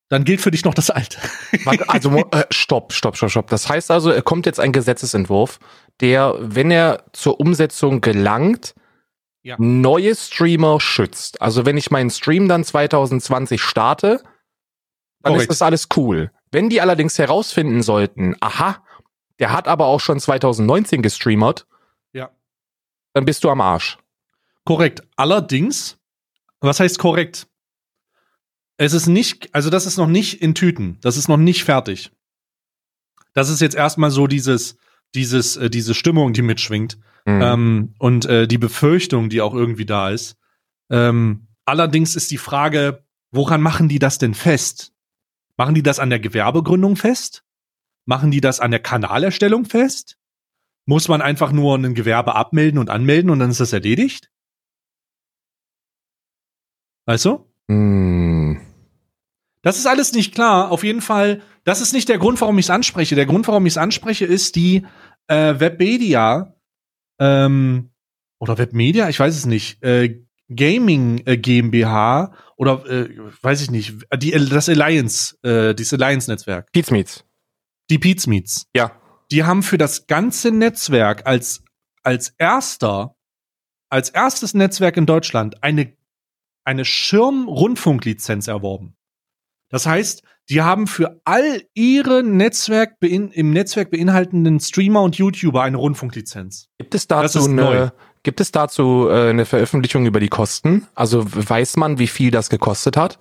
dann 0.09 0.25
gilt 0.25 0.41
für 0.41 0.51
dich 0.51 0.65
noch 0.65 0.75
das 0.75 0.91
Alte. 0.91 1.19
also 1.89 2.17
äh, 2.17 2.45
stopp, 2.51 2.93
stopp, 2.93 3.17
stopp, 3.17 3.31
stopp. 3.31 3.51
Das 3.51 3.69
heißt 3.69 3.91
also, 3.91 4.13
kommt 4.23 4.47
jetzt 4.47 4.61
ein 4.61 4.73
Gesetzesentwurf, 4.73 5.59
der, 6.01 6.37
wenn 6.39 6.71
er 6.71 7.05
zur 7.13 7.41
Umsetzung 7.41 8.01
gelangt, 8.01 8.75
ja. 9.43 9.57
neue 9.59 10.15
Streamer 10.15 10.81
schützt. 10.81 11.41
Also 11.43 11.67
wenn 11.67 11.77
ich 11.77 11.91
meinen 11.91 12.11
Stream 12.11 12.49
dann 12.49 12.65
2020 12.65 13.61
starte, 13.61 14.23
dann 15.23 15.33
Korrekt. 15.33 15.43
ist 15.43 15.51
das 15.51 15.63
alles 15.63 15.89
cool. 15.97 16.31
Wenn 16.51 16.69
die 16.69 16.81
allerdings 16.81 17.19
herausfinden 17.19 17.83
sollten, 17.83 18.37
aha, 18.41 18.83
der 19.39 19.53
hat 19.53 19.69
aber 19.69 19.87
auch 19.87 20.01
schon 20.01 20.21
2019 20.21 21.03
gestreamert, 21.03 21.67
dann 23.19 23.25
bist 23.25 23.43
du 23.43 23.51
am 23.51 23.61
Arsch. 23.61 23.99
Korrekt. 24.65 25.03
Allerdings, 25.17 25.99
was 26.61 26.79
heißt 26.79 27.01
korrekt? 27.01 27.49
Es 28.77 28.93
ist 28.93 29.09
nicht, 29.09 29.53
also 29.53 29.71
das 29.71 29.87
ist 29.87 29.97
noch 29.97 30.07
nicht 30.07 30.41
in 30.41 30.55
Tüten. 30.55 30.99
Das 31.01 31.17
ist 31.17 31.27
noch 31.27 31.37
nicht 31.37 31.65
fertig. 31.65 32.13
Das 33.33 33.49
ist 33.49 33.61
jetzt 33.61 33.75
erstmal 33.75 34.13
so 34.13 34.29
dieses, 34.29 34.77
dieses, 35.14 35.57
äh, 35.57 35.71
diese 35.71 35.94
Stimmung, 35.94 36.33
die 36.33 36.42
mitschwingt. 36.42 36.99
Mhm. 37.25 37.42
Ähm, 37.42 37.94
und 37.99 38.27
äh, 38.27 38.47
die 38.47 38.59
Befürchtung, 38.59 39.29
die 39.29 39.40
auch 39.40 39.55
irgendwie 39.55 39.87
da 39.87 40.11
ist. 40.11 40.37
Ähm, 40.90 41.49
allerdings 41.64 42.16
ist 42.16 42.31
die 42.31 42.38
Frage, 42.38 43.05
woran 43.31 43.61
machen 43.61 43.88
die 43.88 43.99
das 43.99 44.18
denn 44.18 44.35
fest? 44.35 44.92
Machen 45.57 45.75
die 45.75 45.83
das 45.83 45.99
an 45.99 46.11
der 46.11 46.21
Gewerbegründung 46.21 46.97
fest? 46.97 47.44
Machen 48.07 48.31
die 48.31 48.40
das 48.40 48.61
an 48.61 48.71
der 48.71 48.81
Kanalerstellung 48.81 49.64
fest? 49.64 50.18
muss 50.88 51.07
man 51.07 51.21
einfach 51.21 51.53
nur 51.53 51.77
ein 51.77 51.94
Gewerbe 51.94 52.35
abmelden 52.35 52.79
und 52.79 52.88
anmelden 52.88 53.29
und 53.29 53.40
dann 53.40 53.51
ist 53.51 53.61
das 53.61 53.75
erledigt? 53.75 54.31
Weißt 57.05 57.27
du? 57.27 57.44
Mm. 57.68 58.38
Das 59.69 59.79
ist 59.79 59.87
alles 59.87 60.13
nicht 60.13 60.35
klar. 60.35 60.71
Auf 60.71 60.83
jeden 60.83 61.03
Fall, 61.03 61.43
das 61.65 61.81
ist 61.81 61.93
nicht 61.93 62.09
der 62.09 62.19
Grund, 62.19 62.41
warum 62.41 62.59
ich 62.59 62.67
es 62.67 62.71
anspreche. 62.71 63.15
Der 63.15 63.27
Grund, 63.27 63.47
warum 63.49 63.67
ich 63.67 63.75
es 63.75 63.79
anspreche, 63.79 64.25
ist 64.25 64.57
die 64.57 64.87
äh, 65.27 65.61
Webmedia 65.61 66.55
ähm, 67.21 67.91
oder 68.39 68.59
Webmedia, 68.59 69.09
ich 69.09 69.21
weiß 69.21 69.37
es 69.37 69.47
nicht, 69.47 69.83
äh, 69.83 70.23
Gaming 70.49 71.23
äh, 71.27 71.37
GmbH 71.37 72.33
oder 72.57 72.85
äh, 72.87 73.11
weiß 73.43 73.61
ich 73.61 73.71
nicht, 73.71 73.95
die, 74.17 74.31
das 74.31 74.69
Alliance, 74.69 75.37
äh, 75.43 75.75
dieses 75.75 75.93
Alliance-Netzwerk. 75.93 76.73
Pizmeets. 76.73 77.25
Die 77.91 77.99
Pizmeets. 77.99 78.67
Ja 78.75 78.93
die 79.31 79.45
haben 79.45 79.63
für 79.63 79.79
das 79.79 80.07
ganze 80.07 80.51
Netzwerk 80.51 81.27
als, 81.27 81.63
als 82.03 82.35
erster, 82.39 83.17
als 83.91 84.11
erstes 84.11 84.55
Netzwerk 84.55 84.97
in 84.97 85.07
Deutschland 85.07 85.63
eine, 85.63 85.97
eine 86.65 86.85
Schirm-Rundfunklizenz 86.85 88.49
erworben. 88.49 88.97
Das 89.71 89.87
heißt, 89.87 90.23
die 90.49 90.63
haben 90.63 90.87
für 90.87 91.21
all 91.25 91.63
ihre 91.75 92.23
Netzwerk 92.23 92.95
im 93.01 93.53
Netzwerk 93.53 93.91
beinhaltenden 93.91 94.61
Streamer 94.61 95.03
und 95.03 95.17
YouTuber 95.17 95.63
eine 95.63 95.77
Rundfunklizenz. 95.77 96.69
Gibt 96.79 96.95
es 96.95 97.07
dazu 97.07 97.45
eine, 97.45 97.93
gibt 98.23 98.41
es 98.41 98.51
dazu 98.51 99.09
äh, 99.11 99.31
eine 99.31 99.45
Veröffentlichung 99.45 100.07
über 100.07 100.21
die 100.21 100.29
Kosten? 100.29 100.87
Also 100.95 101.25
weiß 101.27 101.77
man, 101.77 101.99
wie 101.99 102.07
viel 102.07 102.31
das 102.31 102.49
gekostet 102.49 102.97
hat? 102.97 103.19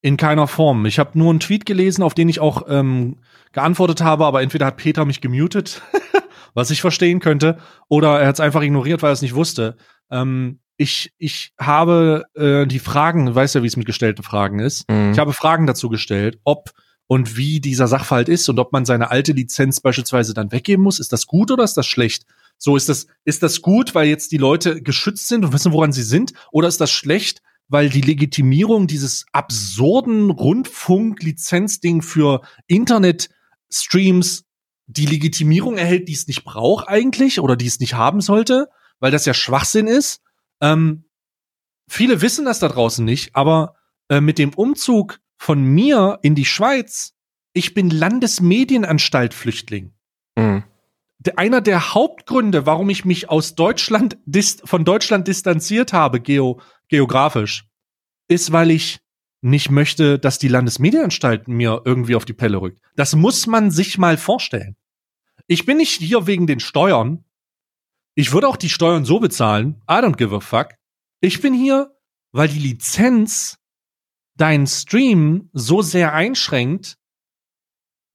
In 0.00 0.16
keiner 0.16 0.48
Form. 0.48 0.84
Ich 0.86 0.98
habe 0.98 1.16
nur 1.18 1.30
einen 1.30 1.40
Tweet 1.40 1.64
gelesen, 1.64 2.02
auf 2.02 2.14
den 2.14 2.28
ich 2.28 2.40
auch 2.40 2.66
ähm, 2.68 3.20
geantwortet 3.52 4.02
habe, 4.02 4.26
aber 4.26 4.42
entweder 4.42 4.66
hat 4.66 4.76
Peter 4.76 5.04
mich 5.04 5.20
gemutet, 5.20 5.80
was 6.54 6.70
ich 6.70 6.80
verstehen 6.80 7.20
könnte, 7.20 7.58
oder 7.88 8.20
er 8.20 8.26
hat 8.26 8.34
es 8.34 8.40
einfach 8.40 8.62
ignoriert, 8.62 9.02
weil 9.02 9.10
er 9.10 9.14
es 9.14 9.22
nicht 9.22 9.34
wusste. 9.34 9.76
Ähm, 10.10 10.58
ich, 10.76 11.12
ich 11.18 11.52
habe 11.58 12.24
äh, 12.34 12.66
die 12.66 12.78
Fragen, 12.78 13.32
weißt 13.34 13.54
ja, 13.54 13.62
wie 13.62 13.66
es 13.66 13.76
mit 13.76 13.86
gestellten 13.86 14.22
Fragen 14.22 14.58
ist. 14.58 14.90
Mhm. 14.90 15.12
Ich 15.12 15.18
habe 15.18 15.32
Fragen 15.32 15.66
dazu 15.66 15.88
gestellt, 15.88 16.38
ob 16.44 16.70
und 17.06 17.36
wie 17.36 17.60
dieser 17.60 17.86
Sachverhalt 17.86 18.28
ist 18.28 18.48
und 18.48 18.58
ob 18.58 18.72
man 18.72 18.84
seine 18.84 19.10
alte 19.10 19.32
Lizenz 19.32 19.80
beispielsweise 19.80 20.34
dann 20.34 20.52
weggeben 20.52 20.82
muss. 20.82 20.98
Ist 20.98 21.12
das 21.12 21.26
gut 21.26 21.50
oder 21.50 21.64
ist 21.64 21.76
das 21.76 21.86
schlecht? 21.86 22.24
So 22.58 22.76
ist 22.76 22.88
das, 22.88 23.06
ist 23.24 23.42
das 23.42 23.62
gut, 23.62 23.94
weil 23.94 24.08
jetzt 24.08 24.32
die 24.32 24.38
Leute 24.38 24.82
geschützt 24.82 25.28
sind 25.28 25.44
und 25.44 25.52
wissen, 25.52 25.72
woran 25.72 25.92
sie 25.92 26.02
sind? 26.02 26.32
Oder 26.50 26.68
ist 26.68 26.80
das 26.80 26.90
schlecht, 26.90 27.42
weil 27.68 27.88
die 27.88 28.00
Legitimierung 28.00 28.86
dieses 28.86 29.26
absurden 29.32 30.30
Rundfunk-Lizenzding 30.30 32.02
für 32.02 32.42
Internet-Streams 32.66 34.44
die 34.86 35.06
Legitimierung 35.06 35.78
erhält, 35.78 36.08
die 36.08 36.12
es 36.12 36.26
nicht 36.26 36.44
braucht 36.44 36.88
eigentlich 36.88 37.40
oder 37.40 37.56
die 37.56 37.66
es 37.66 37.80
nicht 37.80 37.94
haben 37.94 38.20
sollte, 38.20 38.68
weil 39.00 39.10
das 39.10 39.24
ja 39.24 39.34
Schwachsinn 39.34 39.86
ist. 39.86 40.20
Ähm, 40.64 41.04
viele 41.88 42.22
wissen 42.22 42.46
das 42.46 42.58
da 42.58 42.68
draußen 42.68 43.04
nicht, 43.04 43.36
aber 43.36 43.74
äh, 44.08 44.22
mit 44.22 44.38
dem 44.38 44.54
Umzug 44.54 45.20
von 45.36 45.62
mir 45.62 46.18
in 46.22 46.34
die 46.34 46.46
Schweiz, 46.46 47.12
ich 47.52 47.74
bin 47.74 47.90
Landesmedienanstalt 47.90 49.34
Flüchtling. 49.34 49.92
Mhm. 50.36 50.64
Einer 51.36 51.60
der 51.60 51.94
Hauptgründe, 51.94 52.66
warum 52.66 52.90
ich 52.90 53.04
mich 53.04 53.28
aus 53.30 53.54
Deutschland 53.54 54.18
von 54.64 54.84
Deutschland 54.84 55.28
distanziert 55.28 55.92
habe, 55.92 56.20
geo 56.20 56.60
geografisch, 56.88 57.66
ist, 58.28 58.52
weil 58.52 58.70
ich 58.70 59.00
nicht 59.40 59.70
möchte, 59.70 60.18
dass 60.18 60.38
die 60.38 60.48
Landesmedienanstalt 60.48 61.48
mir 61.48 61.82
irgendwie 61.84 62.14
auf 62.16 62.24
die 62.24 62.32
Pelle 62.32 62.60
rückt. 62.60 62.80
Das 62.96 63.14
muss 63.14 63.46
man 63.46 63.70
sich 63.70 63.98
mal 63.98 64.16
vorstellen. 64.16 64.76
Ich 65.46 65.66
bin 65.66 65.76
nicht 65.76 66.00
hier 66.00 66.26
wegen 66.26 66.46
den 66.46 66.60
Steuern. 66.60 67.24
Ich 68.14 68.32
würde 68.32 68.48
auch 68.48 68.56
die 68.56 68.70
Steuern 68.70 69.04
so 69.04 69.18
bezahlen. 69.20 69.82
I 69.90 69.94
don't 69.94 70.16
give 70.16 70.34
a 70.34 70.40
fuck. 70.40 70.68
Ich 71.20 71.40
bin 71.40 71.54
hier, 71.54 71.96
weil 72.32 72.48
die 72.48 72.58
Lizenz 72.58 73.58
deinen 74.36 74.66
Stream 74.66 75.50
so 75.52 75.82
sehr 75.82 76.12
einschränkt, 76.12 76.96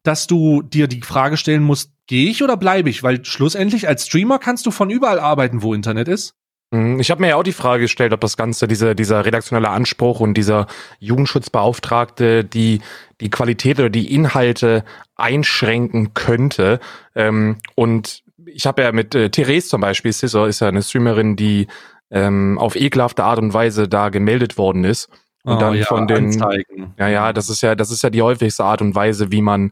dass 0.03 0.27
du 0.27 0.61
dir 0.61 0.87
die 0.87 1.01
Frage 1.01 1.37
stellen 1.37 1.63
musst, 1.63 1.91
gehe 2.07 2.29
ich 2.29 2.43
oder 2.43 2.57
bleibe 2.57 2.89
ich? 2.89 3.03
Weil 3.03 3.23
schlussendlich 3.25 3.87
als 3.87 4.07
Streamer 4.07 4.39
kannst 4.39 4.65
du 4.65 4.71
von 4.71 4.89
überall 4.89 5.19
arbeiten, 5.19 5.61
wo 5.61 5.73
Internet 5.73 6.07
ist. 6.07 6.35
Mhm. 6.71 6.99
Ich 6.99 7.11
habe 7.11 7.21
mir 7.21 7.29
ja 7.29 7.35
auch 7.35 7.43
die 7.43 7.51
Frage 7.51 7.83
gestellt, 7.83 8.13
ob 8.13 8.21
das 8.21 8.37
Ganze, 8.37 8.67
diese, 8.67 8.95
dieser 8.95 9.25
redaktionelle 9.25 9.69
Anspruch 9.69 10.19
und 10.19 10.35
dieser 10.35 10.67
Jugendschutzbeauftragte 10.99 12.43
die, 12.43 12.81
die 13.21 13.29
Qualität 13.29 13.79
oder 13.79 13.89
die 13.89 14.13
Inhalte 14.13 14.83
einschränken 15.15 16.13
könnte. 16.13 16.79
Ähm, 17.15 17.57
und 17.75 18.23
ich 18.53 18.65
habe 18.65 18.81
ja 18.81 18.91
mit 18.91 19.15
äh, 19.15 19.29
Therese 19.29 19.69
zum 19.69 19.81
Beispiel, 19.81 20.13
Scissor 20.13 20.47
ist 20.47 20.61
ja 20.61 20.67
eine 20.67 20.83
Streamerin, 20.83 21.35
die 21.35 21.67
ähm, 22.11 22.57
auf 22.57 22.75
ekelhafte 22.75 23.23
Art 23.23 23.39
und 23.39 23.53
Weise 23.53 23.87
da 23.87 24.09
gemeldet 24.09 24.57
worden 24.57 24.83
ist. 24.83 25.09
Und 25.43 25.57
oh, 25.57 25.59
dann 25.59 25.75
ja, 25.75 25.85
von 25.85 26.07
den, 26.07 26.25
Anzeigen. 26.25 26.93
ja, 26.97 27.07
ja, 27.07 27.33
das 27.33 27.49
ist 27.49 27.61
ja, 27.61 27.75
das 27.75 27.91
ist 27.91 28.03
ja 28.03 28.09
die 28.09 28.21
häufigste 28.21 28.63
Art 28.63 28.81
und 28.81 28.93
Weise, 28.93 29.31
wie 29.31 29.41
man, 29.41 29.71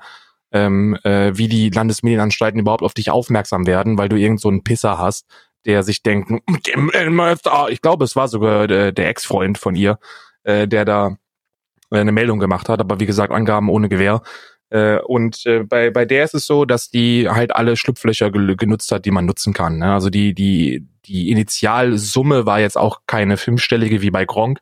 ähm, 0.52 0.98
äh, 1.04 1.38
wie 1.38 1.50
die 1.50 1.70
Landesmedienanstalten 1.70 2.60
überhaupt 2.60 2.84
auf 2.84 2.94
dich 2.94 3.12
aufmerksam 3.12 3.68
werden, 3.68 3.98
weil 3.98 4.08
du 4.08 4.16
irgend 4.16 4.40
so 4.40 4.48
einen 4.48 4.64
Pisser 4.64 4.98
hast, 4.98 5.26
der 5.66 5.84
sich 5.84 6.04
denkt, 6.04 6.32
ich 6.56 7.82
glaube, 7.82 8.06
es 8.06 8.16
war 8.16 8.28
sogar 8.30 8.68
der, 8.68 8.94
der 8.94 9.10
Ex-Freund 9.10 9.58
von 9.58 9.76
ihr, 9.76 10.00
äh, 10.44 10.68
der 10.68 10.86
da 10.86 11.18
äh, 11.92 12.00
eine 12.00 12.14
Meldung 12.14 12.40
gemacht 12.40 12.70
hat, 12.70 12.80
aber 12.80 13.00
wie 13.00 13.06
gesagt, 13.06 13.34
Angaben 13.34 13.70
ohne 13.70 13.90
Gewähr. 13.90 14.22
Äh, 14.70 15.00
und 15.00 15.46
äh, 15.46 15.64
bei, 15.64 15.90
bei 15.90 16.06
der 16.06 16.24
ist 16.24 16.34
es 16.34 16.46
so, 16.46 16.66
dass 16.66 16.90
die 16.90 17.30
halt 17.30 17.56
alle 17.56 17.78
Schlupflöcher 17.78 18.32
genutzt 18.32 18.92
hat, 18.92 19.06
die 19.06 19.12
man 19.12 19.26
nutzen 19.26 19.54
kann. 19.54 19.78
Ne? 19.78 19.94
Also 19.94 20.10
die, 20.10 20.34
die, 20.34 20.88
die 21.06 21.30
Initialsumme 21.30 22.46
war 22.46 22.60
jetzt 22.60 22.78
auch 22.78 23.02
keine 23.08 23.38
fünfstellige 23.38 24.02
wie 24.02 24.12
bei 24.12 24.26
Gronk. 24.26 24.60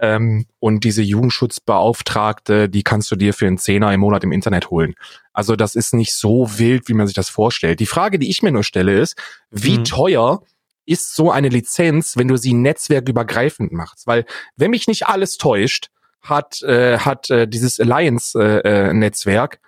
Ähm, 0.00 0.46
und 0.60 0.84
diese 0.84 1.02
Jugendschutzbeauftragte, 1.02 2.68
die 2.68 2.82
kannst 2.84 3.10
du 3.10 3.16
dir 3.16 3.34
für 3.34 3.46
einen 3.46 3.58
Zehner 3.58 3.92
im 3.92 4.00
Monat 4.00 4.22
im 4.22 4.32
Internet 4.32 4.70
holen. 4.70 4.94
Also 5.32 5.56
das 5.56 5.74
ist 5.74 5.94
nicht 5.94 6.14
so 6.14 6.58
wild, 6.58 6.88
wie 6.88 6.94
man 6.94 7.06
sich 7.06 7.16
das 7.16 7.30
vorstellt. 7.30 7.80
Die 7.80 7.86
Frage, 7.86 8.18
die 8.18 8.30
ich 8.30 8.42
mir 8.42 8.52
nur 8.52 8.64
stelle, 8.64 8.98
ist, 8.98 9.16
wie 9.50 9.78
mhm. 9.78 9.84
teuer 9.84 10.42
ist 10.86 11.14
so 11.14 11.30
eine 11.30 11.48
Lizenz, 11.48 12.16
wenn 12.16 12.28
du 12.28 12.36
sie 12.36 12.54
netzwerkübergreifend 12.54 13.72
machst? 13.72 14.06
Weil, 14.06 14.24
wenn 14.56 14.70
mich 14.70 14.86
nicht 14.86 15.06
alles 15.06 15.36
täuscht, 15.36 15.90
hat, 16.22 16.62
äh, 16.62 16.98
hat 16.98 17.30
äh, 17.30 17.46
dieses 17.46 17.80
Alliance-Netzwerk 17.80 19.54
äh, 19.54 19.58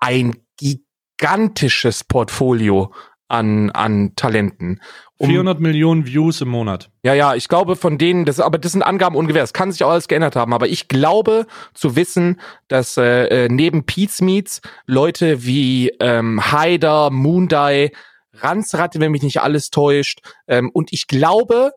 ein 0.00 0.36
gigantisches 0.56 2.04
Portfolio 2.04 2.92
an, 3.28 3.70
an 3.70 4.14
Talenten. 4.16 4.80
Um, 5.18 5.28
400 5.28 5.60
Millionen 5.60 6.06
Views 6.06 6.40
im 6.40 6.48
Monat. 6.48 6.90
Ja, 7.04 7.14
ja, 7.14 7.34
ich 7.34 7.48
glaube 7.48 7.76
von 7.76 7.96
denen, 7.98 8.24
das, 8.24 8.40
aber 8.40 8.58
das 8.58 8.72
sind 8.72 8.82
Angaben 8.82 9.16
ungefähr. 9.16 9.42
Das 9.42 9.52
kann 9.52 9.70
sich 9.70 9.84
auch 9.84 9.90
alles 9.90 10.08
geändert 10.08 10.34
haben. 10.34 10.52
Aber 10.52 10.66
ich 10.66 10.88
glaube 10.88 11.46
zu 11.74 11.94
wissen, 11.94 12.40
dass 12.68 12.96
äh, 12.96 13.44
äh 13.44 13.48
neben 13.48 13.84
Pete's 13.84 14.20
Meets 14.20 14.60
Leute 14.86 15.44
wie 15.44 15.90
ähm, 16.00 16.50
Haider, 16.50 17.10
Moondie, 17.10 17.90
Ranzratte, 18.32 18.98
wenn 19.00 19.12
mich 19.12 19.22
nicht 19.22 19.40
alles 19.40 19.70
täuscht, 19.70 20.20
ähm, 20.48 20.70
und 20.72 20.92
ich 20.92 21.06
glaube, 21.06 21.72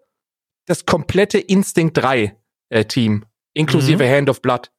das 0.65 0.85
komplette 0.85 1.39
Instinct 1.39 1.97
3 1.97 2.35
äh, 2.69 2.85
Team, 2.85 3.25
inklusive 3.53 4.03
mhm. 4.03 4.09
Hand 4.09 4.29
of 4.29 4.41
Blood, 4.41 4.71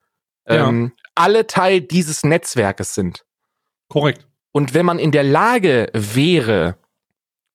ähm, 0.46 0.92
ja. 0.96 1.04
alle 1.14 1.46
Teil 1.46 1.80
dieses 1.80 2.24
Netzwerkes 2.24 2.94
sind. 2.94 3.24
Korrekt. 3.88 4.26
Und 4.52 4.74
wenn 4.74 4.86
man 4.86 4.98
in 4.98 5.10
der 5.10 5.24
Lage 5.24 5.90
wäre, 5.92 6.76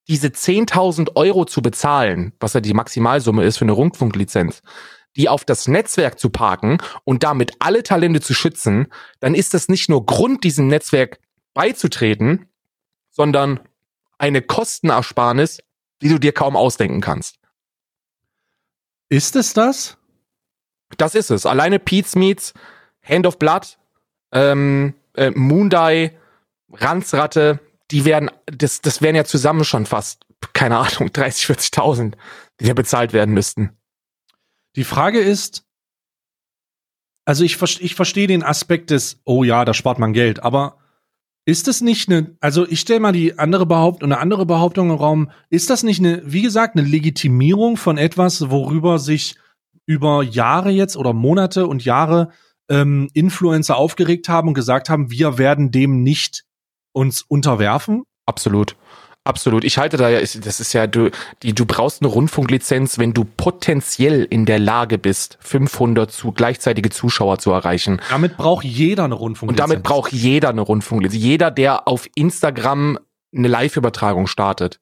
diese 0.08 0.28
10.000 0.28 1.16
Euro 1.16 1.46
zu 1.46 1.62
bezahlen, 1.62 2.34
was 2.40 2.54
ja 2.54 2.62
die 2.62 2.74
Maximalsumme 2.74 3.44
ist 3.44 3.58
für 3.58 3.66
eine 3.66 3.74
Rundfunklizenz, 3.74 4.62
die 5.16 5.30
auf 5.30 5.46
das 5.46 5.68
Netzwerk 5.68 6.20
zu 6.20 6.30
parken 6.30 6.80
und 7.04 7.24
damit 7.24 7.54
alle 7.60 7.84
Talente 7.84 8.22
zu 8.22 8.34
schützen, 8.34 8.88
dann 9.20 9.36
ist 9.36 9.54
das 9.54 9.70
nicht 9.70 9.88
nur 9.88 10.06
Grund, 10.06 10.44
diesem 10.44 10.68
Netzwerk 10.68 11.20
beizutreten, 11.54 12.48
sondern 13.12 13.60
eine 14.18 14.42
Kostenersparnis, 14.42 15.60
die 16.02 16.10
du 16.10 16.18
dir 16.18 16.32
kaum 16.32 16.56
ausdenken 16.56 17.02
kannst. 17.02 17.38
Ist 19.10 19.36
es 19.36 19.54
das? 19.54 19.99
Das 20.98 21.16
ist 21.16 21.30
es. 21.30 21.46
Alleine 21.46 21.80
Pete's 21.80 22.16
Meets, 22.16 22.54
Hand 23.04 23.26
of 23.26 23.38
Blood, 23.40 23.78
ähm, 24.32 24.94
äh, 25.16 25.32
Moondie, 25.32 26.12
Ranzratte, 26.72 27.60
die 27.92 28.06
werden, 28.06 28.30
das, 28.46 28.82
das 28.82 29.02
wären 29.02 29.16
ja 29.16 29.26
zusammen 29.26 29.64
schon 29.64 29.86
fast, 29.86 30.26
keine 30.54 30.78
Ahnung, 30.78 31.12
30, 31.14 31.46
40.000, 31.46 32.14
die 32.60 32.66
ja 32.66 32.74
bezahlt 32.74 33.14
werden 33.14 33.34
müssten. 33.34 33.78
Die 34.76 34.84
Frage 34.84 35.20
ist, 35.20 35.66
also 37.26 37.44
ich, 37.44 37.62
ich 37.82 37.96
verstehe 37.96 38.28
den 38.28 38.44
Aspekt 38.44 38.90
des, 38.92 39.20
oh 39.24 39.44
ja, 39.44 39.66
da 39.66 39.74
spart 39.74 40.00
man 40.00 40.14
Geld, 40.14 40.42
aber 40.44 40.78
ist 41.46 41.68
das 41.68 41.82
nicht 41.82 42.10
eine, 42.10 42.36
also 42.42 42.68
ich 42.68 42.80
stelle 42.80 43.00
mal 43.00 43.12
die 43.12 43.40
andere 43.40 43.66
Behauptung, 43.66 44.12
eine 44.12 44.20
andere 44.20 44.46
Behauptung 44.46 44.92
im 44.92 44.96
Raum, 44.96 45.32
ist 45.50 45.70
das 45.70 45.84
nicht 45.84 46.00
eine, 46.00 46.22
wie 46.26 46.42
gesagt, 46.42 46.76
eine 46.76 46.88
Legitimierung 46.88 47.78
von 47.78 47.98
etwas, 47.98 48.50
worüber 48.50 49.00
sich 49.00 49.36
über 49.90 50.22
Jahre 50.22 50.70
jetzt 50.70 50.96
oder 50.98 51.14
Monate 51.14 51.66
und 51.66 51.84
Jahre 51.84 52.30
ähm, 52.70 53.10
Influencer 53.16 53.76
aufgeregt 53.76 54.30
haben 54.30 54.50
und 54.50 54.54
gesagt 54.54 54.88
haben, 54.88 55.10
wir 55.10 55.40
werden 55.40 55.72
dem 55.72 56.04
nicht 56.04 56.44
uns 56.94 57.24
unterwerfen? 57.24 58.04
Absolut. 58.28 58.76
Absolut. 59.24 59.64
Ich 59.64 59.80
halte 59.80 59.98
da 59.98 60.10
ja, 60.10 60.20
das 60.20 60.60
ist 60.60 60.74
ja, 60.74 60.86
du, 60.86 61.10
die, 61.42 61.54
du 61.54 61.66
brauchst 61.66 62.04
eine 62.04 62.12
Rundfunklizenz, 62.12 63.00
wenn 63.00 63.14
du 63.16 63.26
potenziell 63.26 64.26
in 64.30 64.46
der 64.46 64.60
Lage 64.60 65.00
bist, 65.00 65.40
500 65.42 66.12
zu, 66.12 66.34
gleichzeitige 66.34 66.92
Zuschauer 66.92 67.40
zu 67.40 67.52
erreichen. 67.52 68.00
Damit 68.12 68.38
braucht 68.38 68.66
jeder 68.66 69.06
eine 69.06 69.16
Rundfunklizenz. 69.16 69.64
Und 69.64 69.72
damit 69.72 69.84
braucht 69.84 70.12
jeder 70.12 70.50
eine 70.50 70.62
Rundfunklizenz. 70.62 71.22
Jeder, 71.22 71.50
der 71.50 71.88
auf 71.88 72.08
Instagram 72.14 73.00
eine 73.36 73.48
Live-Übertragung 73.48 74.28
startet. 74.28 74.80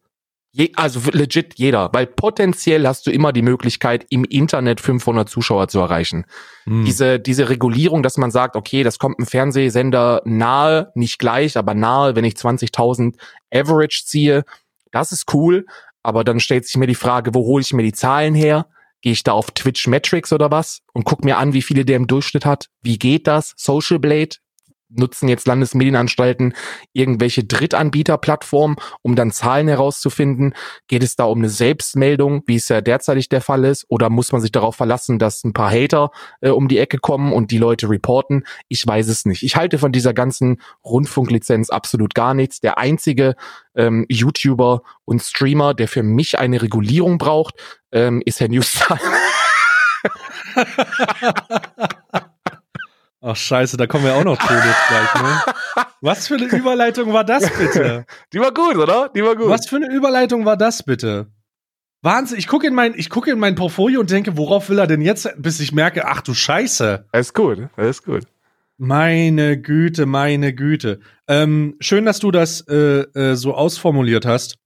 Je, 0.58 0.72
also 0.76 1.00
legit 1.12 1.54
jeder, 1.60 1.92
weil 1.94 2.08
potenziell 2.08 2.88
hast 2.88 3.06
du 3.06 3.12
immer 3.12 3.32
die 3.32 3.44
Möglichkeit, 3.44 4.08
im 4.10 4.24
Internet 4.24 4.82
500 4.82 5.30
Zuschauer 5.30 5.68
zu 5.68 5.78
erreichen. 5.78 6.26
Hm. 6.64 6.84
Diese, 6.84 7.20
diese 7.20 7.50
Regulierung, 7.50 8.02
dass 8.02 8.18
man 8.18 8.32
sagt, 8.32 8.56
okay, 8.56 8.82
das 8.82 8.98
kommt 8.98 9.20
ein 9.20 9.28
Fernsehsender 9.28 10.24
nahe, 10.26 10.92
nicht 10.96 11.20
gleich, 11.20 11.58
aber 11.58 11.76
nahe, 11.76 12.16
wenn 12.16 12.26
ich 12.26 12.34
20.000 12.34 13.18
Average 13.54 14.06
ziehe, 14.06 14.46
das 14.92 15.12
ist 15.12 15.32
cool. 15.32 15.68
Aber 16.02 16.24
dann 16.24 16.40
stellt 16.40 16.66
sich 16.66 16.78
mir 16.78 16.88
die 16.88 16.96
Frage, 16.96 17.36
wo 17.36 17.46
hole 17.46 17.62
ich 17.62 17.74
mir 17.74 17.84
die 17.84 17.94
Zahlen 17.94 18.34
her? 18.34 18.66
Gehe 19.02 19.12
ich 19.12 19.22
da 19.22 19.34
auf 19.34 19.52
Twitch 19.52 19.86
Metrics 19.86 20.34
oder 20.34 20.50
was 20.50 20.82
und 20.92 21.04
guck 21.04 21.24
mir 21.24 21.38
an, 21.38 21.54
wie 21.54 21.62
viele 21.62 21.86
der 21.86 21.98
im 21.98 22.08
Durchschnitt 22.08 22.48
hat? 22.48 22.70
Wie 22.82 22.98
geht 22.98 23.28
das? 23.28 23.54
Social 23.58 24.00
Blade? 24.00 24.38
Nutzen 24.90 25.28
jetzt 25.28 25.48
Landesmedienanstalten 25.48 26.54
irgendwelche 26.94 27.44
Drittanbieterplattformen, 27.44 28.78
um 29.02 29.16
dann 29.16 29.32
Zahlen 29.32 29.68
herauszufinden? 29.68 30.54
Geht 30.88 31.04
es 31.04 31.16
da 31.16 31.26
um 31.26 31.40
eine 31.40 31.50
Selbstmeldung, 31.50 32.44
wie 32.46 32.56
es 32.56 32.70
ja 32.70 32.82
derzeitig 32.82 33.30
der 33.30 33.42
Fall 33.42 33.66
ist? 33.66 33.86
Oder 33.90 34.10
muss 34.10 34.32
man 34.32 34.42
sich 34.42 34.52
darauf 34.52 34.76
verlassen, 34.76 35.20
dass 35.20 35.44
ein 35.44 35.54
paar 35.54 35.72
Hater 35.72 36.12
äh, 36.42 36.50
um 36.50 36.68
die 36.68 36.78
Ecke 36.78 36.98
kommen 36.98 37.34
und 37.34 37.52
die 37.52 37.58
Leute 37.58 37.90
reporten? 37.90 38.44
Ich 38.68 38.86
weiß 38.86 39.08
es 39.08 39.26
nicht. 39.26 39.44
Ich 39.44 39.56
halte 39.56 39.78
von 39.78 39.92
dieser 39.92 40.14
ganzen 40.14 40.62
Rundfunklizenz 40.84 41.70
absolut 41.70 42.16
gar 42.16 42.34
nichts. 42.34 42.60
Der 42.60 42.78
einzige 42.78 43.36
ähm, 43.76 44.06
YouTuber 44.10 44.82
und 45.06 45.22
Streamer, 45.22 45.74
der 45.74 45.88
für 45.88 46.04
mich 46.04 46.40
eine 46.40 46.62
Regulierung 46.62 47.18
braucht, 47.18 47.56
ähm, 47.92 48.22
ist 48.26 48.40
Herr 48.40 48.50
Newstime. 48.50 49.00
Ach 53.22 53.36
scheiße, 53.36 53.78
da 53.78 53.88
kommen 53.88 54.04
wir 54.04 54.16
auch 54.16 54.24
noch 54.24 54.38
zu 54.38 54.48
gleich, 54.48 55.22
ne? 55.22 55.42
Was 56.02 56.28
für 56.28 56.36
eine 56.36 56.46
Überleitung 56.56 57.14
war 57.14 57.24
das 57.24 57.50
bitte? 57.58 58.06
Die 58.32 58.40
war 58.40 58.54
gut, 58.54 58.76
oder? 58.76 59.10
Die 59.10 59.24
war 59.24 59.36
gut. 59.36 59.50
Was 59.50 59.68
für 59.68 59.78
eine 59.78 59.92
Überleitung 59.92 60.46
war 60.46 60.56
das 60.56 60.84
bitte? 60.84 61.28
Wahnsinn, 62.04 62.38
ich 62.38 62.48
gucke 62.48 62.68
in 62.68 62.76
mein, 62.76 62.94
ich 62.96 63.10
gucke 63.10 63.32
in 63.32 63.40
mein 63.40 63.56
Portfolio 63.56 64.00
und 64.00 64.12
denke, 64.12 64.38
worauf 64.38 64.70
will 64.70 64.78
er 64.78 64.86
denn 64.86 65.02
jetzt, 65.02 65.30
bis 65.38 65.60
ich 65.60 65.72
merke, 65.72 66.06
ach 66.08 66.22
du 66.22 66.36
Scheiße. 66.36 67.06
Alles 67.12 67.34
gut, 67.34 67.70
alles 67.76 68.04
gut. 68.04 68.24
Meine 68.78 69.60
Güte, 69.60 70.06
meine 70.06 70.54
Güte. 70.54 71.00
Ähm, 71.28 71.76
schön, 71.80 72.06
dass 72.06 72.20
du 72.20 72.30
das 72.30 72.62
äh, 72.68 73.02
äh, 73.02 73.36
so 73.36 73.56
ausformuliert 73.56 74.28
hast. 74.28 74.58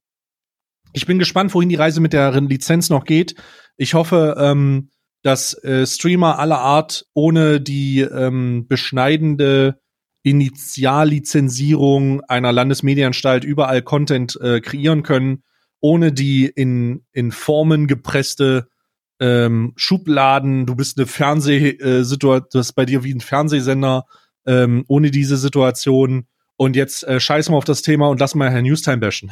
Ich 0.92 1.06
bin 1.06 1.20
gespannt, 1.20 1.54
wohin 1.54 1.70
die 1.70 1.76
Reise 1.76 2.02
mit 2.02 2.12
der 2.12 2.32
Lizenz 2.42 2.90
noch 2.90 3.06
geht. 3.06 3.36
Ich 3.78 3.94
hoffe, 3.94 4.36
ähm, 4.38 4.90
dass 5.24 5.54
äh, 5.64 5.86
Streamer 5.86 6.40
aller 6.40 6.60
Art 6.60 7.06
ohne 7.14 7.62
die 7.62 8.02
ähm, 8.02 8.68
beschneidende 8.68 9.80
Initiallizenzierung 10.24 12.22
einer 12.22 12.52
Landesmedienanstalt 12.52 13.44
überall 13.44 13.82
Content 13.82 14.40
äh, 14.42 14.62
kreieren 14.62 15.04
können, 15.04 15.44
ohne 15.80 16.12
die 16.12 16.46
in, 16.46 17.06
in 17.12 17.32
Formen 17.32 17.88
gepresste 17.88 18.68
ähm, 19.20 19.74
Schubladen, 19.76 20.66
du 20.66 20.76
bist 20.76 20.98
eine 20.98 21.06
Fernsehsituation, 21.08 22.48
das 22.52 22.68
ist 22.68 22.74
bei 22.74 22.86
dir 22.86 23.04
wie 23.04 23.14
ein 23.14 23.22
Fernsehsender, 23.22 24.06
ähm, 24.46 24.84
ohne 24.88 25.12
diese 25.12 25.38
Situation. 25.38 26.28
Und 26.58 26.76
jetzt 26.76 27.04
äh, 27.04 27.20
scheiß 27.20 27.50
mal 27.50 27.58
auf 27.58 27.66
das 27.66 27.82
Thema 27.82 28.10
und 28.10 28.20
lass 28.20 28.36
mal 28.36 28.52
Herrn 28.52 28.64
Newstime 28.64 28.98
bashen. 28.98 29.32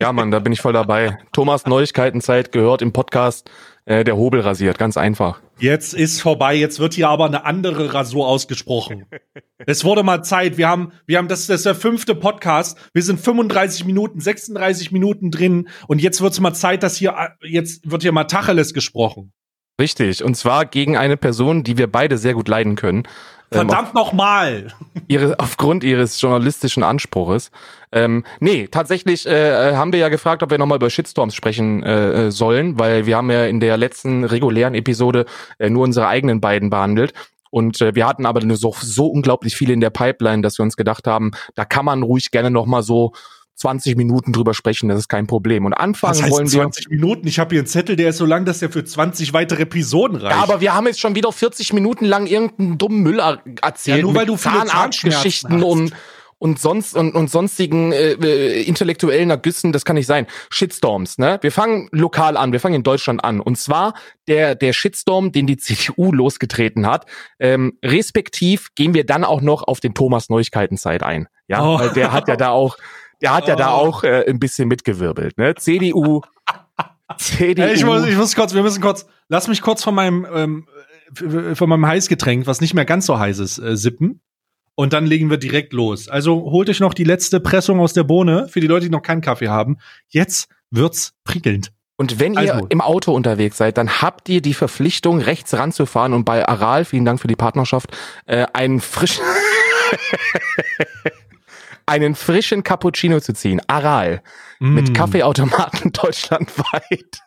Ja, 0.00 0.12
Mann, 0.12 0.30
da 0.30 0.38
bin 0.38 0.52
ich 0.52 0.60
voll 0.60 0.72
dabei. 0.72 1.18
Thomas 1.32 1.66
Neuigkeitenzeit 1.66 2.52
gehört 2.52 2.80
im 2.80 2.92
Podcast 2.92 3.50
äh, 3.86 4.04
der 4.04 4.16
Hobel 4.16 4.40
rasiert, 4.40 4.78
ganz 4.78 4.96
einfach. 4.96 5.40
Jetzt 5.58 5.94
ist 5.94 6.20
vorbei, 6.20 6.54
jetzt 6.54 6.80
wird 6.80 6.94
hier 6.94 7.08
aber 7.08 7.26
eine 7.26 7.44
andere 7.44 7.92
Rasur 7.92 8.26
ausgesprochen. 8.26 9.06
es 9.66 9.84
wurde 9.84 10.02
mal 10.02 10.22
Zeit, 10.22 10.56
wir 10.56 10.68
haben, 10.68 10.92
wir 11.06 11.18
haben, 11.18 11.28
das, 11.28 11.46
das 11.46 11.60
ist 11.60 11.66
der 11.66 11.74
fünfte 11.74 12.14
Podcast, 12.14 12.78
wir 12.92 13.02
sind 13.02 13.20
35 13.20 13.84
Minuten, 13.84 14.20
36 14.20 14.90
Minuten 14.92 15.30
drin 15.30 15.68
und 15.86 16.00
jetzt 16.00 16.20
wird 16.22 16.32
es 16.32 16.40
mal 16.40 16.54
Zeit, 16.54 16.82
dass 16.82 16.96
hier, 16.96 17.14
jetzt 17.42 17.90
wird 17.90 18.02
hier 18.02 18.12
mal 18.12 18.24
Tacheles 18.24 18.72
gesprochen. 18.72 19.32
Richtig, 19.80 20.22
und 20.22 20.36
zwar 20.36 20.66
gegen 20.66 20.96
eine 20.96 21.16
Person, 21.16 21.64
die 21.64 21.76
wir 21.76 21.90
beide 21.90 22.16
sehr 22.16 22.34
gut 22.34 22.46
leiden 22.46 22.76
können. 22.76 23.02
Ähm, 23.54 23.68
Verdammt 23.68 23.88
ähm, 23.88 23.94
nochmal! 23.94 24.74
Ihre, 25.08 25.38
aufgrund 25.38 25.84
ihres 25.84 26.20
journalistischen 26.20 26.82
Anspruches. 26.82 27.50
Ähm, 27.92 28.24
nee, 28.40 28.68
tatsächlich 28.68 29.26
äh, 29.26 29.70
äh, 29.70 29.76
haben 29.76 29.92
wir 29.92 30.00
ja 30.00 30.08
gefragt, 30.08 30.42
ob 30.42 30.50
wir 30.50 30.58
nochmal 30.58 30.76
über 30.76 30.90
Shitstorms 30.90 31.34
sprechen 31.34 31.82
äh, 31.82 32.26
äh, 32.26 32.30
sollen, 32.30 32.78
weil 32.78 33.06
wir 33.06 33.16
haben 33.16 33.30
ja 33.30 33.46
in 33.46 33.60
der 33.60 33.76
letzten 33.76 34.24
regulären 34.24 34.74
Episode 34.74 35.26
äh, 35.58 35.70
nur 35.70 35.84
unsere 35.84 36.08
eigenen 36.08 36.40
beiden 36.40 36.70
behandelt. 36.70 37.12
Und 37.50 37.80
äh, 37.80 37.94
wir 37.94 38.06
hatten 38.08 38.26
aber 38.26 38.40
nur 38.44 38.56
so, 38.56 38.74
so 38.80 39.06
unglaublich 39.06 39.54
viele 39.54 39.72
in 39.72 39.80
der 39.80 39.90
Pipeline, 39.90 40.42
dass 40.42 40.58
wir 40.58 40.64
uns 40.64 40.76
gedacht 40.76 41.06
haben, 41.06 41.30
da 41.54 41.64
kann 41.64 41.84
man 41.84 42.02
ruhig 42.02 42.32
gerne 42.32 42.50
nochmal 42.50 42.82
so 42.82 43.12
20 43.56 43.96
Minuten 43.96 44.32
drüber 44.32 44.54
sprechen, 44.54 44.88
das 44.88 44.98
ist 44.98 45.08
kein 45.08 45.26
Problem. 45.26 45.64
Und 45.64 45.74
anfangen 45.74 46.14
das 46.14 46.22
heißt 46.22 46.32
wollen 46.32 46.52
wir 46.52 46.60
20 46.62 46.90
Minuten. 46.90 47.26
Ich 47.28 47.38
habe 47.38 47.54
hier 47.54 47.60
einen 47.60 47.66
Zettel, 47.66 47.96
der 47.96 48.10
ist 48.10 48.18
so 48.18 48.26
lang, 48.26 48.44
dass 48.44 48.58
der 48.58 48.70
für 48.70 48.84
20 48.84 49.32
weitere 49.32 49.62
Episoden 49.62 50.16
reicht. 50.16 50.36
Ja, 50.36 50.42
aber 50.42 50.60
wir 50.60 50.74
haben 50.74 50.86
jetzt 50.86 51.00
schon 51.00 51.14
wieder 51.14 51.30
40 51.30 51.72
Minuten 51.72 52.04
lang 52.04 52.26
irgendeinen 52.26 52.78
dummen 52.78 53.02
Müll 53.02 53.20
erzählt. 53.62 53.98
Ja, 53.98 54.02
nur 54.02 54.14
weil 54.14 54.26
du 54.26 54.36
viele 54.36 54.64
Zahnarztgeschichten 54.66 55.62
und 55.62 55.92
und 56.38 56.58
sonst 56.58 56.94
und, 56.94 57.14
und 57.14 57.30
sonstigen 57.30 57.92
äh, 57.92 58.12
äh, 58.12 58.62
intellektuellen 58.64 59.30
Ergüssen, 59.30 59.72
das 59.72 59.86
kann 59.86 59.96
nicht 59.96 60.06
sein. 60.06 60.26
Shitstorms, 60.50 61.16
ne? 61.16 61.38
Wir 61.40 61.50
fangen 61.50 61.88
lokal 61.90 62.36
an, 62.36 62.52
wir 62.52 62.60
fangen 62.60 62.74
in 62.74 62.82
Deutschland 62.82 63.24
an. 63.24 63.40
Und 63.40 63.56
zwar 63.56 63.94
der 64.28 64.54
der 64.54 64.74
Shitstorm, 64.74 65.32
den 65.32 65.46
die 65.46 65.56
CDU 65.58 66.12
losgetreten 66.12 66.86
hat. 66.86 67.06
Ähm, 67.38 67.78
respektiv 67.82 68.74
gehen 68.74 68.92
wir 68.92 69.06
dann 69.06 69.24
auch 69.24 69.40
noch 69.40 69.62
auf 69.62 69.80
den 69.80 69.94
Thomas 69.94 70.28
Neuigkeitenzeit 70.28 71.02
ein. 71.02 71.28
Ja, 71.48 71.64
oh. 71.64 71.78
weil 71.78 71.90
der 71.90 72.12
hat 72.12 72.28
ja 72.28 72.36
da 72.36 72.50
auch 72.50 72.76
der 73.20 73.34
hat 73.34 73.44
oh. 73.44 73.48
ja 73.48 73.56
da 73.56 73.74
oh. 73.74 73.88
auch 73.88 74.04
äh, 74.04 74.24
ein 74.28 74.38
bisschen 74.38 74.68
mitgewirbelt. 74.68 75.38
Ne? 75.38 75.54
CDU, 75.54 76.20
CDU. 77.18 77.66
Ich, 77.66 77.84
muss, 77.84 78.06
ich 78.06 78.16
muss 78.16 78.34
kurz, 78.34 78.54
wir 78.54 78.62
müssen 78.62 78.80
kurz, 78.80 79.06
lass 79.28 79.48
mich 79.48 79.62
kurz 79.62 79.82
von 79.82 79.94
meinem, 79.94 80.26
ähm, 80.32 80.66
von 81.54 81.68
meinem 81.68 81.86
Heißgetränk, 81.86 82.46
was 82.46 82.60
nicht 82.60 82.74
mehr 82.74 82.84
ganz 82.84 83.06
so 83.06 83.18
heiß 83.18 83.38
ist, 83.38 83.58
äh, 83.58 83.76
sippen. 83.76 84.20
Und 84.76 84.92
dann 84.92 85.06
legen 85.06 85.30
wir 85.30 85.36
direkt 85.36 85.72
los. 85.72 86.08
Also 86.08 86.50
holt 86.50 86.68
euch 86.68 86.80
noch 86.80 86.94
die 86.94 87.04
letzte 87.04 87.38
Pressung 87.38 87.78
aus 87.78 87.92
der 87.92 88.02
Bohne 88.02 88.48
für 88.48 88.60
die 88.60 88.66
Leute, 88.66 88.86
die 88.86 88.90
noch 88.90 89.02
keinen 89.02 89.20
Kaffee 89.20 89.48
haben. 89.48 89.78
Jetzt 90.08 90.48
wird's 90.70 91.14
prickelnd. 91.22 91.70
Und 91.96 92.18
wenn 92.18 92.34
ihr 92.34 92.54
also. 92.54 92.66
im 92.70 92.80
Auto 92.80 93.12
unterwegs 93.12 93.56
seid, 93.56 93.78
dann 93.78 94.02
habt 94.02 94.28
ihr 94.28 94.42
die 94.42 94.54
Verpflichtung, 94.54 95.20
rechts 95.20 95.54
ranzufahren 95.54 96.12
und 96.12 96.24
bei 96.24 96.46
Aral, 96.46 96.84
vielen 96.84 97.04
Dank 97.04 97.20
für 97.20 97.28
die 97.28 97.36
Partnerschaft, 97.36 97.96
äh, 98.26 98.46
einen 98.52 98.80
frischen 98.80 99.24
einen 101.86 102.14
frischen 102.14 102.62
Cappuccino 102.62 103.20
zu 103.20 103.34
ziehen. 103.34 103.60
Aral. 103.66 104.22
Mm. 104.58 104.74
Mit 104.74 104.94
Kaffeeautomaten 104.94 105.92
deutschlandweit. 105.92 107.20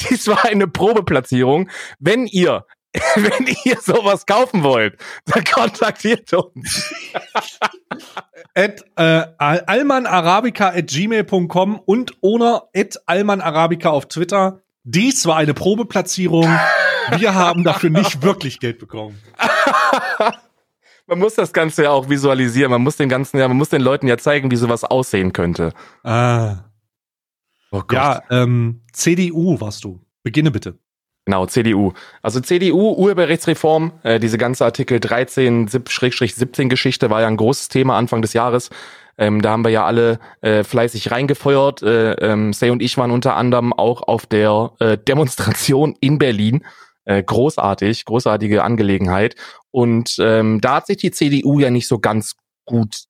Dies 0.00 0.26
war 0.26 0.44
eine 0.44 0.66
Probeplatzierung. 0.66 1.68
Wenn 1.98 2.26
ihr 2.26 2.64
wenn 3.16 3.46
ihr 3.64 3.76
sowas 3.80 4.24
kaufen 4.24 4.62
wollt, 4.62 4.98
dann 5.26 5.44
kontaktiert 5.44 6.32
uns. 6.32 6.90
at 8.54 8.84
äh, 8.96 9.26
almanarabica 9.38 10.68
at 10.68 10.86
gmail.com 10.86 11.80
und 11.84 12.16
oder 12.22 12.68
at 12.74 12.98
almanarabica 13.06 13.90
auf 13.90 14.06
Twitter. 14.06 14.62
Dies 14.84 15.26
war 15.26 15.36
eine 15.36 15.52
Probeplatzierung. 15.52 16.48
Wir 17.18 17.34
haben 17.34 17.62
dafür 17.62 17.90
nicht 17.90 18.22
wirklich 18.22 18.58
Geld 18.58 18.78
bekommen 18.78 19.20
man 21.08 21.18
muss 21.18 21.34
das 21.34 21.52
Ganze 21.52 21.84
ja 21.84 21.90
auch 21.90 22.08
visualisieren. 22.08 22.70
Man 22.70 22.82
muss 22.82 22.96
den 22.96 23.08
ganzen, 23.08 23.38
ja, 23.38 23.48
man 23.48 23.56
muss 23.56 23.70
den 23.70 23.80
Leuten 23.80 24.06
ja 24.06 24.18
zeigen, 24.18 24.50
wie 24.50 24.56
sowas 24.56 24.84
aussehen 24.84 25.32
könnte. 25.32 25.72
Ah. 26.04 26.64
Oh 27.70 27.80
Gott. 27.80 27.92
Ja, 27.92 28.22
ähm, 28.30 28.82
CDU 28.92 29.60
warst 29.60 29.84
du. 29.84 30.00
Beginne 30.22 30.50
bitte. 30.50 30.78
Genau, 31.24 31.46
CDU. 31.46 31.92
Also 32.22 32.40
CDU, 32.40 32.92
Urheberrechtsreform, 32.92 33.92
äh, 34.02 34.18
diese 34.18 34.38
ganze 34.38 34.64
Artikel 34.64 34.98
13-17 34.98 36.68
Geschichte 36.68 37.10
war 37.10 37.20
ja 37.20 37.26
ein 37.26 37.36
großes 37.36 37.68
Thema 37.68 37.98
Anfang 37.98 38.22
des 38.22 38.32
Jahres. 38.32 38.70
Ähm, 39.18 39.42
da 39.42 39.50
haben 39.50 39.64
wir 39.64 39.70
ja 39.70 39.84
alle 39.84 40.20
äh, 40.40 40.64
fleißig 40.64 41.10
reingefeuert. 41.10 41.82
Äh, 41.82 42.12
ähm, 42.12 42.52
Say 42.52 42.70
und 42.70 42.80
ich 42.80 42.96
waren 42.96 43.10
unter 43.10 43.36
anderem 43.36 43.72
auch 43.72 44.02
auf 44.02 44.26
der 44.26 44.72
äh, 44.78 44.96
Demonstration 44.96 45.96
in 46.00 46.18
Berlin. 46.18 46.64
Äh, 47.08 47.22
großartig, 47.22 48.04
großartige 48.04 48.62
Angelegenheit. 48.62 49.34
Und 49.70 50.16
ähm, 50.20 50.60
da 50.60 50.74
hat 50.74 50.88
sich 50.88 50.98
die 50.98 51.10
CDU 51.10 51.58
ja 51.58 51.70
nicht 51.70 51.88
so 51.88 52.00
ganz 52.00 52.36
gut 52.66 53.04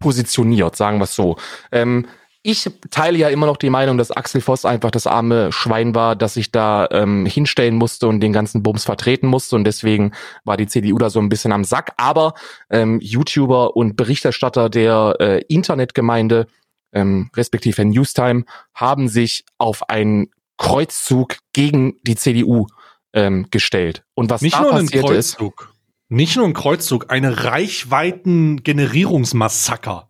positioniert, 0.00 0.74
sagen 0.74 0.98
wir 0.98 1.04
es 1.04 1.14
so. 1.14 1.36
Ähm, 1.70 2.08
ich 2.42 2.68
teile 2.90 3.16
ja 3.16 3.28
immer 3.28 3.46
noch 3.46 3.58
die 3.58 3.70
Meinung, 3.70 3.96
dass 3.96 4.10
Axel 4.10 4.40
Voss 4.40 4.64
einfach 4.64 4.90
das 4.90 5.06
arme 5.06 5.52
Schwein 5.52 5.94
war, 5.94 6.16
dass 6.16 6.34
sich 6.34 6.50
da 6.50 6.88
ähm, 6.90 7.26
hinstellen 7.26 7.76
musste 7.76 8.08
und 8.08 8.18
den 8.18 8.32
ganzen 8.32 8.64
Bums 8.64 8.84
vertreten 8.84 9.28
musste 9.28 9.54
und 9.54 9.62
deswegen 9.62 10.10
war 10.44 10.56
die 10.56 10.66
CDU 10.66 10.98
da 10.98 11.10
so 11.10 11.20
ein 11.20 11.28
bisschen 11.28 11.52
am 11.52 11.62
Sack. 11.62 11.92
Aber 11.96 12.34
ähm, 12.70 12.98
YouTuber 13.00 13.76
und 13.76 13.94
Berichterstatter 13.94 14.68
der 14.68 15.14
äh, 15.20 15.44
Internetgemeinde, 15.46 16.48
ähm, 16.92 17.30
respektive 17.36 17.84
Newstime, 17.84 18.46
haben 18.74 19.06
sich 19.06 19.44
auf 19.58 19.88
einen 19.88 20.32
Kreuzzug 20.58 21.38
gegen 21.52 21.98
die 22.02 22.16
CDU 22.16 22.66
ähm, 23.12 23.46
gestellt. 23.50 24.04
Und 24.14 24.30
was 24.30 24.40
Nicht 24.42 24.56
da 24.56 24.62
nur 24.62 24.70
passiert 24.72 25.04
ein 25.04 25.10
Kreuzzug. 25.10 25.62
Ist, 25.62 25.68
nicht 26.10 26.36
nur 26.36 26.46
ein 26.46 26.54
Kreuzzug, 26.54 27.10
eine 27.10 27.44
Reichweiten-Generierungsmassaker. 27.44 30.08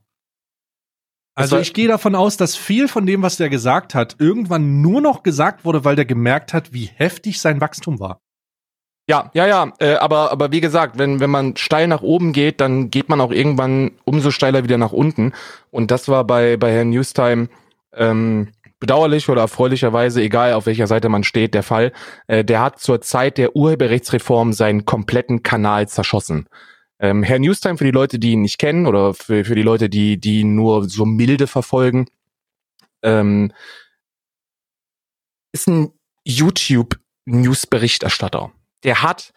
Also 1.35 1.59
ich 1.59 1.73
gehe 1.73 1.87
davon 1.87 2.17
aus, 2.17 2.37
dass 2.37 2.57
viel 2.57 2.89
von 2.89 3.07
dem, 3.07 3.23
was 3.23 3.37
der 3.37 3.49
gesagt 3.49 3.95
hat, 3.95 4.17
irgendwann 4.19 4.81
nur 4.81 5.01
noch 5.01 5.23
gesagt 5.23 5.65
wurde, 5.65 5.85
weil 5.85 5.95
der 5.95 6.05
gemerkt 6.05 6.53
hat, 6.53 6.73
wie 6.73 6.87
heftig 6.87 7.41
sein 7.41 7.61
Wachstum 7.61 8.01
war. 8.01 8.21
Ja, 9.09 9.31
ja, 9.35 9.47
ja, 9.47 9.73
äh, 9.79 9.95
aber, 9.95 10.33
aber 10.33 10.51
wie 10.51 10.61
gesagt, 10.61 10.99
wenn, 10.99 11.21
wenn 11.21 11.31
man 11.31 11.57
steil 11.57 11.87
nach 11.87 12.03
oben 12.03 12.33
geht, 12.33 12.61
dann 12.61 12.91
geht 12.91 13.09
man 13.09 13.21
auch 13.21 13.31
irgendwann 13.31 13.93
umso 14.05 14.33
steiler 14.33 14.65
wieder 14.65 14.79
nach 14.79 14.93
unten. 14.93 15.33
Und 15.71 15.93
das 15.93 16.09
war 16.09 16.25
bei, 16.25 16.57
bei 16.57 16.73
Herrn 16.73 16.91
Newstime 16.91 17.49
ähm, 17.95 18.49
bedauerlich 18.81 19.29
oder 19.29 19.43
erfreulicherweise, 19.43 20.23
egal 20.23 20.53
auf 20.53 20.67
welcher 20.67 20.87
Seite 20.87 21.09
man 21.09 21.25
steht, 21.25 21.55
der 21.55 21.63
Fall. 21.63 21.93
Äh, 22.27 22.45
der 22.45 22.61
hat 22.61 22.81
zur 22.81 23.01
Zeit 23.01 23.39
der 23.39 23.57
Urheberrechtsreform 23.57 24.53
seinen 24.53 24.85
kompletten 24.85 25.43
Kanal 25.43 25.89
zerschossen. 25.89 26.49
Ähm, 27.01 27.23
Herr 27.23 27.39
Newstime, 27.39 27.79
für 27.79 27.85
die 27.85 27.93
Leute, 27.93 28.19
die 28.19 28.33
ihn 28.33 28.43
nicht 28.43 28.59
kennen 28.59 28.87
oder 28.87 29.15
für, 29.15 29.45
für 29.45 29.55
die 29.55 29.63
Leute, 29.63 29.89
die, 29.89 30.19
die 30.19 30.41
ihn 30.41 30.55
nur 30.55 30.89
so 30.89 31.05
milde 31.05 31.47
verfolgen, 31.47 32.07
ähm, 33.03 33.53
ist 35.53 35.69
ein 35.69 35.93
YouTube-News-Berichterstatter. 36.25 38.51
Der 38.85 39.03
hat, 39.03 39.33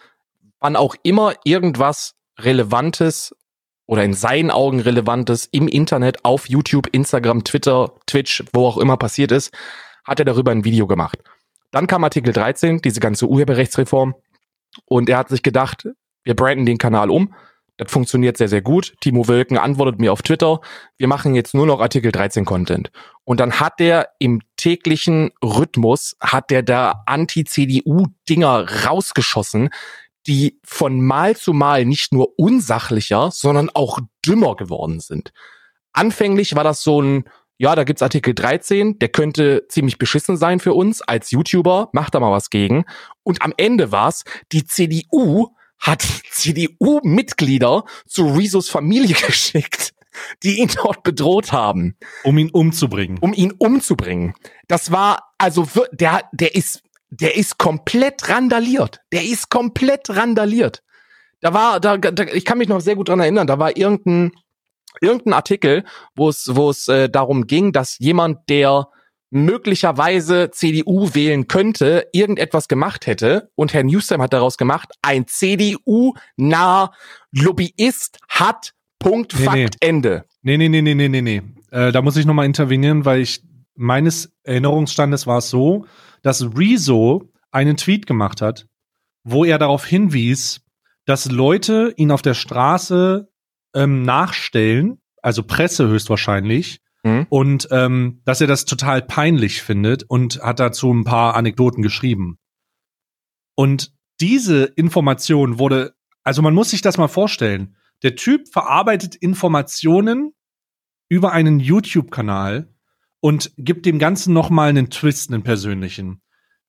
wann 0.59 0.75
auch 0.75 0.95
immer 1.03 1.33
irgendwas 1.43 2.13
Relevantes 2.39 3.35
oder 3.87 4.03
in 4.03 4.13
seinen 4.13 4.51
Augen 4.51 4.79
Relevantes 4.79 5.47
im 5.51 5.67
Internet 5.67 6.23
auf 6.23 6.47
YouTube, 6.47 6.87
Instagram, 6.91 7.43
Twitter, 7.43 7.93
Twitch, 8.07 8.43
wo 8.53 8.67
auch 8.67 8.77
immer 8.77 8.97
passiert 8.97 9.31
ist, 9.31 9.53
hat 10.03 10.19
er 10.19 10.25
darüber 10.25 10.51
ein 10.51 10.63
Video 10.63 10.87
gemacht. 10.87 11.19
Dann 11.71 11.87
kam 11.87 12.03
Artikel 12.03 12.33
13, 12.33 12.81
diese 12.81 12.99
ganze 12.99 13.27
Urheberrechtsreform, 13.27 14.15
und 14.85 15.09
er 15.09 15.17
hat 15.17 15.29
sich 15.29 15.43
gedacht, 15.43 15.87
wir 16.23 16.35
branden 16.35 16.65
den 16.65 16.77
Kanal 16.77 17.09
um. 17.09 17.33
das 17.77 17.91
funktioniert 17.91 18.37
sehr, 18.37 18.47
sehr 18.47 18.61
gut. 18.61 18.93
Timo 19.01 19.27
Wölken 19.27 19.57
antwortet 19.57 19.99
mir 19.99 20.13
auf 20.13 20.21
Twitter, 20.21 20.61
wir 20.97 21.07
machen 21.07 21.33
jetzt 21.33 21.55
nur 21.55 21.65
noch 21.65 21.81
Artikel 21.81 22.11
13 22.11 22.45
Content. 22.45 22.91
Und 23.23 23.39
dann 23.39 23.59
hat 23.59 23.79
der 23.79 24.09
im 24.19 24.41
täglichen 24.55 25.31
Rhythmus, 25.43 26.15
hat 26.21 26.51
der 26.51 26.61
da 26.61 27.03
Anti-CDU-Dinger 27.07 28.85
rausgeschossen, 28.85 29.69
die 30.27 30.59
von 30.63 31.01
Mal 31.01 31.35
zu 31.35 31.53
Mal 31.53 31.85
nicht 31.85 32.13
nur 32.13 32.37
unsachlicher, 32.37 33.31
sondern 33.31 33.69
auch 33.69 33.99
dümmer 34.25 34.55
geworden 34.55 34.99
sind. 34.99 35.31
Anfänglich 35.93 36.55
war 36.55 36.63
das 36.63 36.83
so 36.83 37.01
ein, 37.01 37.25
ja, 37.57 37.75
da 37.75 37.83
gibt's 37.83 38.01
Artikel 38.01 38.33
13, 38.33 38.99
der 38.99 39.09
könnte 39.09 39.67
ziemlich 39.67 39.97
beschissen 39.97 40.37
sein 40.37 40.59
für 40.59 40.73
uns 40.73 41.01
als 41.01 41.31
YouTuber, 41.31 41.89
macht 41.93 42.15
da 42.15 42.19
mal 42.19 42.31
was 42.31 42.49
gegen. 42.49 42.85
Und 43.23 43.41
am 43.41 43.53
Ende 43.57 43.91
war's, 43.91 44.23
die 44.51 44.65
CDU 44.65 45.49
hat 45.77 46.01
CDU-Mitglieder 46.31 47.83
zu 48.07 48.27
Rezos 48.27 48.69
Familie 48.69 49.15
geschickt, 49.27 49.93
die 50.43 50.59
ihn 50.59 50.71
dort 50.75 51.03
bedroht 51.03 51.51
haben. 51.51 51.97
Um 52.23 52.37
ihn 52.37 52.49
umzubringen. 52.49 53.17
Um 53.19 53.33
ihn 53.33 53.51
umzubringen. 53.51 54.33
Das 54.67 54.91
war, 54.91 55.33
also, 55.37 55.67
der, 55.91 56.29
der 56.31 56.55
ist, 56.55 56.83
der 57.11 57.35
ist 57.35 57.57
komplett 57.57 58.29
randaliert. 58.29 59.01
Der 59.11 59.23
ist 59.23 59.49
komplett 59.49 60.09
randaliert. 60.09 60.81
Da 61.41 61.53
war, 61.53 61.79
da, 61.79 61.97
da 61.97 62.23
ich 62.23 62.45
kann 62.45 62.57
mich 62.57 62.69
noch 62.69 62.81
sehr 62.81 62.95
gut 62.95 63.09
dran 63.09 63.19
erinnern, 63.19 63.47
da 63.47 63.59
war 63.59 63.75
irgendein, 63.75 64.31
irgendein 65.01 65.33
Artikel, 65.33 65.83
wo 66.15 66.29
es, 66.29 66.49
wo 66.51 66.69
es 66.69 66.87
äh, 66.87 67.09
darum 67.09 67.47
ging, 67.47 67.71
dass 67.71 67.97
jemand, 67.99 68.49
der 68.49 68.87
möglicherweise 69.31 70.51
CDU 70.51 71.13
wählen 71.13 71.47
könnte, 71.47 72.07
irgendetwas 72.11 72.67
gemacht 72.67 73.07
hätte. 73.07 73.49
Und 73.55 73.73
Herr 73.73 73.83
Newstime 73.83 74.23
hat 74.23 74.33
daraus 74.33 74.57
gemacht, 74.57 74.91
ein 75.01 75.25
CDU-naher 75.27 76.91
Lobbyist 77.31 78.19
hat 78.27 78.73
Punkt, 78.99 79.33
nee, 79.37 79.45
Fakt, 79.45 79.57
nee. 79.57 79.69
Ende. 79.79 80.25
Nee, 80.43 80.57
nee, 80.57 80.69
nee, 80.69 80.81
nee, 80.81 80.93
nee, 80.93 81.07
nee, 81.07 81.21
nee. 81.21 81.41
Äh, 81.71 81.91
da 81.91 82.01
muss 82.01 82.17
ich 82.17 82.25
nochmal 82.25 82.45
intervenieren, 82.45 83.05
weil 83.05 83.21
ich, 83.21 83.41
meines 83.81 84.33
Erinnerungsstandes 84.43 85.27
war 85.27 85.39
es 85.39 85.49
so, 85.49 85.85
dass 86.21 86.55
Rezo 86.55 87.29
einen 87.51 87.77
Tweet 87.77 88.05
gemacht 88.05 88.41
hat, 88.41 88.67
wo 89.23 89.43
er 89.43 89.57
darauf 89.57 89.85
hinwies, 89.85 90.61
dass 91.05 91.29
Leute 91.29 91.93
ihn 91.97 92.11
auf 92.11 92.21
der 92.21 92.33
Straße 92.33 93.29
ähm, 93.75 94.03
nachstellen, 94.03 95.01
also 95.21 95.43
Presse 95.43 95.87
höchstwahrscheinlich, 95.87 96.79
mhm. 97.03 97.25
und 97.29 97.67
ähm, 97.71 98.21
dass 98.25 98.41
er 98.41 98.47
das 98.47 98.65
total 98.65 99.01
peinlich 99.01 99.61
findet 99.61 100.03
und 100.03 100.41
hat 100.41 100.59
dazu 100.59 100.91
ein 100.93 101.03
paar 101.03 101.35
Anekdoten 101.35 101.81
geschrieben. 101.81 102.37
Und 103.55 103.93
diese 104.21 104.65
Information 104.65 105.59
wurde, 105.59 105.95
also 106.23 106.41
man 106.41 106.53
muss 106.53 106.69
sich 106.69 106.81
das 106.81 106.97
mal 106.97 107.07
vorstellen. 107.07 107.75
Der 108.03 108.15
Typ 108.15 108.47
verarbeitet 108.47 109.15
Informationen 109.15 110.33
über 111.09 111.31
einen 111.31 111.59
YouTube-Kanal 111.59 112.70
und 113.21 113.53
gibt 113.57 113.85
dem 113.85 113.99
Ganzen 113.99 114.33
noch 114.33 114.49
mal 114.49 114.69
einen 114.69 114.89
Twist, 114.89 115.31
einen 115.31 115.43
persönlichen. 115.43 116.21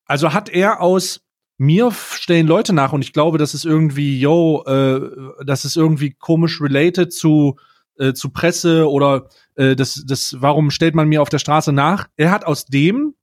Also 0.05 0.32
hat 0.32 0.48
er 0.48 0.80
aus 0.80 1.24
mir 1.59 1.90
stellen 1.90 2.46
Leute 2.46 2.72
nach 2.72 2.92
und 2.92 3.03
ich 3.03 3.12
glaube, 3.12 3.38
das 3.38 3.55
ist 3.55 3.64
irgendwie, 3.64 4.20
yo, 4.20 4.62
äh, 4.66 5.00
das 5.44 5.64
ist 5.64 5.76
irgendwie 5.76 6.12
komisch 6.12 6.61
related 6.61 7.12
zu 7.12 7.57
äh, 7.98 8.14
zu 8.14 8.30
Presse 8.30 8.90
oder 8.90 9.28
äh, 9.55 9.76
das, 9.76 10.03
das, 10.07 10.36
warum 10.38 10.70
stellt 10.70 10.94
man 10.94 11.09
mir 11.09 11.20
auf 11.22 11.28
der 11.28 11.38
Straße 11.38 11.72
nach? 11.72 12.09
Er 12.16 12.30
hat 12.30 12.44
aus 12.44 12.64
dem 12.66 13.14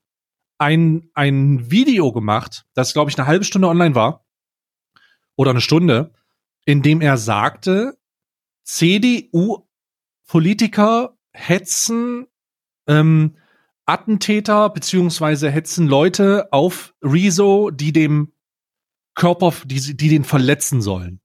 ein, 0.57 1.09
ein 1.13 1.71
Video 1.71 2.11
gemacht, 2.11 2.65
das, 2.73 2.93
glaube 2.93 3.09
ich, 3.09 3.17
eine 3.17 3.27
halbe 3.27 3.45
Stunde 3.45 3.67
online 3.67 3.95
war 3.95 4.25
oder 5.35 5.51
eine 5.51 5.61
Stunde, 5.61 6.11
in 6.65 6.81
dem 6.81 7.01
er 7.01 7.17
sagte, 7.17 7.97
CDU-Politiker 8.63 11.17
hetzen 11.31 12.27
ähm, 12.89 13.35
Attentäter 13.85 14.69
beziehungsweise 14.69 15.49
hetzen 15.49 15.87
Leute 15.87 16.49
auf 16.51 16.93
Rezo, 17.01 17.69
die 17.69 17.93
dem 17.93 18.33
Körper, 19.15 19.53
die, 19.65 19.95
die 19.95 20.09
den 20.09 20.23
verletzen 20.25 20.81
sollen. 20.81 21.21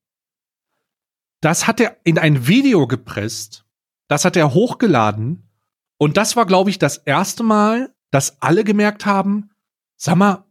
Das 1.41 1.67
hat 1.67 1.81
er 1.81 1.99
in 2.05 2.19
ein 2.19 2.47
Video 2.47 2.87
gepresst, 2.87 3.67
das 4.09 4.25
hat 4.25 4.37
er 4.37 4.55
hochgeladen 4.55 5.51
und 5.99 6.17
das 6.17 6.37
war, 6.37 6.47
glaube 6.47 6.71
ich, 6.71 6.79
das 6.79 6.99
erste 6.99 7.43
Mal, 7.43 7.95
dass 8.11 8.41
alle 8.41 8.65
gemerkt 8.65 9.05
haben, 9.05 9.51
sag 9.97 10.17
mal, 10.17 10.47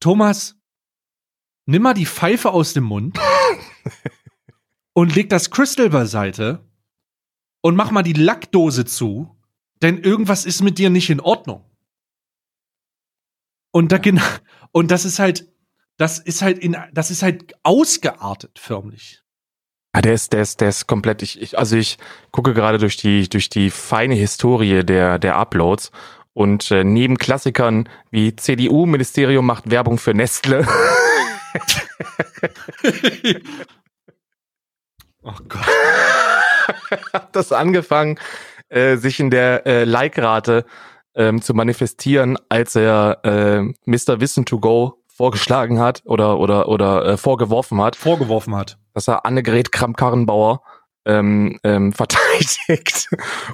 Thomas, 0.00 0.56
nimm 1.66 1.82
mal 1.82 1.94
die 1.94 2.06
Pfeife 2.06 2.50
aus 2.50 2.72
dem 2.72 2.84
Mund 2.84 3.18
und 4.92 5.14
leg 5.14 5.28
das 5.28 5.50
Crystal 5.50 5.90
beiseite 5.90 6.64
und 7.62 7.74
mach 7.76 7.90
mal 7.90 8.02
die 8.02 8.12
Lackdose 8.12 8.84
zu 8.84 9.37
denn 9.82 9.98
irgendwas 9.98 10.44
ist 10.44 10.62
mit 10.62 10.78
dir 10.78 10.90
nicht 10.90 11.10
in 11.10 11.20
Ordnung. 11.20 11.64
Und 13.70 13.92
da 13.92 13.98
genau, 13.98 14.22
und 14.72 14.90
das 14.90 15.04
ist 15.04 15.18
halt, 15.18 15.46
das 15.96 16.18
ist 16.18 16.42
halt 16.42 16.58
in, 16.58 16.76
das 16.92 17.10
ist 17.10 17.22
halt 17.22 17.54
ausgeartet 17.62 18.58
förmlich. 18.58 19.22
Ja, 19.94 20.02
der 20.02 20.14
ist, 20.14 20.32
der 20.32 20.42
ist, 20.42 20.60
der 20.60 20.68
ist 20.68 20.86
komplett, 20.86 21.22
ich, 21.22 21.40
ich 21.40 21.58
also 21.58 21.76
ich 21.76 21.98
gucke 22.30 22.54
gerade 22.54 22.78
durch 22.78 22.96
die, 22.96 23.28
durch 23.28 23.48
die 23.48 23.70
feine 23.70 24.14
Historie 24.14 24.84
der, 24.84 25.18
der 25.18 25.36
Uploads 25.36 25.90
und 26.34 26.70
äh, 26.70 26.84
neben 26.84 27.18
Klassikern 27.18 27.88
wie 28.10 28.36
CDU-Ministerium 28.36 29.44
macht 29.44 29.70
Werbung 29.70 29.98
für 29.98 30.14
Nestle. 30.14 30.66
oh 35.22 35.32
Gott. 35.48 35.66
Hat 37.12 37.34
das 37.34 37.52
angefangen 37.52 38.18
äh, 38.68 38.96
sich 38.96 39.20
in 39.20 39.30
der 39.30 39.66
äh, 39.66 39.84
Like-Rate 39.84 40.64
ähm, 41.14 41.42
zu 41.42 41.54
manifestieren, 41.54 42.38
als 42.48 42.74
er 42.76 43.18
äh, 43.24 43.62
Mr. 43.86 44.20
Wissen 44.20 44.44
to 44.44 44.60
Go 44.60 45.02
vorgeschlagen 45.08 45.80
hat 45.80 46.02
oder 46.04 46.38
oder 46.38 46.68
oder 46.68 47.04
äh, 47.04 47.16
vorgeworfen 47.16 47.80
hat. 47.82 47.96
Vorgeworfen 47.96 48.54
hat. 48.54 48.78
Dass 48.94 49.08
er 49.08 49.26
Annegret 49.26 49.72
Kramp-Karrenbauer 49.72 50.62
ähm, 51.04 51.58
ähm, 51.64 51.92
verteidigt 51.94 53.08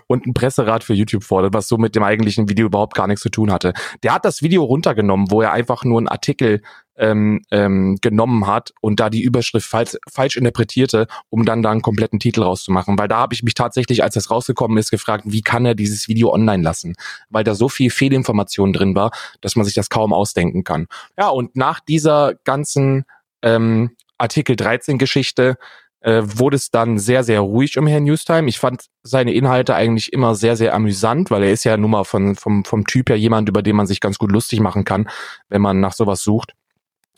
und 0.07 0.27
ein 0.27 0.35
Presserat 0.35 0.85
für 0.85 0.93
YouTube 0.93 1.25
fordert, 1.25 1.55
was 1.55 1.69
so 1.69 1.79
mit 1.79 1.95
dem 1.95 2.03
eigentlichen 2.03 2.49
Video 2.51 2.67
überhaupt 2.67 2.95
gar 2.95 3.07
nichts 3.07 3.23
zu 3.23 3.31
tun 3.31 3.51
hatte. 3.51 3.73
Der 4.03 4.13
hat 4.13 4.27
das 4.27 4.43
Video 4.43 4.63
runtergenommen, 4.63 5.31
wo 5.31 5.41
er 5.41 5.53
einfach 5.53 5.85
nur 5.85 5.99
einen 5.99 6.09
Artikel 6.09 6.61
ähm, 6.97 7.43
ähm, 7.51 7.99
genommen 8.01 8.47
hat 8.47 8.73
und 8.81 9.01
da 9.01 9.11
die 9.11 9.23
Überschrift 9.23 9.67
falsch, 9.67 9.97
falsch 10.11 10.37
interpretierte, 10.37 11.07
um 11.29 11.45
dann 11.45 11.63
da 11.63 11.71
einen 11.71 11.83
kompletten 11.83 12.21
Titel 12.21 12.43
rauszumachen. 12.43 12.99
Weil 12.99 13.09
da 13.09 13.19
habe 13.19 13.35
ich 13.35 13.43
mich 13.43 13.55
tatsächlich, 13.55 14.03
als 14.03 14.15
das 14.15 14.31
rausgekommen 14.31 14.79
ist, 14.79 14.91
gefragt, 14.91 15.25
wie 15.27 15.43
kann 15.43 15.67
er 15.67 15.75
dieses 15.75 16.09
Video 16.09 16.33
online 16.33 16.63
lassen? 16.63 16.95
Weil 17.31 17.45
da 17.45 17.55
so 17.55 17.69
viel 17.69 17.91
Fehlinformation 17.91 18.73
drin 18.73 18.95
war, 18.95 19.11
dass 19.41 19.57
man 19.57 19.65
sich 19.65 19.75
das 19.75 19.91
kaum 19.91 20.13
ausdenken 20.13 20.65
kann. 20.65 20.87
Ja, 21.19 21.29
und 21.29 21.57
nach 21.57 21.81
dieser 21.81 22.35
ganzen 22.45 23.05
ähm, 23.43 23.91
Artikel 24.19 24.57
13 24.57 24.99
Geschichte 24.99 25.57
äh, 26.01 26.23
wurde 26.23 26.57
es 26.57 26.71
dann 26.71 26.99
sehr, 26.99 27.25
sehr 27.25 27.41
ruhig 27.41 27.79
um 27.79 27.87
Herrn 27.87 28.05
Newstime. 28.05 28.49
Ich 28.49 28.59
fand 28.59 28.87
seine 29.03 29.33
Inhalte 29.33 29.75
eigentlich 29.75 30.13
immer 30.13 30.35
sehr, 30.35 30.55
sehr 30.57 30.75
amüsant, 30.75 31.31
weil 31.31 31.43
er 31.43 31.51
ist 31.51 31.65
ja 31.65 31.77
nun 31.77 31.91
mal 31.91 32.05
von, 32.05 32.37
vom, 32.37 32.65
vom 32.65 32.87
Typ 32.87 33.09
her 33.09 33.19
jemand, 33.19 33.49
über 33.49 33.63
den 33.63 33.75
man 33.75 33.87
sich 33.87 34.01
ganz 34.01 34.19
gut 34.19 34.31
lustig 34.31 34.61
machen 34.61 34.85
kann, 34.85 35.09
wenn 35.49 35.63
man 35.63 35.81
nach 35.81 35.95
sowas 35.95 36.23
sucht. 36.23 36.55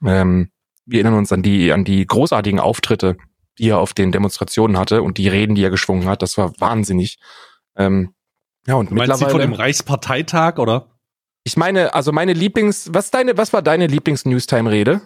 Ähm, 0.05 0.51
wir 0.84 1.01
erinnern 1.01 1.18
uns 1.18 1.32
an 1.32 1.42
die, 1.42 1.72
an 1.72 1.84
die 1.84 2.07
großartigen 2.07 2.61
Auftritte, 2.61 3.16
die 3.59 3.70
er 3.70 3.78
auf 3.78 3.94
den 3.94 4.12
Demonstrationen 4.12 4.78
hatte 4.78 5.03
und 5.03 5.18
die 5.18 5.28
Reden, 5.28 5.55
die 5.55 5.64
er 5.64 5.70
geschwungen 5.70 6.07
hat. 6.07 6.22
Das 6.22 6.36
war 6.38 6.53
wahnsinnig. 6.61 7.18
Ähm, 7.76 8.14
ja, 8.66 8.74
und 8.74 8.90
du 8.90 8.94
meinst 8.94 9.09
mittlerweile. 9.09 9.28
Sie 9.28 9.32
von 9.32 9.40
dem 9.40 9.53
Reichsparteitag, 9.53 10.59
oder? 10.59 10.88
Ich 11.44 11.57
meine, 11.57 11.94
also 11.94 12.12
meine 12.12 12.32
Lieblings, 12.32 12.90
was 12.92 13.11
deine, 13.11 13.36
was 13.36 13.53
war 13.53 13.62
deine 13.62 13.86
Lieblings-Newstime-Rede? 13.86 15.01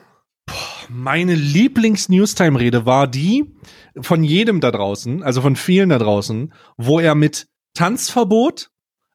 Meine 0.88 1.34
Lieblings-Newstime-Rede 1.34 2.86
war 2.86 3.06
die 3.06 3.54
von 4.00 4.24
jedem 4.24 4.60
da 4.60 4.70
draußen, 4.70 5.22
also 5.22 5.42
von 5.42 5.54
vielen 5.56 5.90
da 5.90 5.98
draußen, 5.98 6.52
wo 6.76 6.98
er 6.98 7.14
mit 7.14 7.46
Tanzverbot 7.74 8.70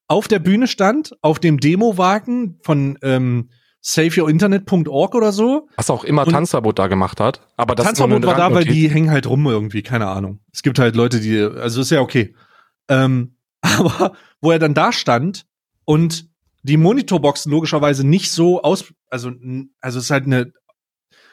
auf 0.08 0.28
der 0.28 0.38
Bühne 0.38 0.68
stand, 0.68 1.16
auf 1.20 1.38
dem 1.40 1.58
Demowagen 1.58 2.58
von 2.62 2.96
ähm, 3.02 3.50
saveyourinternet.org 3.86 5.14
oder 5.14 5.30
so. 5.30 5.68
Was 5.76 5.90
auch 5.90 6.02
immer 6.02 6.26
Tanzverbot 6.26 6.76
da 6.76 6.88
gemacht 6.88 7.20
hat. 7.20 7.46
Aber 7.56 7.76
das 7.76 7.86
Tanzverbot 7.86 8.26
war 8.26 8.34
da, 8.34 8.52
weil 8.52 8.64
die 8.64 8.90
hängen 8.90 9.12
halt 9.12 9.28
rum 9.28 9.46
irgendwie, 9.46 9.82
keine 9.82 10.08
Ahnung. 10.08 10.40
Es 10.52 10.62
gibt 10.62 10.80
halt 10.80 10.96
Leute, 10.96 11.20
die, 11.20 11.38
also 11.40 11.80
ist 11.80 11.90
ja 11.90 12.00
okay. 12.00 12.34
Ähm, 12.88 13.36
aber 13.60 14.12
wo 14.40 14.50
er 14.50 14.58
dann 14.58 14.74
da 14.74 14.90
stand 14.90 15.46
und 15.84 16.28
die 16.64 16.76
Monitorboxen 16.76 17.52
logischerweise 17.52 18.04
nicht 18.04 18.32
so 18.32 18.60
aus, 18.60 18.92
also, 19.08 19.30
also 19.80 19.98
es 20.00 20.06
ist 20.06 20.10
halt 20.10 20.26
eine 20.26 20.52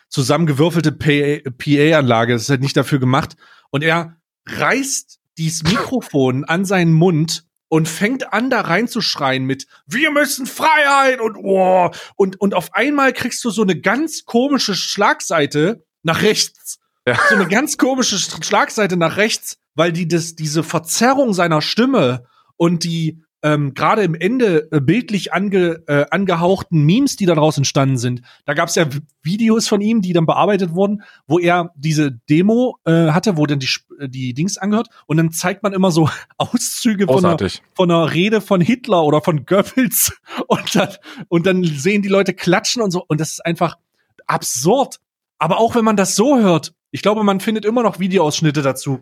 zusammengewürfelte 0.10 0.91
PA-Anlage. 0.91 2.34
Das 2.34 2.43
ist 2.43 2.49
halt 2.49 2.62
nicht 2.62 2.78
dafür 2.78 2.99
gemacht. 2.99 3.36
Und 3.72 3.84
er 3.84 4.18
reißt 4.45 5.20
dieses 5.39 5.64
Mikrofon 5.64 6.43
an 6.45 6.66
seinen 6.66 6.93
Mund 6.93 7.47
und 7.74 7.89
fängt 7.89 8.34
an, 8.34 8.51
da 8.51 8.61
reinzuschreien 8.61 9.45
mit 9.45 9.65
Wir 9.88 10.11
müssen 10.11 10.45
Freiheit 10.45 11.19
und 11.19 11.36
oh, 11.38 11.89
und, 12.15 12.39
und 12.39 12.53
auf 12.53 12.76
einmal 12.76 13.13
kriegst 13.13 13.43
du 13.43 13.49
so 13.49 13.63
eine 13.63 13.82
ganz 13.82 14.26
komische 14.26 14.76
Schlagseite 14.76 15.84
nach 16.03 16.21
rechts. 16.21 16.78
Ja. 17.07 17.17
So 17.30 17.34
eine 17.34 17.47
ganz 17.47 17.80
komische 17.80 18.19
Schlagseite 18.19 18.95
nach 18.95 19.17
rechts, 19.17 19.57
weil 19.74 19.91
die 19.91 20.07
das, 20.07 20.36
diese 20.36 20.61
Verzerrung 20.61 21.34
seiner 21.34 21.63
Stimme 21.63 22.28
und 22.57 22.84
die 22.84 23.24
ähm, 23.43 23.73
gerade 23.73 24.03
im 24.03 24.15
Ende 24.15 24.69
äh, 24.71 24.79
bildlich 24.79 25.33
ange, 25.33 25.83
äh, 25.87 26.05
angehauchten 26.09 26.83
Memes, 26.83 27.17
die 27.17 27.25
daraus 27.25 27.57
entstanden 27.57 27.97
sind. 27.97 28.21
Da 28.45 28.53
gab 28.53 28.69
es 28.69 28.75
ja 28.75 28.87
Videos 29.21 29.67
von 29.67 29.81
ihm, 29.81 30.01
die 30.01 30.13
dann 30.13 30.25
bearbeitet 30.25 30.73
wurden, 30.73 31.03
wo 31.27 31.39
er 31.39 31.71
diese 31.75 32.11
Demo 32.29 32.77
äh, 32.85 33.09
hatte, 33.09 33.37
wo 33.37 33.45
dann 33.45 33.59
die, 33.59 33.69
die 34.07 34.33
Dings 34.33 34.57
angehört 34.57 34.87
und 35.05 35.17
dann 35.17 35.31
zeigt 35.31 35.61
man 35.61 35.73
immer 35.73 35.91
so 35.91 36.09
Auszüge 36.37 37.05
von 37.05 37.25
einer, 37.25 37.37
von 37.75 37.91
einer 37.91 38.13
Rede 38.13 38.39
von 38.39 38.61
Hitler 38.61 39.03
oder 39.03 39.21
von 39.21 39.45
Goebbels 39.45 40.13
und 40.47 40.75
dann, 40.75 40.89
und 41.27 41.45
dann 41.45 41.63
sehen 41.63 42.01
die 42.01 42.09
Leute 42.09 42.33
klatschen 42.33 42.81
und 42.81 42.91
so 42.91 43.03
und 43.07 43.19
das 43.19 43.33
ist 43.33 43.45
einfach 43.45 43.77
absurd. 44.25 44.99
Aber 45.37 45.59
auch 45.59 45.75
wenn 45.75 45.83
man 45.83 45.97
das 45.97 46.15
so 46.15 46.39
hört, 46.39 46.73
ich 46.91 47.01
glaube, 47.01 47.23
man 47.23 47.41
findet 47.41 47.65
immer 47.65 47.83
noch 47.83 47.99
Videoausschnitte 47.99 48.61
dazu. 48.61 49.01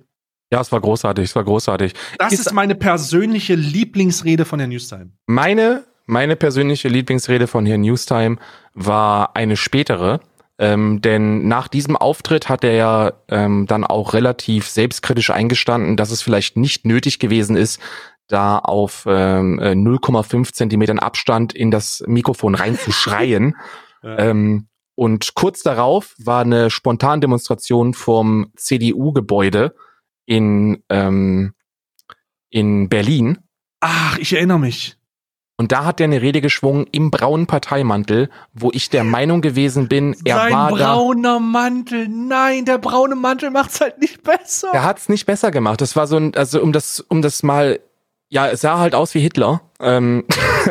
Ja, 0.51 0.59
es 0.59 0.71
war 0.71 0.81
großartig, 0.81 1.25
es 1.25 1.35
war 1.35 1.45
großartig. 1.45 1.93
Das 2.19 2.33
ist, 2.33 2.47
ist 2.47 2.53
meine 2.53 2.75
persönliche 2.75 3.55
Lieblingsrede 3.55 4.43
von 4.43 4.59
Herrn 4.59 4.69
Newstime. 4.69 5.11
Meine, 5.25 5.85
meine 6.05 6.35
persönliche 6.35 6.89
Lieblingsrede 6.89 7.47
von 7.47 7.65
Herrn 7.65 7.81
Newstime 7.81 8.37
war 8.73 9.35
eine 9.35 9.55
spätere. 9.55 10.19
Ähm, 10.59 11.01
denn 11.01 11.47
nach 11.47 11.67
diesem 11.67 11.95
Auftritt 11.95 12.47
hat 12.47 12.63
er 12.63 12.73
ja 12.73 13.13
ähm, 13.29 13.65
dann 13.65 13.83
auch 13.83 14.13
relativ 14.13 14.67
selbstkritisch 14.67 15.31
eingestanden, 15.31 15.97
dass 15.97 16.11
es 16.11 16.21
vielleicht 16.21 16.55
nicht 16.55 16.85
nötig 16.85 17.17
gewesen 17.17 17.55
ist, 17.55 17.81
da 18.27 18.59
auf 18.59 19.05
ähm, 19.07 19.59
0,5 19.59 20.49
äh, 20.49 20.51
Zentimetern 20.51 20.99
Abstand 20.99 21.53
in 21.53 21.71
das 21.71 22.03
Mikrofon 22.05 22.53
reinzuschreien. 22.53 23.55
ja. 24.03 24.19
ähm, 24.19 24.67
und 24.95 25.33
kurz 25.33 25.63
darauf 25.63 26.13
war 26.19 26.41
eine 26.41 26.69
Spontandemonstration 26.69 27.95
vom 27.95 28.51
CDU-Gebäude, 28.55 29.73
in, 30.31 30.81
ähm, 30.87 31.53
in 32.49 32.87
Berlin. 32.87 33.39
Ach, 33.81 34.17
ich 34.17 34.31
erinnere 34.31 34.59
mich. 34.59 34.95
Und 35.57 35.73
da 35.73 35.83
hat 35.83 35.99
er 35.99 36.05
eine 36.05 36.21
Rede 36.21 36.39
geschwungen 36.39 36.87
im 36.89 37.11
braunen 37.11 37.47
Parteimantel, 37.47 38.29
wo 38.53 38.71
ich 38.71 38.89
der 38.89 39.03
Meinung 39.03 39.41
gewesen 39.41 39.89
bin, 39.89 40.15
er 40.23 40.37
Sein 40.37 40.53
war 40.53 40.69
brauner 40.69 41.41
Mantel, 41.41 42.07
nein, 42.07 42.63
der 42.63 42.77
braune 42.77 43.15
Mantel 43.15 43.51
macht's 43.51 43.81
halt 43.81 43.99
nicht 43.99 44.23
besser. 44.23 44.69
Er 44.71 44.85
hat's 44.85 45.09
nicht 45.09 45.25
besser 45.25 45.51
gemacht. 45.51 45.81
Das 45.81 45.97
war 45.97 46.07
so 46.07 46.15
ein, 46.15 46.33
also 46.33 46.61
um 46.61 46.71
das, 46.71 47.01
um 47.01 47.21
das 47.21 47.43
mal, 47.43 47.81
ja, 48.29 48.47
es 48.47 48.61
sah 48.61 48.79
halt 48.79 48.95
aus 48.95 49.13
wie 49.13 49.19
Hitler. 49.19 49.69
Ähm, 49.81 50.23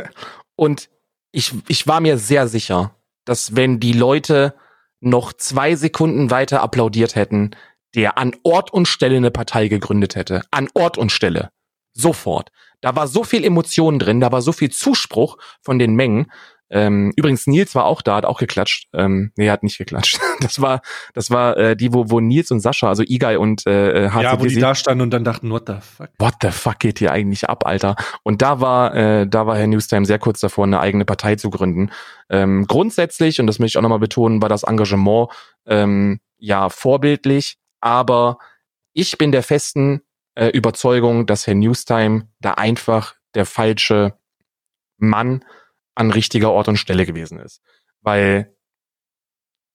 und 0.56 0.88
ich, 1.32 1.52
ich 1.68 1.86
war 1.86 2.00
mir 2.00 2.16
sehr 2.16 2.48
sicher, 2.48 2.94
dass 3.26 3.54
wenn 3.56 3.78
die 3.78 3.92
Leute 3.92 4.54
noch 5.00 5.34
zwei 5.34 5.74
Sekunden 5.76 6.30
weiter 6.30 6.62
applaudiert 6.62 7.14
hätten, 7.14 7.50
der 7.94 8.18
an 8.18 8.34
Ort 8.42 8.72
und 8.72 8.86
Stelle 8.86 9.16
eine 9.16 9.30
Partei 9.30 9.68
gegründet 9.68 10.16
hätte. 10.16 10.42
An 10.50 10.68
Ort 10.74 10.98
und 10.98 11.12
Stelle. 11.12 11.50
Sofort. 11.92 12.50
Da 12.80 12.96
war 12.96 13.08
so 13.08 13.24
viel 13.24 13.44
Emotionen 13.44 13.98
drin, 13.98 14.20
da 14.20 14.32
war 14.32 14.42
so 14.42 14.52
viel 14.52 14.70
Zuspruch 14.70 15.36
von 15.60 15.78
den 15.78 15.94
Mengen. 15.94 16.30
Ähm, 16.72 17.12
übrigens, 17.16 17.48
Nils 17.48 17.74
war 17.74 17.84
auch 17.84 18.00
da, 18.00 18.14
hat 18.14 18.24
auch 18.24 18.38
geklatscht. 18.38 18.88
Ähm, 18.94 19.32
nee, 19.36 19.46
er 19.46 19.52
hat 19.52 19.62
nicht 19.62 19.78
geklatscht. 19.78 20.18
Das 20.40 20.62
war, 20.62 20.80
das 21.12 21.30
war 21.30 21.58
äh, 21.58 21.76
die, 21.76 21.92
wo, 21.92 22.08
wo 22.08 22.18
Nils 22.18 22.50
und 22.50 22.60
Sascha, 22.60 22.88
also 22.88 23.02
Igai 23.02 23.38
und 23.38 23.66
äh, 23.66 24.08
HCTC, 24.08 24.22
Ja, 24.22 24.40
wo 24.40 24.46
die 24.46 24.58
da 24.58 24.74
standen 24.74 25.02
und 25.02 25.10
dann 25.10 25.22
dachten, 25.22 25.50
what 25.50 25.64
the 25.66 25.74
fuck? 25.82 26.08
What 26.18 26.34
the 26.40 26.50
fuck 26.50 26.78
geht 26.78 26.98
hier 26.98 27.12
eigentlich 27.12 27.50
ab, 27.50 27.66
Alter? 27.66 27.94
Und 28.22 28.40
da 28.40 28.58
war, 28.58 28.94
äh, 28.94 29.26
da 29.28 29.46
war 29.46 29.58
Herr 29.58 29.66
Newstime 29.66 30.06
sehr 30.06 30.18
kurz 30.18 30.40
davor, 30.40 30.64
eine 30.64 30.80
eigene 30.80 31.04
Partei 31.04 31.36
zu 31.36 31.50
gründen. 31.50 31.90
Ähm, 32.30 32.64
grundsätzlich, 32.66 33.38
und 33.38 33.48
das 33.48 33.58
möchte 33.58 33.72
ich 33.72 33.78
auch 33.78 33.82
nochmal 33.82 33.98
betonen, 33.98 34.40
war 34.40 34.48
das 34.48 34.62
Engagement 34.62 35.28
ähm, 35.66 36.20
ja 36.38 36.70
vorbildlich 36.70 37.58
aber 37.80 38.38
ich 38.92 39.18
bin 39.18 39.32
der 39.32 39.42
festen 39.42 40.02
äh, 40.34 40.48
Überzeugung, 40.48 41.26
dass 41.26 41.46
Herr 41.46 41.54
Newstime 41.54 42.28
da 42.40 42.54
einfach 42.54 43.14
der 43.34 43.46
falsche 43.46 44.14
Mann 44.98 45.44
an 45.94 46.10
richtiger 46.10 46.50
Ort 46.50 46.68
und 46.68 46.76
Stelle 46.76 47.06
gewesen 47.06 47.38
ist. 47.38 47.62
Weil 48.00 48.54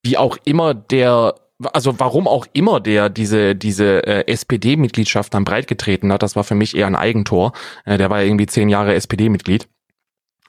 wie 0.04 0.18
auch 0.18 0.38
immer 0.46 0.74
der, 0.74 1.36
also 1.74 2.00
warum 2.00 2.28
auch 2.28 2.46
immer 2.54 2.80
der 2.80 3.10
diese, 3.10 3.56
diese 3.56 4.06
äh, 4.06 4.28
SPD-Mitgliedschaft 4.28 5.34
dann 5.34 5.46
breitgetreten 5.46 6.12
hat, 6.12 6.24
das 6.24 6.36
war 6.36 6.44
für 6.44 6.56
mich 6.56 6.76
eher 6.76 6.88
ein 6.88 6.96
Eigentor. 6.96 7.54
Äh, 7.86 7.98
der 7.98 8.10
war 8.10 8.22
irgendwie 8.22 8.48
zehn 8.48 8.70
Jahre 8.70 8.94
SPD-Mitglied. 8.94 9.68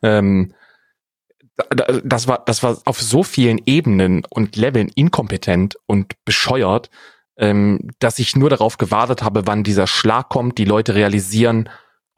Ähm, 0.02 0.54
das 2.04 2.28
war, 2.28 2.44
das 2.44 2.62
war 2.62 2.78
auf 2.84 3.00
so 3.00 3.22
vielen 3.22 3.60
Ebenen 3.64 4.26
und 4.28 4.56
Leveln 4.56 4.90
inkompetent 4.94 5.78
und 5.86 6.12
bescheuert, 6.26 6.90
ähm, 7.36 7.90
dass 7.98 8.18
ich 8.18 8.36
nur 8.36 8.50
darauf 8.50 8.78
gewartet 8.78 9.22
habe, 9.22 9.46
wann 9.46 9.64
dieser 9.64 9.86
Schlag 9.86 10.28
kommt, 10.28 10.58
die 10.58 10.64
Leute 10.64 10.94
realisieren, 10.94 11.68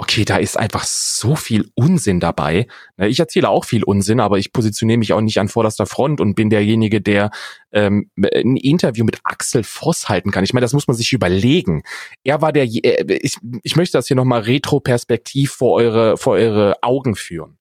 okay, 0.01 0.25
da 0.25 0.37
ist 0.37 0.57
einfach 0.57 0.85
so 0.85 1.35
viel 1.35 1.71
Unsinn 1.75 2.21
dabei. 2.21 2.69
Ich 2.99 3.19
erzähle 3.19 3.49
auch 3.49 3.65
viel 3.65 3.83
Unsinn, 3.83 4.21
aber 4.21 4.39
ich 4.39 4.53
positioniere 4.53 4.99
mich 4.99 5.13
auch 5.13 5.21
nicht 5.21 5.41
an 5.41 5.49
vorderster 5.49 5.87
Front 5.87 6.21
und 6.21 6.37
bin 6.37 6.51
derjenige, 6.51 7.01
der 7.01 7.33
ähm, 7.73 8.09
ein 8.17 8.57
Interview 8.57 9.05
mit 9.05 9.19
Axel 9.25 9.65
Voss 9.65 10.09
halten 10.09 10.31
kann. 10.31 10.45
Ich 10.45 10.53
meine, 10.53 10.65
das 10.65 10.73
muss 10.73 10.87
man 10.87 10.97
sich 10.97 11.13
überlegen. 11.13 11.83
Er 12.23 12.41
war 12.41 12.53
der, 12.53 12.65
äh, 12.65 13.19
ich, 13.21 13.39
ich 13.65 13.75
möchte 13.75 13.99
das 13.99 14.07
hier 14.07 14.17
nochmal 14.17 14.43
retroperspektiv 14.43 15.51
vor 15.51 15.75
eure, 15.75 16.17
vor 16.17 16.35
eure 16.35 16.77
Augen 16.81 17.17
führen. 17.17 17.59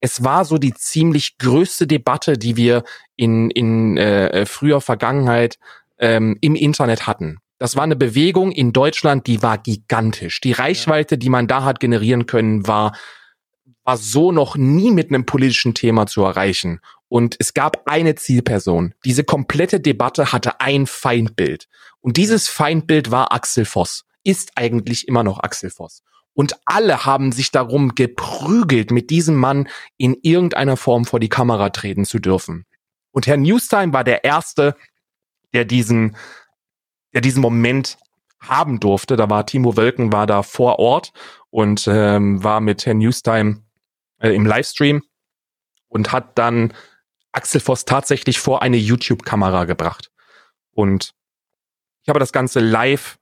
Es 0.00 0.24
war 0.24 0.46
so 0.46 0.56
die 0.56 0.72
ziemlich 0.72 1.36
größte 1.36 1.86
Debatte, 1.86 2.38
die 2.38 2.56
wir 2.56 2.84
in, 3.16 3.50
in 3.50 3.98
äh, 3.98 4.46
früher 4.46 4.80
Vergangenheit 4.80 5.58
ähm, 5.98 6.36
im 6.40 6.54
Internet 6.54 7.06
hatten. 7.06 7.38
Das 7.58 7.74
war 7.74 7.82
eine 7.82 7.96
Bewegung 7.96 8.52
in 8.52 8.72
Deutschland, 8.72 9.26
die 9.26 9.42
war 9.42 9.58
gigantisch. 9.58 10.40
Die 10.40 10.52
Reichweite, 10.52 11.18
die 11.18 11.28
man 11.28 11.48
da 11.48 11.64
hat 11.64 11.80
generieren 11.80 12.26
können, 12.26 12.66
war, 12.68 12.96
war 13.84 13.96
so 13.96 14.30
noch 14.30 14.56
nie 14.56 14.92
mit 14.92 15.08
einem 15.08 15.26
politischen 15.26 15.74
Thema 15.74 16.06
zu 16.06 16.22
erreichen. 16.22 16.80
Und 17.08 17.36
es 17.38 17.54
gab 17.54 17.88
eine 17.88 18.14
Zielperson. 18.14 18.94
Diese 19.04 19.24
komplette 19.24 19.80
Debatte 19.80 20.30
hatte 20.32 20.60
ein 20.60 20.86
Feindbild. 20.86 21.68
Und 22.00 22.16
dieses 22.16 22.48
Feindbild 22.48 23.10
war 23.10 23.32
Axel 23.32 23.64
Voss. 23.64 24.04
Ist 24.22 24.52
eigentlich 24.54 25.08
immer 25.08 25.24
noch 25.24 25.40
Axel 25.40 25.70
Voss. 25.70 26.02
Und 26.34 26.54
alle 26.66 27.04
haben 27.04 27.32
sich 27.32 27.50
darum 27.50 27.96
geprügelt, 27.96 28.92
mit 28.92 29.10
diesem 29.10 29.34
Mann 29.34 29.68
in 29.96 30.16
irgendeiner 30.22 30.76
Form 30.76 31.04
vor 31.04 31.18
die 31.18 31.28
Kamera 31.28 31.70
treten 31.70 32.04
zu 32.04 32.20
dürfen. 32.20 32.64
Und 33.10 33.26
Herr 33.26 33.38
Newstime 33.38 33.92
war 33.92 34.04
der 34.04 34.22
Erste, 34.22 34.76
der 35.52 35.64
diesen, 35.64 36.16
der 37.12 37.20
diesen 37.20 37.42
Moment 37.42 37.98
haben 38.40 38.80
durfte. 38.80 39.16
Da 39.16 39.28
war 39.30 39.46
Timo 39.46 39.76
Wölken 39.76 40.12
war 40.12 40.26
da 40.26 40.42
vor 40.42 40.78
Ort 40.78 41.12
und 41.50 41.88
ähm, 41.88 42.42
war 42.42 42.60
mit 42.60 42.86
Herrn 42.86 42.98
Newstime 42.98 43.62
äh, 44.20 44.30
im 44.30 44.46
Livestream 44.46 45.02
und 45.88 46.12
hat 46.12 46.38
dann 46.38 46.72
Axel 47.32 47.60
Voss 47.60 47.84
tatsächlich 47.84 48.38
vor 48.38 48.62
eine 48.62 48.76
YouTube-Kamera 48.76 49.64
gebracht. 49.64 50.10
Und 50.72 51.14
ich 52.02 52.08
habe 52.08 52.20
das 52.20 52.32
Ganze 52.32 52.60
live 52.60 53.18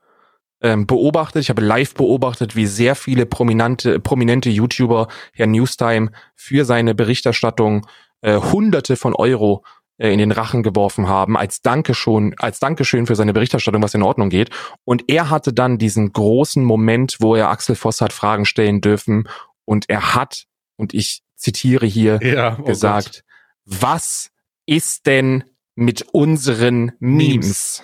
ähm, 0.60 0.86
beobachtet. 0.86 1.42
Ich 1.42 1.50
habe 1.50 1.62
live 1.62 1.94
beobachtet, 1.94 2.56
wie 2.56 2.66
sehr 2.66 2.94
viele 2.94 3.26
prominente, 3.26 4.00
prominente 4.00 4.48
YouTuber 4.50 5.08
Herr 5.32 5.46
Newstime 5.46 6.10
für 6.34 6.64
seine 6.64 6.94
Berichterstattung 6.94 7.86
äh, 8.20 8.40
Hunderte 8.40 8.96
von 8.96 9.14
Euro 9.14 9.64
in 9.98 10.18
den 10.18 10.32
Rachen 10.32 10.62
geworfen 10.62 11.08
haben, 11.08 11.36
als 11.36 11.62
Dankeschön, 11.62 12.34
als 12.38 12.58
Dankeschön 12.58 13.06
für 13.06 13.16
seine 13.16 13.32
Berichterstattung, 13.32 13.82
was 13.82 13.94
in 13.94 14.02
Ordnung 14.02 14.28
geht. 14.28 14.50
Und 14.84 15.04
er 15.08 15.30
hatte 15.30 15.52
dann 15.52 15.78
diesen 15.78 16.12
großen 16.12 16.62
Moment, 16.62 17.16
wo 17.20 17.34
er 17.34 17.48
Axel 17.48 17.76
Voss 17.76 18.00
hat 18.00 18.12
Fragen 18.12 18.44
stellen 18.44 18.80
dürfen 18.80 19.28
und 19.64 19.88
er 19.88 20.14
hat, 20.14 20.44
und 20.76 20.92
ich 20.92 21.22
zitiere 21.34 21.86
hier, 21.86 22.20
ja, 22.22 22.58
oh 22.60 22.64
gesagt, 22.64 23.24
Gott. 23.64 23.80
was 23.80 24.30
ist 24.66 25.06
denn 25.06 25.44
mit 25.74 26.02
unseren 26.12 26.92
Memes? 26.98 27.80
Memes? 27.80 27.82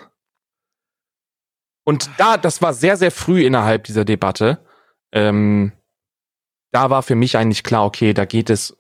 Und 1.85 2.11
da, 2.17 2.37
das 2.37 2.63
war 2.63 2.75
sehr, 2.75 2.97
sehr 2.97 3.11
früh 3.11 3.45
innerhalb 3.45 3.85
dieser 3.85 4.05
Debatte. 4.05 4.65
Ähm, 5.13 5.73
da 6.71 6.91
war 6.91 7.03
für 7.03 7.15
mich 7.15 7.37
eigentlich 7.37 7.65
klar, 7.65 7.85
okay, 7.85 8.15
da 8.15 8.25
geht 8.25 8.51
es 8.51 8.79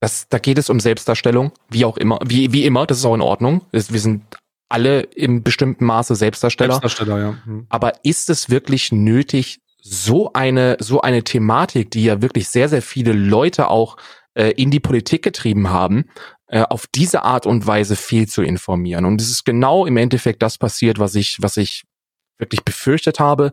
das, 0.00 0.28
da 0.28 0.38
geht 0.38 0.58
es 0.58 0.70
um 0.70 0.80
Selbstdarstellung, 0.80 1.52
wie 1.68 1.84
auch 1.84 1.96
immer, 1.98 2.18
wie, 2.24 2.52
wie 2.52 2.64
immer, 2.64 2.86
das 2.86 2.98
ist 2.98 3.04
auch 3.04 3.14
in 3.14 3.20
Ordnung. 3.20 3.62
Wir 3.70 4.00
sind 4.00 4.22
alle 4.70 5.02
im 5.02 5.42
bestimmten 5.42 5.84
Maße 5.84 6.14
Selbstdarsteller. 6.14 6.74
Selbstdarsteller, 6.74 7.18
ja. 7.18 7.38
Hm. 7.44 7.66
Aber 7.68 7.92
ist 8.04 8.30
es 8.30 8.48
wirklich 8.48 8.92
nötig, 8.92 9.60
so 9.82 10.32
eine, 10.32 10.76
so 10.80 11.00
eine 11.00 11.24
Thematik, 11.24 11.90
die 11.90 12.04
ja 12.04 12.22
wirklich 12.22 12.48
sehr, 12.48 12.68
sehr 12.68 12.82
viele 12.82 13.12
Leute 13.12 13.68
auch 13.68 13.96
äh, 14.34 14.50
in 14.50 14.70
die 14.70 14.80
Politik 14.80 15.22
getrieben 15.22 15.70
haben, 15.70 16.06
äh, 16.46 16.62
auf 16.62 16.86
diese 16.86 17.22
Art 17.22 17.46
und 17.46 17.66
Weise 17.66 17.96
viel 17.96 18.28
zu 18.28 18.42
informieren? 18.42 19.04
Und 19.04 19.20
es 19.20 19.30
ist 19.30 19.44
genau 19.44 19.86
im 19.86 19.96
Endeffekt 19.96 20.42
das 20.42 20.58
passiert, 20.58 20.98
was 20.98 21.14
ich, 21.14 21.38
was 21.40 21.56
ich 21.56 21.84
wirklich 22.38 22.64
befürchtet 22.64 23.20
habe, 23.20 23.52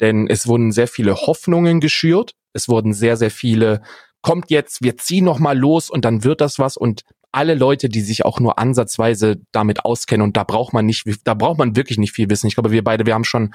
denn 0.00 0.28
es 0.28 0.46
wurden 0.46 0.70
sehr 0.70 0.88
viele 0.88 1.14
Hoffnungen 1.14 1.80
geschürt, 1.80 2.32
es 2.52 2.68
wurden 2.68 2.92
sehr, 2.92 3.16
sehr 3.16 3.30
viele 3.30 3.82
kommt 4.22 4.50
jetzt, 4.50 4.82
wir 4.82 4.96
ziehen 4.96 5.24
noch 5.24 5.38
mal 5.38 5.56
los 5.56 5.90
und 5.90 6.04
dann 6.04 6.24
wird 6.24 6.40
das 6.40 6.58
was 6.58 6.76
und 6.76 7.02
alle 7.30 7.54
Leute, 7.54 7.88
die 7.88 8.00
sich 8.00 8.24
auch 8.24 8.40
nur 8.40 8.58
ansatzweise 8.58 9.36
damit 9.52 9.84
auskennen 9.84 10.24
und 10.24 10.36
da 10.36 10.44
braucht 10.44 10.72
man 10.72 10.86
nicht, 10.86 11.04
da 11.24 11.34
braucht 11.34 11.58
man 11.58 11.76
wirklich 11.76 11.98
nicht 11.98 12.12
viel 12.12 12.30
wissen. 12.30 12.46
Ich 12.46 12.54
glaube, 12.54 12.70
wir 12.70 12.82
beide, 12.82 13.06
wir 13.06 13.14
haben 13.14 13.24
schon, 13.24 13.54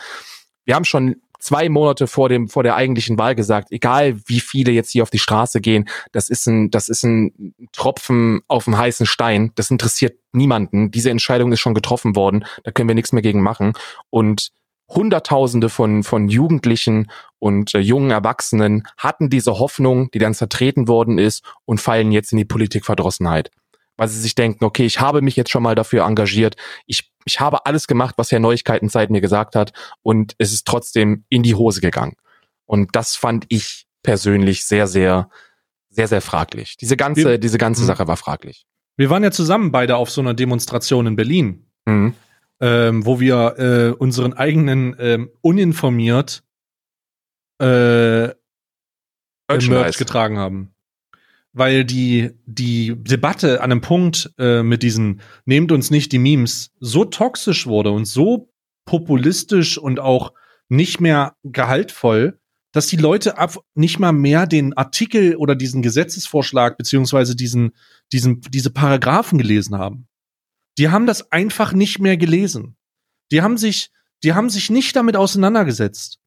wir 0.65 0.75
haben 0.75 0.85
schon 0.85 1.15
zwei 1.39 1.67
Monate 1.67 2.07
vor 2.07 2.29
dem 2.29 2.47
vor 2.47 2.63
der 2.63 2.75
eigentlichen 2.75 3.17
Wahl 3.17 3.35
gesagt, 3.35 3.71
egal 3.71 4.19
wie 4.27 4.39
viele 4.39 4.71
jetzt 4.71 4.91
hier 4.91 5.03
auf 5.03 5.09
die 5.09 5.19
Straße 5.19 5.59
gehen, 5.59 5.89
das 6.11 6.29
ist 6.29 6.47
ein 6.47 6.71
das 6.71 6.87
ist 6.87 7.03
ein 7.03 7.53
Tropfen 7.73 8.41
auf 8.47 8.63
dem 8.63 8.77
heißen 8.77 9.05
Stein. 9.05 9.51
Das 9.55 9.69
interessiert 9.69 10.17
niemanden. 10.31 10.89
Diese 10.91 11.09
Entscheidung 11.09 11.51
ist 11.51 11.59
schon 11.59 11.73
getroffen 11.73 12.15
worden. 12.15 12.45
Da 12.63 12.71
können 12.71 12.87
wir 12.87 12.95
nichts 12.95 13.11
mehr 13.11 13.21
gegen 13.21 13.41
machen. 13.41 13.73
Und 14.09 14.51
Hunderttausende 14.95 15.69
von, 15.69 16.03
von 16.03 16.29
Jugendlichen 16.29 17.11
und 17.39 17.73
äh, 17.75 17.79
jungen 17.79 18.11
Erwachsenen 18.11 18.87
hatten 18.97 19.29
diese 19.29 19.59
Hoffnung, 19.59 20.09
die 20.11 20.19
dann 20.19 20.33
zertreten 20.33 20.87
worden 20.87 21.17
ist 21.17 21.43
und 21.65 21.81
fallen 21.81 22.11
jetzt 22.11 22.31
in 22.31 22.37
die 22.37 22.45
Politikverdrossenheit. 22.45 23.51
Weil 23.97 24.07
sie 24.07 24.19
sich 24.19 24.35
denken, 24.35 24.65
okay, 24.65 24.85
ich 24.85 24.99
habe 24.99 25.21
mich 25.21 25.35
jetzt 25.35 25.51
schon 25.51 25.63
mal 25.63 25.75
dafür 25.75 26.05
engagiert, 26.05 26.55
ich, 26.87 27.11
ich 27.25 27.39
habe 27.39 27.65
alles 27.65 27.87
gemacht, 27.87 28.15
was 28.17 28.31
Herr 28.31 28.39
Neuigkeitenzeit 28.39 29.09
mir 29.09 29.21
gesagt 29.21 29.55
hat 29.55 29.71
und 30.01 30.35
es 30.37 30.51
ist 30.51 30.65
trotzdem 30.65 31.25
in 31.29 31.43
die 31.43 31.55
Hose 31.55 31.81
gegangen. 31.81 32.15
Und 32.65 32.95
das 32.95 33.15
fand 33.15 33.45
ich 33.49 33.85
persönlich 34.01 34.65
sehr, 34.65 34.87
sehr, 34.87 35.29
sehr, 35.89 36.07
sehr 36.07 36.21
fraglich. 36.21 36.77
Diese 36.77 36.97
ganze, 36.97 37.37
diese 37.37 37.57
ganze 37.57 37.83
mhm. 37.83 37.87
Sache 37.87 38.07
war 38.07 38.17
fraglich. 38.17 38.65
Wir 38.97 39.09
waren 39.09 39.23
ja 39.23 39.31
zusammen 39.31 39.71
beide 39.71 39.95
auf 39.95 40.09
so 40.09 40.21
einer 40.21 40.33
Demonstration 40.33 41.07
in 41.07 41.15
Berlin. 41.15 41.67
Mhm 41.85 42.15
ähm, 42.59 43.05
wo 43.05 43.19
wir 43.19 43.55
äh, 43.57 43.89
unseren 43.91 44.33
eigenen 44.33 44.95
ähm, 44.99 45.29
uninformiert 45.41 46.43
äh, 47.59 48.29
Merch 49.47 49.97
getragen 49.97 50.37
haben. 50.37 50.73
Weil 51.51 51.85
die, 51.85 52.31
die 52.45 52.95
Debatte 52.97 53.61
an 53.61 53.71
einem 53.71 53.81
Punkt 53.81 54.33
äh, 54.39 54.63
mit 54.63 54.81
diesen 54.81 55.21
Nehmt 55.45 55.71
uns 55.71 55.91
nicht 55.91 56.11
die 56.11 56.19
Memes 56.19 56.71
so 56.79 57.05
toxisch 57.05 57.67
wurde 57.67 57.91
und 57.91 58.05
so 58.05 58.49
populistisch 58.85 59.77
und 59.77 59.99
auch 59.99 60.33
nicht 60.67 60.99
mehr 60.99 61.35
gehaltvoll, 61.43 62.39
dass 62.71 62.87
die 62.87 62.97
Leute 62.97 63.37
ab 63.37 63.57
nicht 63.75 63.99
mal 63.99 64.11
mehr 64.11 64.47
den 64.47 64.75
Artikel 64.75 65.35
oder 65.35 65.55
diesen 65.55 65.83
Gesetzesvorschlag 65.83 66.75
beziehungsweise 66.75 67.35
diesen, 67.35 67.73
diesen, 68.11 68.41
diese 68.41 68.71
Paragraphen 68.71 69.37
gelesen 69.37 69.77
haben. 69.77 70.07
Die 70.77 70.89
haben 70.89 71.05
das 71.05 71.31
einfach 71.31 71.73
nicht 71.73 71.99
mehr 71.99 72.17
gelesen. 72.17 72.75
Die 73.31 73.41
haben 73.41 73.57
sich, 73.57 73.91
die 74.23 74.33
haben 74.33 74.49
sich 74.49 74.69
nicht 74.69 74.95
damit 74.95 75.15
auseinandergesetzt. 75.15 76.19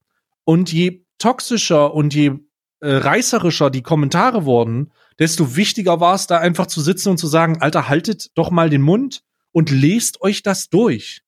Und 0.43 0.71
je 0.71 1.05
toxischer 1.17 1.93
und 1.93 2.13
je 2.13 2.39
äh, 2.79 2.95
reißerischer 2.95 3.69
die 3.69 3.81
Kommentare 3.81 4.45
wurden, 4.45 4.91
desto 5.19 5.55
wichtiger 5.55 5.99
war 5.99 6.15
es, 6.15 6.27
da 6.27 6.37
einfach 6.37 6.67
zu 6.67 6.81
sitzen 6.81 7.09
und 7.09 7.17
zu 7.17 7.27
sagen, 7.27 7.61
Alter, 7.61 7.89
haltet 7.89 8.31
doch 8.35 8.51
mal 8.51 8.69
den 8.69 8.81
Mund 8.81 9.23
und 9.51 9.71
lest 9.71 10.21
euch 10.21 10.43
das 10.43 10.69
durch. 10.69 11.23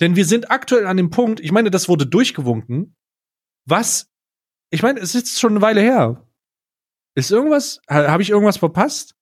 Denn 0.00 0.14
wir 0.14 0.24
sind 0.24 0.50
aktuell 0.50 0.86
an 0.86 0.96
dem 0.96 1.10
Punkt, 1.10 1.40
ich 1.40 1.52
meine, 1.52 1.70
das 1.70 1.88
wurde 1.88 2.06
durchgewunken. 2.06 2.94
Was? 3.64 4.08
Ich 4.70 4.82
meine, 4.82 5.00
es 5.00 5.14
ist 5.14 5.40
schon 5.40 5.52
eine 5.52 5.62
Weile 5.62 5.80
her. 5.80 6.26
Ist 7.14 7.30
irgendwas, 7.30 7.80
habe 7.88 8.22
ich 8.22 8.30
irgendwas 8.30 8.58
verpasst? 8.58 9.16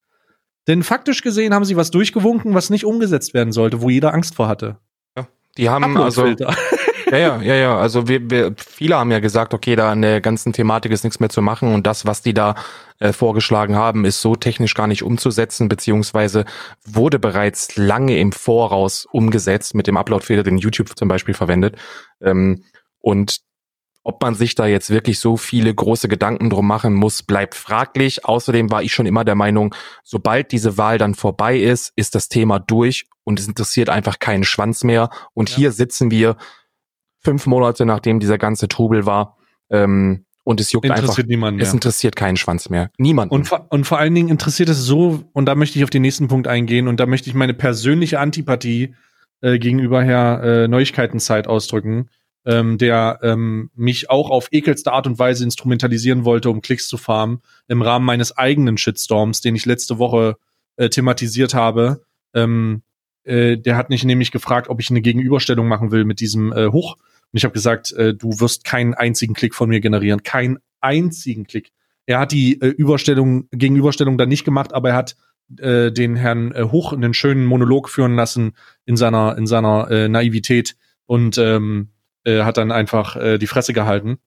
Denn 0.67 0.83
faktisch 0.83 1.23
gesehen 1.23 1.53
haben 1.53 1.65
sie 1.65 1.77
was 1.77 1.91
durchgewunken, 1.91 2.55
was 2.55 2.71
nicht 2.71 2.85
umgesetzt 2.85 3.35
werden 3.35 3.53
sollte, 3.53 3.83
wo 3.83 3.91
jeder 3.91 4.15
Angst 4.15 4.35
vor 4.35 4.49
hatte. 4.49 4.79
Ja, 5.17 5.27
die 5.59 5.69
haben 5.69 5.97
also 5.97 6.27
ja, 7.11 7.19
ja, 7.19 7.43
ja, 7.43 7.55
ja. 7.55 7.77
Also 7.77 8.09
wir, 8.09 8.31
wir, 8.31 8.55
viele 8.57 8.97
haben 8.97 9.11
ja 9.11 9.21
gesagt, 9.21 9.53
okay, 9.53 9.77
da 9.77 9.93
an 9.93 10.03
der 10.03 10.21
ganzen 10.21 10.53
Thematik 10.53 10.91
ist 10.93 11.05
nichts 11.05 11.21
mehr 11.21 11.29
zu 11.29 11.43
machen 11.43 11.75
und 11.75 11.87
das, 11.87 12.07
was 12.07 12.23
die 12.23 12.35
da 12.35 12.55
äh, 12.99 13.13
vorgeschlagen 13.13 13.77
haben, 13.77 14.05
ist 14.05 14.21
so 14.21 14.37
technisch 14.37 14.75
gar 14.75 14.87
nicht 14.87 15.03
umzusetzen, 15.03 15.69
beziehungsweise 15.69 16.45
wurde 16.87 17.19
bereits 17.19 17.77
lange 17.77 18.19
im 18.19 18.33
Voraus 18.33 19.07
umgesetzt 19.11 19.75
mit 19.75 19.87
dem 19.87 19.97
Upload-Fehler, 19.97 20.43
den 20.43 20.59
YouTube 20.59 20.97
zum 20.97 21.09
Beispiel 21.09 21.35
verwendet. 21.35 21.77
Ähm, 22.23 22.65
und 23.01 23.44
ob 24.05 24.23
man 24.23 24.35
sich 24.35 24.55
da 24.55 24.67
jetzt 24.67 24.91
wirklich 24.91 25.19
so 25.19 25.39
viele 25.39 25.75
große 25.75 26.09
Gedanken 26.09 26.51
drum 26.51 26.69
machen 26.69 26.93
muss, 26.93 27.23
bleibt 27.23 27.55
fraglich. 27.55 28.27
Außerdem 28.27 28.71
war 28.71 28.83
ich 28.83 28.93
schon 28.93 29.07
immer 29.07 29.25
der 29.25 29.35
Meinung, 29.35 29.75
sobald 30.05 30.53
diese 30.53 30.77
Wahl 30.77 30.99
dann 30.99 31.15
vorbei 31.15 31.59
ist, 31.59 31.93
ist 31.97 32.15
das 32.15 32.29
Thema 32.29 32.59
durch 32.59 33.07
und 33.25 33.41
es 33.41 33.49
interessiert 33.49 33.89
einfach 33.89 34.19
keinen 34.19 34.45
Schwanz 34.45 34.85
mehr. 34.85 35.09
Und 35.33 35.51
ja. 35.51 35.57
hier 35.57 35.73
sitzen 35.73 36.11
wir 36.11 36.37
fünf 37.21 37.47
Monate 37.47 37.87
nachdem 37.87 38.21
dieser 38.21 38.37
ganze 38.37 38.69
Trubel 38.69 39.07
war. 39.07 39.39
Ähm, 39.71 40.27
und 40.45 40.61
es 40.61 40.71
juckt 40.73 40.85
interessiert 40.85 41.11
einfach. 41.11 41.27
Niemanden 41.27 41.61
es 41.61 41.73
interessiert 41.73 42.15
keinen 42.15 42.37
Schwanz 42.37 42.69
mehr. 42.69 42.91
Niemand. 42.99 43.33
Und, 43.33 43.51
und 43.71 43.87
vor 43.87 43.99
allen 43.99 44.15
Dingen 44.15 44.29
interessiert 44.29 44.69
es 44.69 44.85
so, 44.85 45.25
und 45.33 45.47
da 45.47 45.55
möchte 45.55 45.79
ich 45.79 45.85
auf 45.85 45.89
den 45.89 46.03
nächsten 46.03 46.29
Punkt 46.29 46.47
eingehen, 46.47 46.87
und 46.87 47.01
da 47.01 47.07
möchte 47.07 47.31
ich 47.31 47.35
meine 47.35 47.55
persönliche 47.55 48.21
Antipathie 48.21 48.95
äh, 49.41 49.59
gegenüber 49.59 50.05
Herr 50.05 50.43
äh, 50.43 50.69
Neuigkeitenzeit 50.69 51.47
ausdrücken 51.49 52.11
ähm, 52.47 52.79
der 52.79 53.21
ähm, 53.23 53.71
mich 53.75 54.11
auch 54.11 54.31
auf 54.31 54.49
ekelste 54.51 54.93
Art 54.93 55.07
und 55.07 55.19
Weise 55.19 55.45
instrumentalisieren 55.45 56.25
wollte, 56.25 56.51
um 56.51 56.61
Klicks 56.61 56.89
zu 56.89 56.97
farmen, 56.97 57.41
im 57.69 57.83
Rahmen 57.83 58.05
meines 58.05 58.37
eigenen 58.37 58.77
Shitstorms, 58.77 59.41
den 59.41 59.57
ich 59.57 59.67
letzte 59.67 59.99
Woche 59.99 60.37
äh, 60.77 60.89
thematisiert 60.89 61.55
habe. 61.55 62.03
Ähm, 62.35 62.83
äh, 63.25 63.57
der 63.57 63.77
hat 63.77 63.91
mich 63.91 64.05
nämlich 64.05 64.31
gefragt, 64.31 64.69
ob 64.69 64.81
ich 64.81 64.91
eine 64.91 65.01
Gegenüberstellung 65.01 65.69
machen 65.69 65.91
will 65.91 66.05
mit 66.05 66.21
diesem 66.21 66.53
äh, 66.53 66.69
Hoch. 66.69 66.97
Und 66.97 67.39
ich 67.39 67.45
habe 67.45 67.55
gesagt, 67.55 67.93
äh, 67.93 68.15
du 68.15 68.41
wirst 68.41 68.65
keinen 68.65 68.95
einzigen 68.95 69.35
Klick 69.35 69.55
von 69.55 69.69
mir 69.69 69.81
generieren, 69.81 70.23
keinen 70.23 70.59
einzigen 70.81 71.47
Klick. 71.47 71.73
Er 72.07 72.19
hat 72.19 72.33
die 72.33 72.61
äh, 72.61 72.69
Überstellung, 72.69 73.49
Gegenüberstellung 73.51 74.19
dann 74.19 74.29
nicht 74.29 74.45
gemacht, 74.45 74.75
aber 74.75 74.91
er 74.91 74.97
hat 74.97 75.17
äh, 75.59 75.91
den 75.91 76.17
Herrn 76.17 76.53
äh, 76.53 76.65
Hoch 76.65 76.93
einen 76.93 77.15
schönen 77.15 77.47
Monolog 77.47 77.89
führen 77.89 78.15
lassen 78.15 78.53
in 78.85 78.97
seiner 78.97 79.37
in 79.37 79.47
seiner 79.47 79.91
äh, 79.91 80.09
Naivität 80.09 80.77
und 81.07 81.39
ähm, 81.39 81.91
äh, 82.25 82.43
hat 82.43 82.57
dann 82.57 82.73
einfach 82.73 83.17
äh, 83.17 83.39
die 83.39 83.47
Fresse 83.47 83.73
gehalten. 83.73 84.19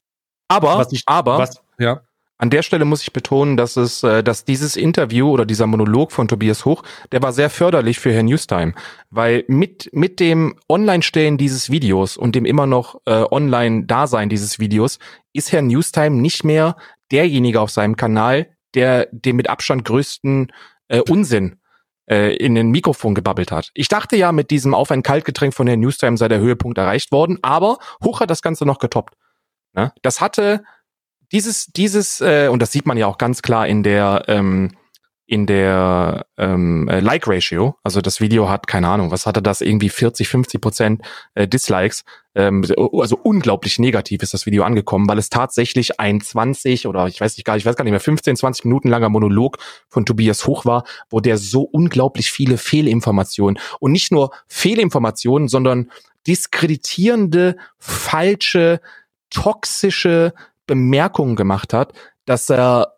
Aber, 0.48 0.78
was 0.78 0.92
ich, 0.92 1.04
aber, 1.06 1.38
was, 1.38 1.62
ja. 1.78 2.02
An 2.40 2.52
der 2.52 2.62
Stelle 2.62 2.86
muss 2.86 3.02
ich 3.02 3.14
betonen, 3.14 3.58
dass 3.58 3.78
es, 3.78 4.04
äh, 4.04 4.24
dass 4.24 4.46
dieses 4.46 4.76
Interview 4.76 5.32
oder 5.32 5.46
dieser 5.46 5.66
Monolog 5.66 6.12
von 6.12 6.28
Tobias 6.28 6.66
Hoch, 6.66 6.84
der 7.12 7.24
war 7.24 7.34
sehr 7.34 7.50
förderlich 7.50 8.00
für 8.00 8.14
Herrn 8.14 8.28
Newstime, 8.28 8.74
weil 9.10 9.44
mit 9.48 9.90
mit 9.92 10.20
dem 10.20 10.56
Online-Stellen 10.70 11.38
dieses 11.40 11.72
Videos 11.72 12.16
und 12.16 12.36
dem 12.36 12.46
immer 12.46 12.68
noch 12.68 13.02
äh, 13.06 13.24
Online-Dasein 13.32 14.30
dieses 14.30 14.60
Videos 14.60 15.00
ist 15.34 15.52
Herr 15.52 15.64
Newstime 15.64 16.16
nicht 16.16 16.44
mehr 16.44 16.76
derjenige 17.12 17.60
auf 17.60 17.72
seinem 17.72 17.96
Kanal, 17.96 18.50
der 18.76 19.08
den 19.12 19.36
mit 19.36 19.50
Abstand 19.50 19.86
größten 19.86 20.52
äh, 20.90 21.02
Unsinn 21.02 21.58
äh, 22.10 22.36
in 22.36 22.56
den 22.56 22.72
Mikrofon 22.72 23.16
gebabbelt 23.16 23.52
hat. 23.52 23.72
Ich 23.74 23.88
dachte 23.88 24.16
ja, 24.16 24.32
mit 24.32 24.52
diesem 24.52 24.74
Auf 24.74 24.92
ein 24.92 25.04
Kaltgetränk 25.04 25.54
von 25.54 25.68
Herrn 25.68 25.80
Newstime 25.80 26.18
sei 26.18 26.28
der 26.28 26.40
Höhepunkt 26.40 26.78
erreicht 26.78 27.12
worden, 27.12 27.40
aber 27.42 27.78
Hoch 28.04 28.20
hat 28.20 28.30
das 28.30 28.42
Ganze 28.42 28.66
noch 28.66 28.80
getoppt. 28.80 29.16
Ne? 29.74 29.94
Das 30.02 30.22
hatte 30.22 30.64
dieses, 31.32 31.68
dieses, 31.68 32.22
äh, 32.22 32.48
und 32.48 32.62
das 32.62 32.72
sieht 32.72 32.86
man 32.86 32.98
ja 32.98 33.08
auch 33.08 33.18
ganz 33.18 33.42
klar 33.42 33.68
in 33.68 33.84
der 33.84 34.24
ähm, 34.28 34.72
in 35.28 35.46
der 35.46 36.26
ähm, 36.38 36.88
äh, 36.88 37.02
Like-Ratio, 37.02 37.76
also 37.84 38.00
das 38.00 38.22
Video 38.22 38.50
hat, 38.50 38.66
keine 38.66 38.88
Ahnung, 38.88 39.12
was 39.12 39.26
hatte 39.26 39.42
das, 39.42 39.60
irgendwie 39.60 39.90
40, 39.90 40.30
50 40.30 40.62
Prozent 40.62 41.02
äh, 41.36 41.50
Dislikes, 41.50 42.06
ähm, 42.34 42.64
also 42.94 43.20
unglaublich 43.22 43.78
negativ 43.78 44.24
ist 44.24 44.34
das 44.34 44.46
Video 44.46 44.64
angekommen, 44.64 45.10
weil 45.10 45.18
es 45.18 45.30
tatsächlich 45.30 46.00
ein 46.00 46.22
20 46.22 46.88
oder 46.88 47.08
ich 47.08 47.20
weiß 47.20 47.36
nicht 47.36 47.44
gar, 47.44 47.58
ich 47.58 47.66
weiß 47.66 47.76
gar 47.76 47.84
nicht 47.84 47.92
mehr, 47.92 48.00
15, 48.00 48.38
20 48.38 48.66
Minuten 48.66 48.88
langer 48.88 49.10
Monolog 49.10 49.58
von 49.90 50.06
Tobias 50.06 50.48
Hoch 50.48 50.64
war, 50.64 50.86
wo 51.10 51.20
der 51.20 51.38
so 51.38 51.64
unglaublich 51.64 52.32
viele 52.32 52.58
Fehlinformationen 52.58 53.60
und 53.82 53.92
nicht 53.92 54.14
nur 54.14 54.32
Fehlinformationen, 54.48 55.50
sondern 55.50 55.92
diskreditierende, 56.26 57.58
falsche, 57.80 58.80
toxische 59.30 60.34
Bemerkungen 60.68 61.36
gemacht 61.36 61.74
hat, 61.74 61.92
dass 62.26 62.50
er 62.50 62.97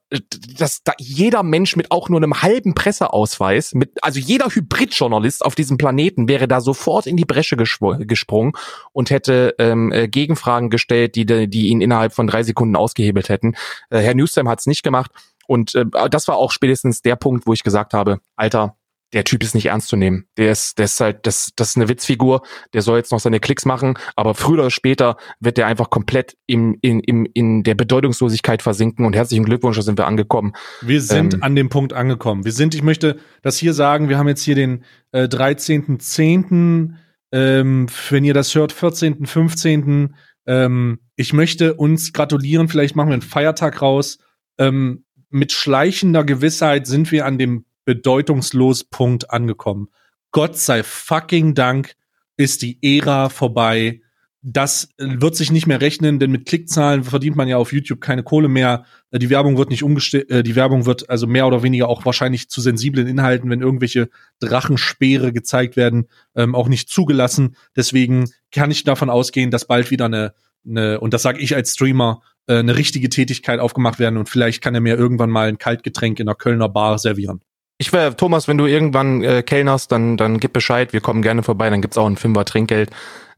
dass 0.57 0.83
da 0.83 0.93
jeder 0.97 1.43
Mensch 1.43 1.75
mit 1.75 1.91
auch 1.91 2.09
nur 2.09 2.19
einem 2.19 2.41
halben 2.41 2.73
Presseausweis, 2.73 3.73
mit, 3.75 4.03
also 4.03 4.19
jeder 4.19 4.47
Hybridjournalist 4.47 5.45
auf 5.45 5.53
diesem 5.53 5.77
Planeten 5.77 6.27
wäre 6.27 6.47
da 6.47 6.61
sofort 6.61 7.05
in 7.05 7.15
die 7.15 7.25
Bresche 7.25 7.55
gesprungen 7.57 8.53
und 8.91 9.11
hätte 9.11 9.55
ähm, 9.59 9.91
äh, 9.91 10.07
Gegenfragen 10.07 10.69
gestellt, 10.69 11.15
die, 11.15 11.25
die 11.25 11.67
ihn 11.67 11.81
innerhalb 11.81 12.13
von 12.13 12.25
drei 12.25 12.41
Sekunden 12.41 12.75
ausgehebelt 12.75 13.29
hätten. 13.29 13.55
Äh, 13.91 13.99
Herr 13.99 14.15
Newsam 14.15 14.49
hat 14.49 14.59
es 14.59 14.65
nicht 14.65 14.83
gemacht. 14.83 15.11
Und 15.47 15.75
äh, 15.75 15.85
das 16.09 16.27
war 16.27 16.37
auch 16.37 16.51
spätestens 16.51 17.01
der 17.01 17.15
Punkt, 17.15 17.45
wo 17.45 17.53
ich 17.53 17.63
gesagt 17.63 17.93
habe, 17.93 18.19
Alter, 18.35 18.78
der 19.13 19.23
Typ 19.23 19.43
ist 19.43 19.55
nicht 19.55 19.67
ernst 19.67 19.87
zu 19.87 19.95
nehmen. 19.95 20.25
Der 20.37 20.51
ist, 20.51 20.77
der 20.77 20.85
ist 20.85 20.99
halt, 20.99 21.25
das, 21.25 21.51
das 21.55 21.69
ist 21.69 21.75
eine 21.77 21.89
Witzfigur. 21.89 22.41
Der 22.73 22.81
soll 22.81 22.97
jetzt 22.97 23.11
noch 23.11 23.19
seine 23.19 23.39
Klicks 23.39 23.65
machen, 23.65 23.97
aber 24.15 24.35
früher 24.35 24.59
oder 24.59 24.71
später 24.71 25.17
wird 25.39 25.57
der 25.57 25.67
einfach 25.67 25.89
komplett 25.89 26.35
im, 26.45 26.77
in, 26.81 26.99
im, 26.99 27.27
in 27.33 27.63
der 27.63 27.75
Bedeutungslosigkeit 27.75 28.61
versinken. 28.61 29.05
Und 29.05 29.15
herzlichen 29.15 29.45
Glückwunsch, 29.45 29.77
da 29.77 29.81
sind 29.81 29.97
wir 29.97 30.07
angekommen. 30.07 30.53
Wir 30.81 31.01
sind 31.01 31.35
ähm, 31.35 31.43
an 31.43 31.55
dem 31.55 31.69
Punkt 31.69 31.93
angekommen. 31.93 32.45
Wir 32.45 32.51
sind, 32.51 32.75
ich 32.75 32.83
möchte 32.83 33.17
das 33.41 33.57
hier 33.57 33.73
sagen, 33.73 34.09
wir 34.09 34.17
haben 34.17 34.27
jetzt 34.27 34.43
hier 34.43 34.55
den 34.55 34.83
äh, 35.11 35.23
13.10., 35.23 36.93
ähm, 37.31 37.87
wenn 38.09 38.23
ihr 38.23 38.33
das 38.33 38.53
hört, 38.55 38.71
14., 38.71 39.25
15. 39.25 40.15
Ähm, 40.47 40.99
ich 41.15 41.33
möchte 41.33 41.75
uns 41.75 42.13
gratulieren, 42.13 42.69
vielleicht 42.69 42.95
machen 42.95 43.09
wir 43.09 43.13
einen 43.13 43.21
Feiertag 43.21 43.81
raus. 43.81 44.19
Ähm, 44.57 45.05
mit 45.29 45.51
schleichender 45.51 46.23
Gewissheit 46.23 46.87
sind 46.87 47.11
wir 47.11 47.25
an 47.25 47.37
dem 47.37 47.65
bedeutungslos 47.89 48.83
Punkt 48.83 49.31
angekommen. 49.31 49.87
Gott 50.31 50.55
sei 50.55 50.83
fucking 50.83 51.55
Dank 51.55 51.95
ist 52.37 52.61
die 52.61 52.77
Ära 52.83 53.29
vorbei. 53.29 54.01
Das 54.43 54.89
wird 54.99 55.35
sich 55.35 55.51
nicht 55.51 55.65
mehr 55.65 55.81
rechnen, 55.81 56.19
denn 56.19 56.29
mit 56.29 56.45
Klickzahlen 56.45 57.03
verdient 57.03 57.35
man 57.35 57.47
ja 57.47 57.57
auf 57.57 57.73
YouTube 57.73 57.99
keine 57.99 58.21
Kohle 58.21 58.47
mehr. 58.47 58.85
Die 59.11 59.31
Werbung 59.31 59.57
wird 59.57 59.71
nicht 59.71 59.81
umgestellt, 59.81 60.29
äh, 60.29 60.43
die 60.43 60.55
Werbung 60.55 60.85
wird 60.85 61.09
also 61.09 61.25
mehr 61.25 61.47
oder 61.47 61.63
weniger 61.63 61.87
auch 61.87 62.05
wahrscheinlich 62.05 62.47
zu 62.47 62.61
sensiblen 62.61 63.07
Inhalten, 63.07 63.49
wenn 63.49 63.63
irgendwelche 63.63 64.09
Drachenspeere 64.39 65.33
gezeigt 65.33 65.75
werden, 65.75 66.09
ähm, 66.35 66.53
auch 66.53 66.67
nicht 66.67 66.89
zugelassen. 66.89 67.55
Deswegen 67.75 68.29
kann 68.51 68.69
ich 68.69 68.83
davon 68.83 69.09
ausgehen, 69.09 69.49
dass 69.49 69.65
bald 69.65 69.89
wieder 69.89 70.05
eine, 70.05 70.35
eine 70.63 70.99
und 70.99 71.15
das 71.15 71.23
sage 71.23 71.39
ich 71.39 71.55
als 71.55 71.73
Streamer, 71.73 72.21
äh, 72.45 72.59
eine 72.59 72.77
richtige 72.77 73.09
Tätigkeit 73.09 73.59
aufgemacht 73.59 73.97
werden 73.97 74.17
und 74.17 74.29
vielleicht 74.29 74.61
kann 74.61 74.75
er 74.75 74.81
mir 74.81 74.95
irgendwann 74.95 75.31
mal 75.31 75.47
ein 75.47 75.57
Kaltgetränk 75.57 76.19
in 76.19 76.27
einer 76.27 76.35
Kölner 76.35 76.69
Bar 76.69 76.99
servieren. 76.99 77.41
Ich 77.81 77.93
wäre, 77.93 78.15
Thomas, 78.15 78.49
wenn 78.49 78.57
du 78.57 78.65
irgendwann 78.65 79.23
äh, 79.23 79.41
kellnerst, 79.41 79.89
dann, 79.91 80.17
dann 80.17 80.39
gib 80.39 80.51
Bescheid, 80.51 80.91
wir 80.91 80.99
kommen 80.99 81.21
gerne 81.21 81.43
vorbei, 81.43 81.69
dann 81.69 81.81
gibt's 81.81 81.97
auch 81.97 82.07
ein 82.07 82.17
Fünfer 82.17 82.43
Trinkgeld. 82.43 82.91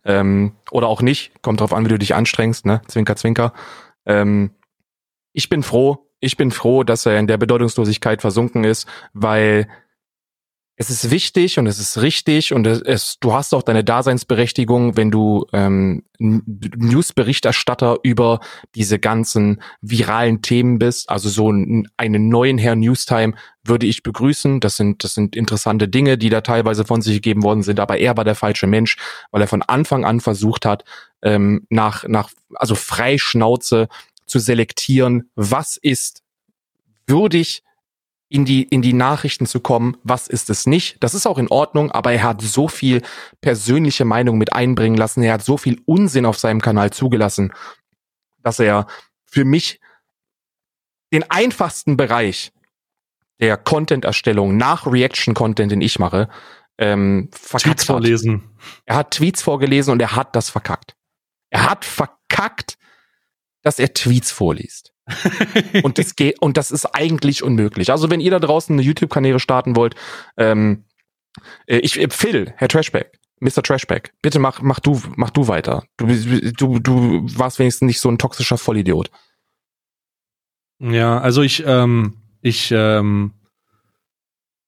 Ähm, 0.04 0.54
oder 0.72 0.88
auch 0.88 1.04
nicht, 1.04 1.32
kommt 1.44 1.62
drauf 1.62 1.74
an, 1.74 1.86
wie 1.86 1.90
du 1.90 2.00
dich 2.00 2.16
anstrengst, 2.16 2.66
ne? 2.66 2.82
Zwinker, 2.88 3.16
zwinker. 3.16 3.54
Ähm, 4.08 4.50
ich 5.32 5.48
bin 5.48 5.62
froh, 5.62 6.10
ich 6.20 6.38
bin 6.38 6.50
froh, 6.50 6.84
dass 6.84 7.06
er 7.06 7.20
in 7.20 7.28
der 7.28 7.38
Bedeutungslosigkeit 7.38 8.22
versunken 8.22 8.64
ist, 8.64 8.88
weil 9.14 9.68
es 10.82 10.90
ist 10.90 11.12
wichtig 11.12 11.60
und 11.60 11.68
es 11.68 11.78
ist 11.78 12.02
richtig 12.02 12.54
und 12.54 12.66
es, 12.66 12.82
es, 12.82 13.20
du 13.20 13.34
hast 13.34 13.54
auch 13.54 13.62
deine 13.62 13.84
Daseinsberechtigung, 13.84 14.98
wenn 14.98 15.12
du 15.12 15.46
ähm, 15.54 16.02
Newsberichterstatter 16.18 18.00
über 18.02 18.40
diese 18.74 18.98
ganzen 18.98 19.62
viralen 19.82 20.42
Themen 20.42 20.80
bist. 20.80 21.08
Also 21.12 21.30
so 21.30 21.50
einen 21.50 22.30
neuen 22.30 22.58
Herr 22.58 22.76
Newstime 22.76 23.36
würde 23.64 23.86
ich 23.86 24.02
begrüßen. 24.02 24.60
Das 24.60 24.76
sind, 24.76 25.04
das 25.04 25.14
sind 25.14 25.36
interessante 25.36 25.88
Dinge, 25.88 26.18
die 26.18 26.30
da 26.30 26.42
teilweise 26.42 26.84
von 26.84 27.04
sich 27.04 27.14
gegeben 27.14 27.44
worden 27.44 27.62
sind, 27.62 27.80
aber 27.80 28.00
er 28.00 28.18
war 28.18 28.24
der 28.24 28.34
falsche 28.34 28.66
Mensch, 28.66 28.98
weil 29.30 29.42
er 29.42 29.48
von 29.48 29.62
Anfang 29.62 30.04
an 30.04 30.20
versucht 30.20 30.66
hat, 30.66 30.84
ähm, 31.22 31.68
nach, 31.70 32.08
nach, 32.08 32.32
also 32.56 32.74
Freischnauze 32.74 33.88
zu 34.26 34.40
selektieren, 34.40 35.30
was 35.36 35.78
ist 35.78 36.24
würdig 37.06 37.62
in 38.32 38.46
die, 38.46 38.64
in 38.64 38.82
die 38.82 38.94
Nachrichten 38.94 39.46
zu 39.46 39.60
kommen, 39.60 39.98
was 40.04 40.30
ist 40.30 40.50
es 40.50 40.66
nicht. 40.66 40.96
Das 41.04 41.14
ist 41.14 41.28
auch 41.28 41.38
in 41.38 41.50
Ordnung, 41.50 41.92
aber 41.92 42.14
er 42.14 42.24
hat 42.24 42.42
so 42.42 42.70
viel 42.70 43.02
persönliche 43.42 44.06
Meinung 44.06 44.38
mit 44.38 44.54
einbringen 44.54 44.96
lassen, 44.96 45.22
er 45.22 45.34
hat 45.34 45.44
so 45.44 45.58
viel 45.58 45.82
Unsinn 45.86 46.26
auf 46.26 46.40
seinem 46.40 46.62
Kanal 46.62 46.92
zugelassen, 46.92 47.52
dass 48.42 48.60
er 48.60 48.88
für 49.26 49.44
mich 49.44 49.82
den 51.12 51.30
einfachsten 51.30 51.98
Bereich 51.98 52.54
der 53.42 53.58
Content-Erstellung 53.58 54.56
nach 54.56 54.88
Reaction-Content, 54.88 55.70
den 55.70 55.82
ich 55.82 56.00
mache, 56.00 56.30
ähm, 56.78 57.30
verkackt 57.34 57.80
Tweets 57.80 57.82
hat. 57.82 57.88
vorlesen. 57.88 58.44
Er 58.86 58.96
hat 58.96 59.12
Tweets 59.12 59.42
vorgelesen 59.42 59.92
und 59.92 60.02
er 60.02 60.16
hat 60.16 60.38
das 60.38 60.50
verkackt. 60.50 60.96
Er 61.50 61.70
hat 61.70 61.84
verkackt, 61.84 62.78
dass 63.62 63.78
er 63.78 63.94
Tweets 63.94 64.32
vorliest. 64.32 64.91
Und 65.84 65.98
das 65.98 66.16
geht, 66.16 66.42
und 66.42 66.58
das 66.58 66.72
ist 66.72 66.86
eigentlich 66.86 67.44
unmöglich. 67.44 67.92
Also 67.92 68.10
wenn 68.10 68.20
ihr 68.20 68.32
da 68.32 68.40
draußen 68.40 68.74
eine 68.74 68.82
YouTube-Kanäle 68.82 69.40
starten 69.40 69.76
wollt, 69.76 69.96
ähm, 70.38 70.86
äh, 71.66 71.78
ich, 71.78 72.00
äh, 72.00 72.08
Phil, 72.10 72.54
Herr 72.58 72.68
Trashback, 72.68 73.20
Mr. 73.40 73.64
Trashback, 73.64 74.14
bitte 74.22 74.40
mach, 74.40 74.62
mach 74.62 74.80
du, 74.80 75.02
mach 75.16 75.32
du 75.32 75.48
weiter. 75.48 75.84
Du, 75.98 76.08
du, 76.08 76.80
du 76.80 77.26
warst 77.38 77.60
wenigstens 77.60 77.88
nicht 77.88 78.00
so 78.00 78.10
ein 78.10 78.18
toxischer 78.18 78.58
Vollidiot. 78.58 79.10
Ja, 80.80 81.20
also 81.20 81.42
ich, 81.42 81.64
ähm, 81.66 82.18
ich, 82.42 82.72
ähm, 82.72 83.34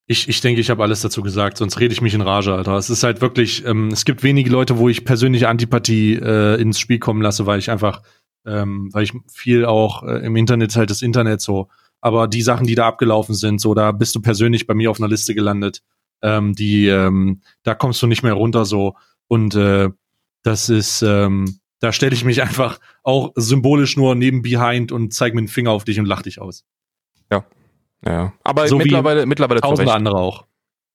ich, 0.06 0.28
ich 0.28 0.42
denke, 0.42 0.62
ich 0.62 0.70
habe 0.70 0.84
alles 0.84 1.02
dazu 1.02 1.22
gesagt, 1.22 1.58
sonst 1.58 1.80
rede 1.80 1.94
ich 1.94 2.02
mich 2.02 2.14
in 2.14 2.22
Rage, 2.22 2.54
Alter. 2.54 2.76
Es 2.78 2.90
ist 2.90 3.04
halt 3.04 3.22
wirklich, 3.22 3.66
ähm, 3.66 3.88
es 3.88 4.06
gibt 4.06 4.22
wenige 4.22 4.50
Leute, 4.50 4.78
wo 4.78 4.90
ich 4.90 5.06
persönliche 5.06 5.50
Antipathie 5.50 6.16
äh, 6.16 6.62
ins 6.62 6.80
Spiel 6.80 7.00
kommen 7.00 7.22
lasse, 7.22 7.46
weil 7.46 7.60
ich 7.60 7.72
einfach 7.72 8.02
ähm, 8.46 8.90
weil 8.94 9.04
ich 9.04 9.14
viel 9.32 9.66
auch 9.66 10.04
äh, 10.04 10.26
im 10.26 10.36
Internet 10.36 10.76
halt 10.76 10.90
das 10.90 11.02
Internet 11.02 11.42
so. 11.42 11.70
Aber 12.02 12.28
die 12.28 12.42
Sachen, 12.42 12.68
die 12.68 12.76
da 12.76 12.88
abgelaufen 12.88 13.34
sind, 13.36 13.62
so, 13.62 13.74
da 13.74 13.92
bist 13.92 14.16
du 14.16 14.22
persönlich 14.22 14.68
bei 14.68 14.74
mir 14.74 14.92
auf 14.92 15.00
einer 15.00 15.08
Liste 15.08 15.34
gelandet. 15.34 15.82
Ähm, 16.22 16.54
die, 16.54 16.88
ähm, 16.88 17.42
da 17.64 17.76
kommst 17.76 18.02
du 18.02 18.08
nicht 18.08 18.24
mehr 18.24 18.34
runter 18.34 18.66
so. 18.66 18.96
Und 19.28 19.56
äh, 19.56 19.90
das 20.44 20.70
ist, 20.70 21.02
ähm, 21.02 21.60
da 21.80 21.92
stelle 21.92 22.14
ich 22.14 22.26
mich 22.26 22.42
einfach 22.44 22.80
auch 23.04 23.32
symbolisch 23.36 23.98
nur 23.98 24.16
neben 24.16 24.42
Behind 24.42 24.92
und 24.92 25.14
zeige 25.14 25.36
mir 25.36 25.44
den 25.44 25.48
Finger 25.48 25.72
auf 25.72 25.86
dich 25.86 26.00
und 26.00 26.06
lach 26.06 26.22
dich 26.22 26.42
aus. 26.42 26.66
Ja. 27.32 27.46
Ja. 28.06 28.34
Aber 28.44 28.68
so 28.68 28.78
mittlerweile, 28.78 29.26
mittlerweile 29.26 29.62
tausende 29.62 29.94
andere 29.94 30.16
auch. 30.16 30.46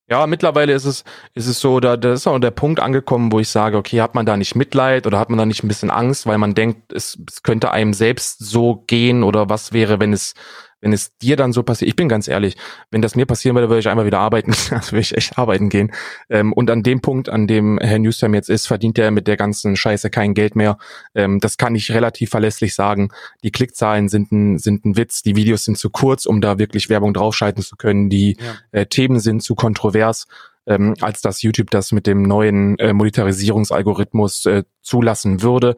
Ja, 0.09 0.25
mittlerweile 0.25 0.73
ist 0.73 0.85
es, 0.85 1.03
ist 1.35 1.45
es 1.45 1.59
so, 1.59 1.79
da, 1.79 1.95
da 1.95 2.13
ist 2.13 2.25
auch 2.25 2.39
der 2.39 2.49
Punkt 2.49 2.79
angekommen, 2.79 3.31
wo 3.31 3.39
ich 3.39 3.49
sage, 3.49 3.77
okay, 3.77 4.01
hat 4.01 4.15
man 4.15 4.25
da 4.25 4.37
nicht 4.37 4.55
Mitleid 4.55 5.05
oder 5.05 5.19
hat 5.19 5.29
man 5.29 5.37
da 5.37 5.45
nicht 5.45 5.63
ein 5.63 5.67
bisschen 5.67 5.91
Angst, 5.91 6.25
weil 6.25 6.39
man 6.39 6.55
denkt, 6.55 6.91
es, 6.91 7.15
es 7.29 7.43
könnte 7.43 7.69
einem 7.69 7.93
selbst 7.93 8.39
so 8.39 8.83
gehen 8.87 9.21
oder 9.21 9.49
was 9.49 9.71
wäre, 9.71 9.99
wenn 9.99 10.11
es 10.11 10.33
wenn 10.81 10.93
es 10.93 11.15
dir 11.17 11.35
dann 11.35 11.53
so 11.53 11.63
passiert, 11.63 11.89
ich 11.89 11.95
bin 11.95 12.09
ganz 12.09 12.27
ehrlich, 12.27 12.55
wenn 12.91 13.01
das 13.01 13.15
mir 13.15 13.25
passieren 13.25 13.55
würde, 13.55 13.69
würde 13.69 13.79
ich 13.79 13.89
einmal 13.89 14.05
wieder 14.05 14.19
arbeiten, 14.19 14.51
also 14.71 14.91
würde 14.91 15.01
ich 15.01 15.15
echt 15.15 15.37
arbeiten 15.37 15.69
gehen. 15.69 15.91
Ähm, 16.29 16.53
und 16.53 16.69
an 16.71 16.83
dem 16.83 17.01
Punkt, 17.01 17.29
an 17.29 17.47
dem 17.47 17.79
Herr 17.79 17.99
Newstime 17.99 18.35
jetzt 18.35 18.49
ist, 18.49 18.67
verdient 18.67 18.97
er 18.97 19.11
mit 19.11 19.27
der 19.27 19.37
ganzen 19.37 19.75
Scheiße 19.75 20.09
kein 20.09 20.33
Geld 20.33 20.55
mehr. 20.55 20.77
Ähm, 21.15 21.39
das 21.39 21.57
kann 21.57 21.75
ich 21.75 21.91
relativ 21.91 22.29
verlässlich 22.29 22.75
sagen. 22.75 23.09
Die 23.43 23.51
Klickzahlen 23.51 24.09
sind 24.09 24.31
ein, 24.31 24.57
sind 24.57 24.85
ein 24.85 24.97
Witz, 24.97 25.21
die 25.21 25.35
Videos 25.35 25.65
sind 25.65 25.77
zu 25.77 25.89
kurz, 25.89 26.25
um 26.25 26.41
da 26.41 26.59
wirklich 26.59 26.89
Werbung 26.89 27.13
draufschalten 27.13 27.63
zu 27.63 27.75
können. 27.75 28.09
Die 28.09 28.37
ja. 28.39 28.79
äh, 28.79 28.85
Themen 28.85 29.19
sind 29.19 29.43
zu 29.43 29.55
kontrovers. 29.55 30.27
Ähm, 30.67 30.93
als 31.01 31.21
dass 31.21 31.41
YouTube 31.41 31.71
das 31.71 31.91
mit 31.93 32.05
dem 32.05 32.21
neuen 32.21 32.77
äh, 32.77 32.93
Monetarisierungsalgorithmus 32.93 34.45
äh, 34.45 34.63
zulassen 34.83 35.41
würde 35.41 35.77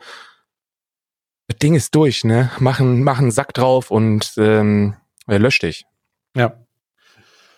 das 1.48 1.58
Ding 1.58 1.76
ist 1.76 1.96
durch, 1.96 2.24
ne? 2.24 2.52
Machen, 2.60 3.04
machen 3.04 3.32
Sack 3.32 3.54
drauf 3.54 3.92
und 3.92 4.34
ähm, 4.38 4.96
lösch 5.28 5.60
dich. 5.60 5.86
Ja. 6.36 6.66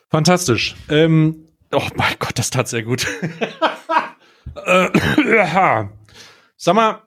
Fantastisch. 0.09 0.75
Ähm, 0.89 1.47
oh 1.71 1.87
mein 1.95 2.15
Gott, 2.19 2.37
das 2.37 2.49
tat 2.49 2.67
sehr 2.67 2.83
gut. 2.83 3.07
äh, 4.65 5.87
Sag 6.57 6.75
mal, 6.75 7.03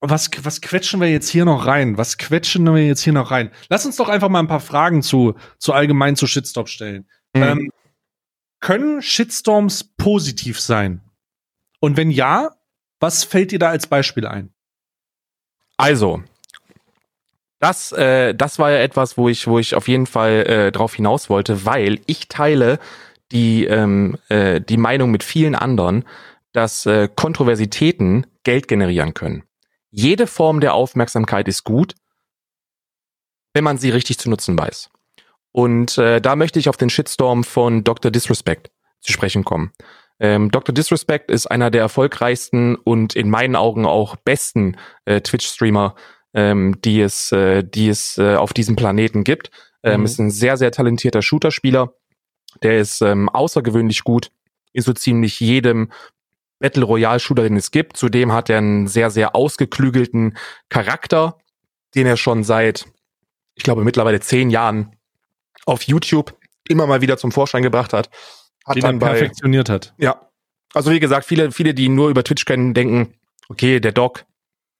was, 0.00 0.30
was 0.42 0.60
quetschen 0.60 1.00
wir 1.00 1.10
jetzt 1.10 1.28
hier 1.28 1.44
noch 1.44 1.66
rein? 1.66 1.98
Was 1.98 2.16
quetschen 2.16 2.64
wir 2.64 2.86
jetzt 2.86 3.02
hier 3.02 3.12
noch 3.12 3.30
rein? 3.30 3.50
Lass 3.68 3.84
uns 3.84 3.96
doch 3.96 4.08
einfach 4.08 4.28
mal 4.28 4.40
ein 4.40 4.48
paar 4.48 4.60
Fragen 4.60 5.02
zu, 5.02 5.34
zu 5.58 5.72
allgemein 5.72 6.16
zu 6.16 6.26
Shitstorm 6.26 6.66
stellen. 6.66 7.08
Mhm. 7.34 7.42
Ähm, 7.42 7.70
können 8.60 9.02
Shitstorms 9.02 9.84
positiv 9.96 10.60
sein? 10.60 11.02
Und 11.80 11.96
wenn 11.96 12.10
ja, 12.10 12.50
was 12.98 13.24
fällt 13.24 13.52
dir 13.52 13.58
da 13.58 13.70
als 13.70 13.86
Beispiel 13.86 14.26
ein? 14.26 14.52
Also, 15.80 16.22
das, 17.58 17.92
äh, 17.92 18.34
das 18.34 18.58
war 18.58 18.70
ja 18.70 18.78
etwas, 18.78 19.16
wo 19.16 19.28
ich, 19.28 19.46
wo 19.46 19.58
ich 19.58 19.74
auf 19.74 19.88
jeden 19.88 20.06
Fall 20.06 20.46
äh, 20.46 20.72
drauf 20.72 20.94
hinaus 20.94 21.28
wollte, 21.30 21.64
weil 21.64 22.00
ich 22.06 22.28
teile 22.28 22.78
die, 23.32 23.64
ähm, 23.64 24.16
äh, 24.28 24.60
die 24.60 24.76
Meinung 24.76 25.10
mit 25.10 25.22
vielen 25.22 25.54
anderen, 25.54 26.04
dass 26.52 26.86
äh, 26.86 27.08
Kontroversitäten 27.14 28.26
Geld 28.44 28.66
generieren 28.66 29.14
können. 29.14 29.44
Jede 29.90 30.26
Form 30.26 30.60
der 30.60 30.74
Aufmerksamkeit 30.74 31.48
ist 31.48 31.64
gut, 31.64 31.94
wenn 33.52 33.64
man 33.64 33.78
sie 33.78 33.90
richtig 33.90 34.18
zu 34.18 34.30
nutzen 34.30 34.58
weiß. 34.58 34.90
Und 35.52 35.98
äh, 35.98 36.20
da 36.20 36.36
möchte 36.36 36.58
ich 36.58 36.68
auf 36.68 36.76
den 36.76 36.90
Shitstorm 36.90 37.44
von 37.44 37.84
Dr. 37.84 38.10
Disrespect 38.10 38.70
zu 39.00 39.12
sprechen 39.12 39.44
kommen. 39.44 39.72
Ähm, 40.20 40.50
Dr. 40.50 40.74
Disrespect 40.74 41.30
ist 41.30 41.46
einer 41.46 41.70
der 41.70 41.80
erfolgreichsten 41.80 42.76
und 42.76 43.16
in 43.16 43.30
meinen 43.30 43.56
Augen 43.56 43.86
auch 43.86 44.16
besten 44.16 44.76
äh, 45.06 45.22
Twitch-Streamer, 45.22 45.94
ähm, 46.34 46.80
die 46.84 47.00
es, 47.00 47.32
äh, 47.32 47.64
die 47.64 47.88
es 47.88 48.18
äh, 48.18 48.36
auf 48.36 48.52
diesem 48.52 48.76
Planeten 48.76 49.24
gibt. 49.24 49.50
Ähm, 49.82 50.00
mhm. 50.00 50.06
Ist 50.06 50.18
ein 50.18 50.30
sehr, 50.30 50.58
sehr 50.58 50.70
talentierter 50.70 51.22
Shooter-Spieler. 51.22 51.94
Der 52.62 52.78
ist 52.78 53.00
ähm, 53.00 53.30
außergewöhnlich 53.30 54.04
gut 54.04 54.30
in 54.72 54.82
so 54.82 54.92
ziemlich 54.92 55.40
jedem 55.40 55.90
Battle 56.58 56.84
Royale 56.84 57.18
Shooter, 57.18 57.42
den 57.42 57.56
es 57.56 57.70
gibt. 57.70 57.96
Zudem 57.96 58.32
hat 58.32 58.50
er 58.50 58.58
einen 58.58 58.86
sehr, 58.86 59.10
sehr 59.10 59.34
ausgeklügelten 59.34 60.36
Charakter, 60.68 61.38
den 61.94 62.06
er 62.06 62.18
schon 62.18 62.44
seit, 62.44 62.86
ich 63.54 63.64
glaube, 63.64 63.84
mittlerweile 63.84 64.20
zehn 64.20 64.50
Jahren 64.50 64.94
auf 65.64 65.82
YouTube 65.84 66.36
immer 66.68 66.86
mal 66.86 67.00
wieder 67.00 67.16
zum 67.16 67.32
Vorschein 67.32 67.62
gebracht 67.62 67.92
hat. 67.92 68.10
Hat 68.64 68.76
den 68.76 68.82
dann 68.82 68.98
bei, 68.98 69.10
perfektioniert 69.10 69.68
hat. 69.68 69.94
Ja. 69.98 70.28
Also 70.72 70.90
wie 70.90 71.00
gesagt, 71.00 71.26
viele, 71.26 71.50
viele, 71.50 71.74
die 71.74 71.88
nur 71.88 72.10
über 72.10 72.22
Twitch 72.22 72.44
kennen, 72.44 72.74
denken, 72.74 73.14
okay, 73.48 73.80
der 73.80 73.92
Doc, 73.92 74.24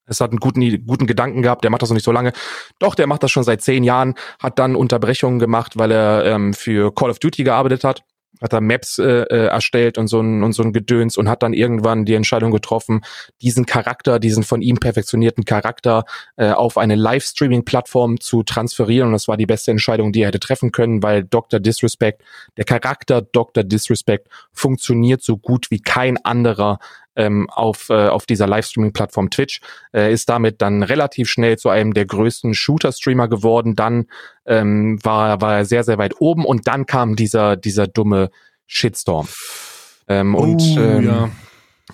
es 0.07 0.20
hat 0.20 0.31
einen 0.31 0.41
guten, 0.41 0.87
guten 0.87 1.07
Gedanken 1.07 1.43
gehabt, 1.43 1.62
der 1.62 1.70
macht 1.70 1.83
das 1.83 1.91
noch 1.91 1.95
nicht 1.95 2.05
so 2.05 2.12
lange. 2.12 2.33
Doch, 2.78 2.95
der 2.95 3.07
macht 3.07 3.22
das 3.22 3.31
schon 3.31 3.45
seit 3.45 3.62
zehn 3.62 3.85
Jahren, 3.85 4.14
hat 4.41 4.59
dann 4.59 4.76
Unterbrechungen 4.76 5.39
gemacht, 5.39 5.78
weil 5.78 5.93
er 5.93 6.24
ähm, 6.24 6.53
für 6.53 6.93
Call 6.95 7.11
of 7.11 7.18
Duty 7.18 7.45
gearbeitet 7.45 7.85
hat. 7.85 8.05
Hat 8.41 8.53
er 8.53 8.61
Maps 8.61 8.99
äh, 8.99 9.05
äh, 9.05 9.47
erstellt 9.47 9.99
und 9.99 10.09
so 10.09 10.20
ein 10.20 10.43
und 10.43 10.53
so 10.53 10.62
ein 10.62 10.72
Gedöns 10.72 11.16
und 11.16 11.28
hat 11.28 11.43
dann 11.43 11.53
irgendwann 11.53 12.05
die 12.05 12.14
Entscheidung 12.14 12.51
getroffen, 12.51 13.03
diesen 13.43 13.66
Charakter, 13.66 14.18
diesen 14.18 14.43
von 14.43 14.62
ihm 14.62 14.78
perfektionierten 14.78 15.45
Charakter 15.45 16.05
äh, 16.36 16.51
auf 16.51 16.78
eine 16.78 16.97
Livestreaming-Plattform 16.97 18.20
zu 18.20 18.43
transferieren 18.43 19.09
und 19.09 19.12
das 19.12 19.28
war 19.28 19.36
die 19.36 19.47
beste 19.47 19.70
Entscheidung, 19.70 20.12
die 20.12 20.22
er 20.22 20.28
hätte 20.28 20.41
treffen 20.41 20.72
können, 20.72 21.03
weil 21.03 21.24
Dr. 21.24 21.61
Disrespect, 21.61 22.22
der 22.57 22.64
Charakter 22.64 23.22
Dr. 23.22 23.64
Disrespect 23.64 24.28
funktioniert 24.53 25.22
so 25.22 25.36
gut 25.36 25.70
wie 25.70 25.80
kein 25.80 26.16
anderer 26.24 26.78
ähm, 27.16 27.48
auf, 27.50 27.88
äh, 27.90 28.08
auf 28.08 28.26
dieser 28.26 28.46
Livestreaming-Plattform 28.46 29.30
Twitch, 29.30 29.61
äh, 29.92 30.12
ist 30.12 30.28
damit 30.28 30.62
dann 30.62 30.82
relativ 30.82 31.28
schnell 31.28 31.58
zu 31.58 31.68
einem 31.68 31.94
der 31.94 32.06
größten 32.06 32.54
Shooter-Streamer 32.54 33.28
geworden. 33.28 33.74
Dann 33.76 34.06
ähm, 34.46 34.98
war, 35.02 35.40
war 35.40 35.58
er 35.58 35.64
sehr, 35.64 35.84
sehr 35.84 35.98
weit 35.98 36.20
oben 36.20 36.44
und 36.44 36.66
dann 36.66 36.86
kam 36.86 37.16
dieser, 37.16 37.56
dieser 37.56 37.86
dumme 37.86 38.30
Shitstorm. 38.66 39.28
Ähm, 40.08 40.34
oh, 40.34 40.42
und 40.42 40.62
ähm, 40.76 41.04
ja. 41.04 41.30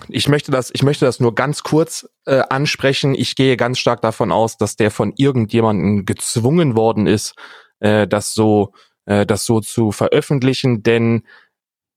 ich 0.09 0.27
möchte 0.27 0.51
das, 0.51 0.71
ich 0.73 0.83
möchte 0.83 1.05
das 1.05 1.19
nur 1.19 1.35
ganz 1.35 1.63
kurz 1.63 2.07
äh, 2.25 2.41
ansprechen. 2.49 3.15
Ich 3.15 3.35
gehe 3.35 3.57
ganz 3.57 3.79
stark 3.79 4.01
davon 4.01 4.31
aus, 4.31 4.57
dass 4.57 4.75
der 4.75 4.91
von 4.91 5.13
irgendjemandem 5.17 6.05
gezwungen 6.05 6.75
worden 6.75 7.07
ist, 7.07 7.35
äh, 7.79 8.07
das 8.07 8.33
so, 8.33 8.73
äh, 9.05 9.25
das 9.25 9.45
so 9.45 9.59
zu 9.59 9.91
veröffentlichen, 9.91 10.83
denn 10.83 11.23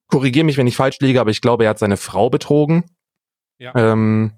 korrigiere 0.08 0.44
mich, 0.44 0.56
wenn 0.56 0.66
ich 0.66 0.76
falsch 0.76 0.98
liege, 1.00 1.20
aber 1.20 1.30
ich 1.30 1.40
glaube, 1.40 1.64
er 1.64 1.70
hat 1.70 1.78
seine 1.78 1.96
Frau 1.96 2.30
betrogen. 2.30 2.84
Ähm, 3.74 4.32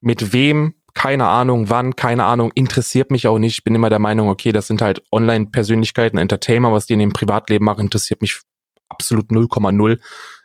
mit 0.00 0.32
wem, 0.32 0.74
keine 0.94 1.26
Ahnung, 1.26 1.68
wann, 1.70 1.96
keine 1.96 2.24
Ahnung, 2.24 2.52
interessiert 2.54 3.10
mich 3.10 3.26
auch 3.26 3.38
nicht. 3.38 3.58
Ich 3.58 3.64
bin 3.64 3.74
immer 3.74 3.90
der 3.90 3.98
Meinung, 3.98 4.28
okay, 4.28 4.52
das 4.52 4.66
sind 4.66 4.80
halt 4.80 5.02
Online-Persönlichkeiten, 5.12 6.18
Entertainer, 6.18 6.72
was 6.72 6.86
die 6.86 6.94
in 6.94 7.00
dem 7.00 7.12
Privatleben 7.12 7.64
machen, 7.64 7.82
interessiert 7.82 8.22
mich 8.22 8.40
absolut 8.88 9.30
0,0. 9.30 9.98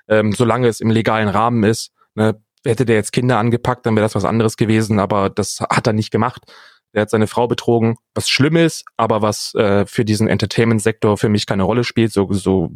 Ähm, 0.08 0.34
solange 0.34 0.68
es 0.68 0.82
im 0.82 0.90
legalen 0.90 1.30
Rahmen 1.30 1.64
ist, 1.64 1.92
ne, 2.16 2.42
hätte 2.66 2.86
der 2.86 2.96
jetzt 2.96 3.14
Kinder 3.14 3.38
angepackt, 3.38 3.86
dann 3.86 3.96
wäre 3.96 4.06
das 4.06 4.16
was 4.16 4.26
anderes 4.26 4.58
gewesen, 4.58 5.00
aber 5.00 5.30
das 5.30 5.60
hat 5.62 5.88
er 5.88 5.94
nicht 5.94 6.12
gemacht. 6.12 6.42
Der 6.94 7.04
hat 7.04 7.10
seine 7.10 7.28
Frau 7.28 7.48
betrogen, 7.48 7.98
was 8.14 8.30
schlimm 8.30 8.56
ist, 8.56 8.86
aber 8.98 9.22
was 9.22 9.56
äh, 9.56 9.86
für 9.86 10.06
diesen 10.06 10.28
Entertainment-Sektor 10.28 11.18
für 11.18 11.30
mich 11.30 11.46
keine 11.46 11.64
Rolle 11.64 11.84
spielt, 11.84 12.14
so, 12.14 12.32
so 12.32 12.72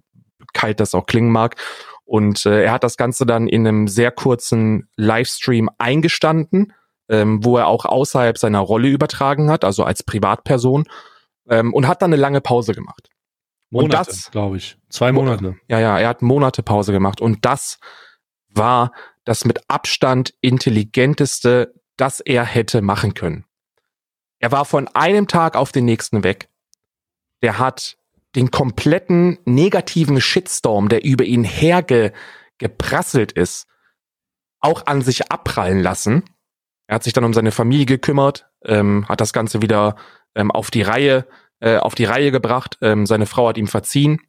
kalt 0.54 0.80
das 0.80 0.96
auch 0.96 1.06
klingen 1.06 1.32
mag. 1.32 1.56
Und 2.08 2.46
äh, 2.46 2.64
er 2.64 2.72
hat 2.72 2.86
das 2.86 2.96
Ganze 2.96 3.26
dann 3.26 3.48
in 3.48 3.68
einem 3.68 3.90
sehr 3.90 4.12
kurzen 4.12 4.88
Livestream 4.96 5.70
eingestanden, 5.78 6.74
ähm, 7.10 7.44
wo 7.44 7.58
er 7.58 7.68
auch 7.68 7.84
außerhalb 7.84 8.38
seiner 8.38 8.60
Rolle 8.60 8.88
übertragen 8.88 9.52
hat, 9.52 9.66
also 9.66 9.84
als 9.84 10.04
Privatperson, 10.04 10.86
ähm, 11.50 11.74
und 11.74 11.86
hat 11.86 12.02
dann 12.02 12.14
eine 12.14 12.22
lange 12.22 12.40
Pause 12.40 12.74
gemacht. 12.74 13.10
Monate, 13.70 14.16
glaube 14.32 14.56
ich. 14.56 14.78
Zwei 14.90 15.12
Monate. 15.12 15.58
Ja, 15.68 15.80
ja, 15.80 16.00
er 16.00 16.08
hat 16.08 16.22
Monate 16.22 16.64
Pause 16.64 16.94
gemacht. 16.94 17.20
Und 17.20 17.44
das 17.44 17.78
war 18.48 18.94
das 19.26 19.44
mit 19.44 19.60
Abstand 19.70 20.34
intelligenteste, 20.40 21.74
das 21.98 22.22
er 22.22 22.46
hätte 22.46 22.82
machen 22.82 23.16
können. 23.16 23.44
Er 24.40 24.54
war 24.54 24.64
von 24.64 24.88
einem 24.88 25.28
Tag 25.28 25.58
auf 25.58 25.74
den 25.74 25.84
nächsten 25.84 26.24
weg. 26.24 26.48
Der 27.42 27.60
hat 27.60 27.98
den 28.38 28.52
kompletten 28.52 29.40
negativen 29.46 30.22
Shitstorm, 30.22 30.90
der 30.90 31.04
über 31.04 31.26
ihn 31.26 31.44
hergeprasselt 31.44 33.32
ist, 33.32 33.68
auch 34.60 34.86
an 34.86 35.02
sich 35.02 35.32
abprallen 35.32 35.82
lassen. 35.82 36.24
Er 36.88 36.96
hat 36.96 37.04
sich 37.04 37.14
dann 37.14 37.26
um 37.26 37.34
seine 37.34 37.52
Familie 37.52 37.88
gekümmert, 37.88 38.48
ähm, 38.64 39.10
hat 39.10 39.22
das 39.22 39.34
Ganze 39.34 39.62
wieder 39.64 39.96
ähm, 40.36 40.52
auf 40.52 40.70
die 40.70 40.84
Reihe, 40.84 41.26
äh, 41.60 41.78
auf 41.78 41.96
die 41.96 42.06
Reihe 42.06 42.32
gebracht. 42.32 42.78
Ähm, 42.82 43.08
seine 43.08 43.26
Frau 43.26 43.50
hat 43.50 43.58
ihm 43.58 43.68
verziehen. 43.68 44.22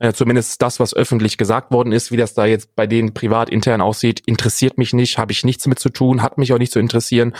Äh, 0.00 0.12
zumindest 0.12 0.60
das, 0.60 0.80
was 0.80 0.92
öffentlich 0.92 1.38
gesagt 1.38 1.70
worden 1.70 1.92
ist, 1.92 2.10
wie 2.10 2.16
das 2.16 2.34
da 2.34 2.44
jetzt 2.44 2.74
bei 2.74 2.88
denen 2.88 3.14
privat 3.14 3.48
intern 3.48 3.80
aussieht, 3.80 4.20
interessiert 4.26 4.76
mich 4.76 4.92
nicht, 4.92 5.18
habe 5.18 5.30
ich 5.30 5.44
nichts 5.44 5.68
mit 5.68 5.78
zu 5.78 5.90
tun, 5.90 6.22
hat 6.22 6.36
mich 6.36 6.52
auch 6.52 6.58
nicht 6.58 6.72
zu 6.72 6.80
interessieren 6.80 7.34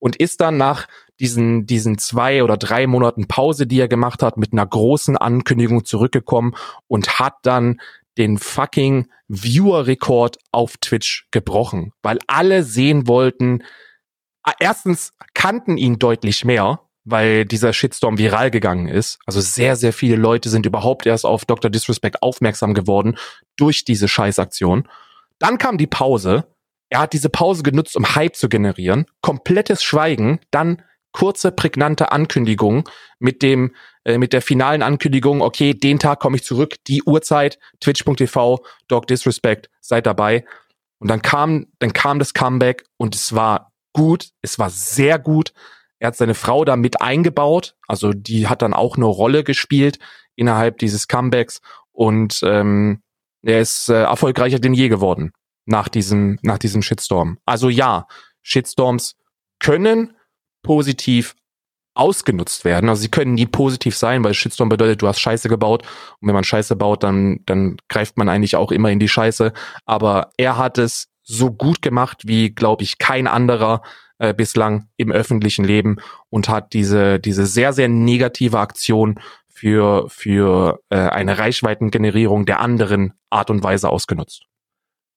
und 0.00 0.16
ist 0.16 0.40
dann 0.40 0.56
nach 0.56 0.88
diesen, 1.20 1.66
diesen 1.66 1.98
zwei 1.98 2.42
oder 2.44 2.56
drei 2.56 2.86
Monaten 2.86 3.26
Pause, 3.26 3.66
die 3.66 3.80
er 3.80 3.88
gemacht 3.88 4.22
hat, 4.22 4.36
mit 4.36 4.52
einer 4.52 4.66
großen 4.66 5.16
Ankündigung 5.16 5.84
zurückgekommen 5.84 6.54
und 6.86 7.18
hat 7.18 7.34
dann 7.42 7.80
den 8.18 8.38
fucking 8.38 9.08
Viewer-Rekord 9.28 10.38
auf 10.52 10.76
Twitch 10.78 11.28
gebrochen, 11.30 11.92
weil 12.02 12.18
alle 12.26 12.64
sehen 12.64 13.06
wollten, 13.06 13.62
ah, 14.42 14.52
erstens 14.58 15.12
kannten 15.34 15.76
ihn 15.76 15.98
deutlich 15.98 16.44
mehr, 16.44 16.80
weil 17.04 17.44
dieser 17.44 17.72
Shitstorm 17.72 18.18
viral 18.18 18.50
gegangen 18.50 18.88
ist. 18.88 19.18
Also 19.24 19.40
sehr, 19.40 19.76
sehr 19.76 19.92
viele 19.92 20.16
Leute 20.16 20.50
sind 20.50 20.66
überhaupt 20.66 21.06
erst 21.06 21.24
auf 21.24 21.44
Dr. 21.44 21.70
Disrespect 21.70 22.22
aufmerksam 22.22 22.74
geworden 22.74 23.16
durch 23.56 23.84
diese 23.84 24.08
Scheißaktion. 24.08 24.88
Dann 25.38 25.58
kam 25.58 25.78
die 25.78 25.86
Pause. 25.86 26.46
Er 26.90 27.00
hat 27.00 27.12
diese 27.12 27.30
Pause 27.30 27.62
genutzt, 27.62 27.96
um 27.96 28.14
Hype 28.14 28.36
zu 28.36 28.48
generieren. 28.48 29.06
Komplettes 29.20 29.82
Schweigen. 29.82 30.40
Dann 30.50 30.82
kurze, 31.12 31.52
prägnante 31.52 32.12
Ankündigung 32.12 32.88
mit 33.18 33.42
dem, 33.42 33.74
äh, 34.04 34.18
mit 34.18 34.32
der 34.32 34.42
finalen 34.42 34.82
Ankündigung, 34.82 35.42
okay, 35.42 35.74
den 35.74 35.98
Tag 35.98 36.20
komme 36.20 36.36
ich 36.36 36.44
zurück, 36.44 36.76
die 36.86 37.02
Uhrzeit, 37.02 37.58
twitch.tv, 37.80 38.64
Dog 38.88 39.06
Disrespect, 39.06 39.70
seid 39.80 40.06
dabei. 40.06 40.44
Und 40.98 41.08
dann 41.08 41.22
kam, 41.22 41.66
dann 41.78 41.92
kam 41.92 42.18
das 42.18 42.34
Comeback 42.34 42.84
und 42.96 43.14
es 43.14 43.34
war 43.34 43.72
gut, 43.92 44.30
es 44.42 44.58
war 44.58 44.70
sehr 44.70 45.18
gut. 45.18 45.52
Er 45.98 46.08
hat 46.08 46.16
seine 46.16 46.34
Frau 46.34 46.64
da 46.64 46.76
mit 46.76 47.00
eingebaut, 47.00 47.74
also 47.88 48.12
die 48.12 48.46
hat 48.46 48.62
dann 48.62 48.74
auch 48.74 48.96
eine 48.96 49.06
Rolle 49.06 49.42
gespielt 49.42 49.98
innerhalb 50.36 50.78
dieses 50.78 51.08
Comebacks 51.08 51.60
und 51.90 52.40
ähm, 52.44 53.02
er 53.42 53.60
ist 53.60 53.88
äh, 53.88 54.02
erfolgreicher 54.02 54.58
denn 54.58 54.74
je 54.74 54.88
geworden 54.88 55.32
nach 55.66 55.88
diesem, 55.88 56.38
nach 56.42 56.58
diesem 56.58 56.82
Shitstorm. 56.82 57.38
Also 57.44 57.68
ja, 57.68 58.06
Shitstorms 58.42 59.16
können 59.58 60.14
positiv 60.62 61.34
ausgenutzt 61.94 62.64
werden. 62.64 62.88
Also 62.88 63.02
sie 63.02 63.10
können 63.10 63.34
nie 63.34 63.46
positiv 63.46 63.96
sein, 63.96 64.22
weil 64.22 64.32
Shitstorm 64.32 64.68
bedeutet, 64.68 65.02
du 65.02 65.08
hast 65.08 65.18
Scheiße 65.18 65.48
gebaut 65.48 65.82
und 66.20 66.28
wenn 66.28 66.34
man 66.34 66.44
Scheiße 66.44 66.76
baut, 66.76 67.02
dann, 67.02 67.40
dann 67.44 67.76
greift 67.88 68.16
man 68.16 68.28
eigentlich 68.28 68.54
auch 68.54 68.70
immer 68.70 68.90
in 68.90 69.00
die 69.00 69.08
Scheiße. 69.08 69.52
Aber 69.84 70.30
er 70.36 70.56
hat 70.56 70.78
es 70.78 71.08
so 71.24 71.50
gut 71.50 71.82
gemacht 71.82 72.22
wie, 72.24 72.50
glaube 72.50 72.84
ich, 72.84 72.98
kein 72.98 73.26
anderer 73.26 73.82
äh, 74.18 74.32
bislang 74.32 74.88
im 74.96 75.10
öffentlichen 75.10 75.64
Leben 75.64 75.96
und 76.30 76.48
hat 76.48 76.72
diese, 76.72 77.18
diese 77.18 77.46
sehr, 77.46 77.72
sehr 77.72 77.88
negative 77.88 78.58
Aktion 78.58 79.20
für, 79.48 80.08
für 80.08 80.80
äh, 80.90 80.96
eine 80.96 81.38
Reichweitengenerierung 81.38 82.46
der 82.46 82.60
anderen 82.60 83.14
Art 83.28 83.50
und 83.50 83.62
Weise 83.64 83.88
ausgenutzt. 83.88 84.44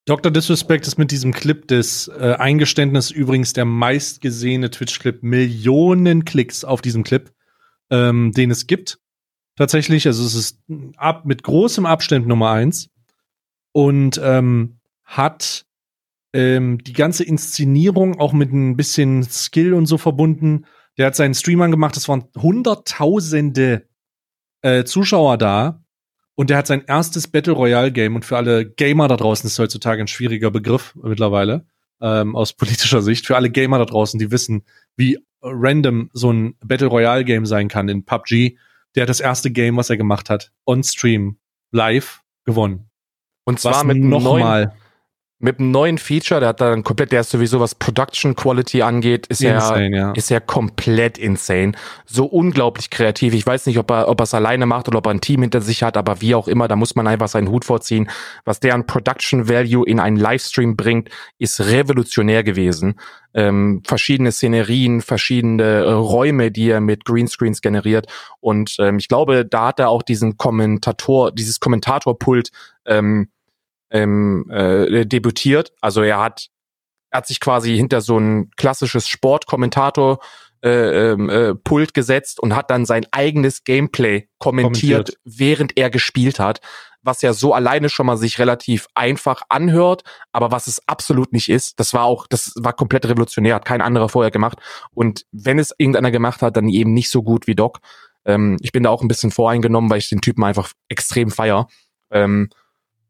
Dr. 0.04 0.32
Disrespect 0.32 0.86
ist 0.88 0.98
mit 0.98 1.12
diesem 1.12 1.32
Clip 1.32 1.66
des 1.68 2.08
äh, 2.08 2.34
Eingeständnis 2.38 3.12
übrigens 3.12 3.52
der 3.52 3.64
meistgesehene 3.64 4.70
Twitch-Clip. 4.70 5.22
Millionen 5.22 6.24
Klicks 6.24 6.64
auf 6.64 6.82
diesem 6.82 7.04
Clip, 7.04 7.32
ähm, 7.90 8.32
den 8.32 8.50
es 8.50 8.66
gibt. 8.66 8.98
Tatsächlich, 9.54 10.06
also 10.06 10.24
es 10.24 10.34
ist 10.34 10.60
ab, 10.96 11.24
mit 11.24 11.44
großem 11.44 11.86
Abstand 11.86 12.26
Nummer 12.26 12.50
eins 12.50 12.90
und 13.70 14.20
ähm, 14.22 14.80
hat 15.04 15.66
ähm, 16.32 16.82
die 16.82 16.94
ganze 16.94 17.22
Inszenierung 17.22 18.18
auch 18.18 18.32
mit 18.32 18.52
ein 18.52 18.76
bisschen 18.76 19.22
Skill 19.22 19.74
und 19.74 19.86
so 19.86 19.98
verbunden. 19.98 20.66
Der 20.98 21.06
hat 21.06 21.16
seinen 21.16 21.34
Stream 21.34 21.60
angemacht, 21.60 21.96
es 21.96 22.08
waren 22.08 22.24
hunderttausende 22.36 23.86
äh, 24.62 24.84
Zuschauer 24.84 25.38
da 25.38 25.81
und 26.34 26.50
der 26.50 26.56
hat 26.56 26.66
sein 26.66 26.84
erstes 26.86 27.28
Battle 27.28 27.52
Royale 27.52 27.92
Game 27.92 28.14
und 28.14 28.24
für 28.24 28.36
alle 28.36 28.68
Gamer 28.68 29.08
da 29.08 29.16
draußen 29.16 29.46
ist 29.46 29.58
heutzutage 29.58 30.02
ein 30.02 30.08
schwieriger 30.08 30.50
Begriff 30.50 30.94
mittlerweile 31.02 31.66
ähm, 32.00 32.34
aus 32.34 32.52
politischer 32.52 33.02
Sicht. 33.02 33.26
Für 33.26 33.36
alle 33.36 33.50
Gamer 33.50 33.78
da 33.78 33.84
draußen, 33.84 34.18
die 34.18 34.30
wissen, 34.30 34.64
wie 34.96 35.18
random 35.42 36.10
so 36.12 36.32
ein 36.32 36.54
Battle 36.64 36.88
Royale 36.88 37.24
Game 37.24 37.46
sein 37.46 37.68
kann 37.68 37.88
in 37.88 38.04
PUBG. 38.04 38.56
Der 38.94 39.02
hat 39.02 39.08
das 39.08 39.20
erste 39.20 39.50
Game, 39.50 39.76
was 39.76 39.90
er 39.90 39.96
gemacht 39.96 40.30
hat, 40.30 40.52
on 40.66 40.82
Stream 40.82 41.38
live 41.70 42.22
gewonnen. 42.44 42.90
Und 43.44 43.60
zwar 43.60 43.74
was 43.74 43.84
mit 43.84 43.98
nochmal 43.98 44.74
mit 45.42 45.58
einem 45.58 45.72
neuen 45.72 45.98
Feature, 45.98 46.38
der 46.38 46.50
hat 46.50 46.60
dann 46.60 46.84
komplett, 46.84 47.10
der 47.10 47.22
ist 47.22 47.30
sowieso 47.30 47.58
was 47.58 47.74
Production 47.74 48.36
Quality 48.36 48.82
angeht, 48.82 49.26
ist 49.26 49.42
insane, 49.42 49.90
er, 49.90 49.90
ja. 49.90 50.12
ist 50.12 50.30
er 50.30 50.40
komplett 50.40 51.18
insane. 51.18 51.72
So 52.06 52.26
unglaublich 52.26 52.90
kreativ. 52.90 53.34
Ich 53.34 53.44
weiß 53.44 53.66
nicht, 53.66 53.76
ob 53.78 53.90
er, 53.90 54.08
ob 54.08 54.20
er 54.20 54.24
es 54.24 54.34
alleine 54.34 54.66
macht 54.66 54.86
oder 54.86 54.98
ob 54.98 55.06
er 55.06 55.10
ein 55.10 55.20
Team 55.20 55.42
hinter 55.42 55.60
sich 55.60 55.82
hat, 55.82 55.96
aber 55.96 56.20
wie 56.20 56.36
auch 56.36 56.46
immer, 56.46 56.68
da 56.68 56.76
muss 56.76 56.94
man 56.94 57.08
einfach 57.08 57.26
seinen 57.26 57.50
Hut 57.50 57.64
vorziehen. 57.64 58.08
Was 58.44 58.60
der 58.60 58.74
an 58.74 58.86
Production 58.86 59.48
Value 59.48 59.84
in 59.84 59.98
einen 59.98 60.16
Livestream 60.16 60.76
bringt, 60.76 61.08
ist 61.38 61.60
revolutionär 61.60 62.44
gewesen. 62.44 63.00
Ähm, 63.34 63.82
verschiedene 63.84 64.30
Szenerien, 64.30 65.00
verschiedene 65.00 65.64
äh, 65.64 65.90
Räume, 65.90 66.52
die 66.52 66.70
er 66.70 66.80
mit 66.80 67.04
Greenscreens 67.04 67.62
generiert. 67.62 68.06
Und 68.38 68.76
ähm, 68.78 68.98
ich 68.98 69.08
glaube, 69.08 69.44
da 69.44 69.68
hat 69.68 69.80
er 69.80 69.88
auch 69.88 70.04
diesen 70.04 70.36
Kommentator, 70.36 71.32
dieses 71.32 71.58
Kommentatorpult 71.58 72.50
ähm, 72.86 73.28
ähm, 73.92 74.50
äh, 74.50 75.06
debütiert. 75.06 75.72
Also 75.80 76.02
er 76.02 76.18
hat, 76.18 76.48
er 77.10 77.18
hat 77.18 77.26
sich 77.26 77.40
quasi 77.40 77.76
hinter 77.76 78.00
so 78.00 78.18
ein 78.18 78.50
klassisches 78.56 79.06
Sportkommentator 79.06 80.18
äh, 80.64 81.12
ähm, 81.12 81.28
äh, 81.28 81.54
Pult 81.54 81.92
gesetzt 81.92 82.40
und 82.40 82.54
hat 82.54 82.70
dann 82.70 82.86
sein 82.86 83.06
eigenes 83.10 83.64
Gameplay 83.64 84.28
kommentiert, 84.38 85.08
kommentiert. 85.08 85.18
während 85.24 85.76
er 85.76 85.90
gespielt 85.90 86.38
hat. 86.38 86.60
was 87.04 87.20
ja 87.20 87.32
so 87.32 87.52
alleine 87.52 87.88
schon 87.88 88.06
mal 88.06 88.16
sich 88.16 88.38
relativ 88.38 88.86
einfach 88.94 89.42
anhört, 89.48 90.04
aber 90.30 90.52
was 90.52 90.68
es 90.68 90.86
absolut 90.86 91.32
nicht 91.32 91.48
ist. 91.48 91.80
Das 91.80 91.92
war 91.94 92.04
auch, 92.04 92.28
das 92.28 92.52
war 92.56 92.72
komplett 92.72 93.06
revolutionär, 93.06 93.56
hat 93.56 93.64
kein 93.64 93.80
anderer 93.80 94.08
vorher 94.08 94.30
gemacht. 94.30 94.58
Und 94.94 95.26
wenn 95.32 95.58
es 95.58 95.74
irgendeiner 95.76 96.12
gemacht 96.12 96.42
hat, 96.42 96.56
dann 96.56 96.68
eben 96.68 96.94
nicht 96.94 97.10
so 97.10 97.24
gut 97.24 97.48
wie 97.48 97.56
Doc. 97.56 97.80
Ähm, 98.24 98.56
ich 98.60 98.70
bin 98.70 98.84
da 98.84 98.90
auch 98.90 99.02
ein 99.02 99.08
bisschen 99.08 99.32
voreingenommen, 99.32 99.90
weil 99.90 99.98
ich 99.98 100.10
den 100.10 100.20
Typen 100.20 100.44
einfach 100.44 100.70
extrem 100.88 101.32
feier. 101.32 101.66
Ähm, 102.12 102.50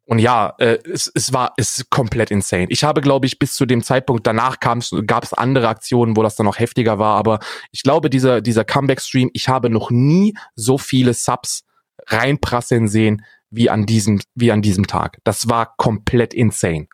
und 0.05 0.18
ja, 0.18 0.55
äh, 0.59 0.78
es, 0.84 1.11
es 1.14 1.32
war 1.32 1.55
es 1.57 1.86
komplett 1.88 2.30
insane. 2.30 2.66
Ich 2.70 2.82
habe, 2.82 3.00
glaube 3.00 3.26
ich, 3.26 3.38
bis 3.38 3.55
zu 3.55 3.66
dem 3.66 3.82
Zeitpunkt 3.82 4.26
danach 4.26 4.59
gab 4.59 5.24
es 5.24 5.32
andere 5.32 5.68
Aktionen, 5.68 6.16
wo 6.16 6.22
das 6.22 6.34
dann 6.34 6.46
noch 6.46 6.59
heftiger 6.59 6.98
war. 6.98 7.16
Aber 7.16 7.38
ich 7.70 7.82
glaube, 7.82 8.11
dieser 8.11 8.40
dieser 8.40 8.64
Comeback-Stream, 8.64 9.30
ich 9.32 9.48
habe 9.48 9.70
noch 9.70 9.90
nie 9.90 10.34
so 10.57 10.76
viele 10.76 11.14
Subs 11.14 11.64
reinprasseln 12.07 12.88
sehen 12.88 13.24
wie 13.50 13.70
an 13.70 13.86
diesem 13.86 14.20
wie 14.34 14.50
an 14.50 14.61
diesem 14.61 14.86
Tag. 14.86 15.18
Das 15.24 15.48
war 15.48 15.74
komplett 15.76 16.34
insane. 16.34 16.88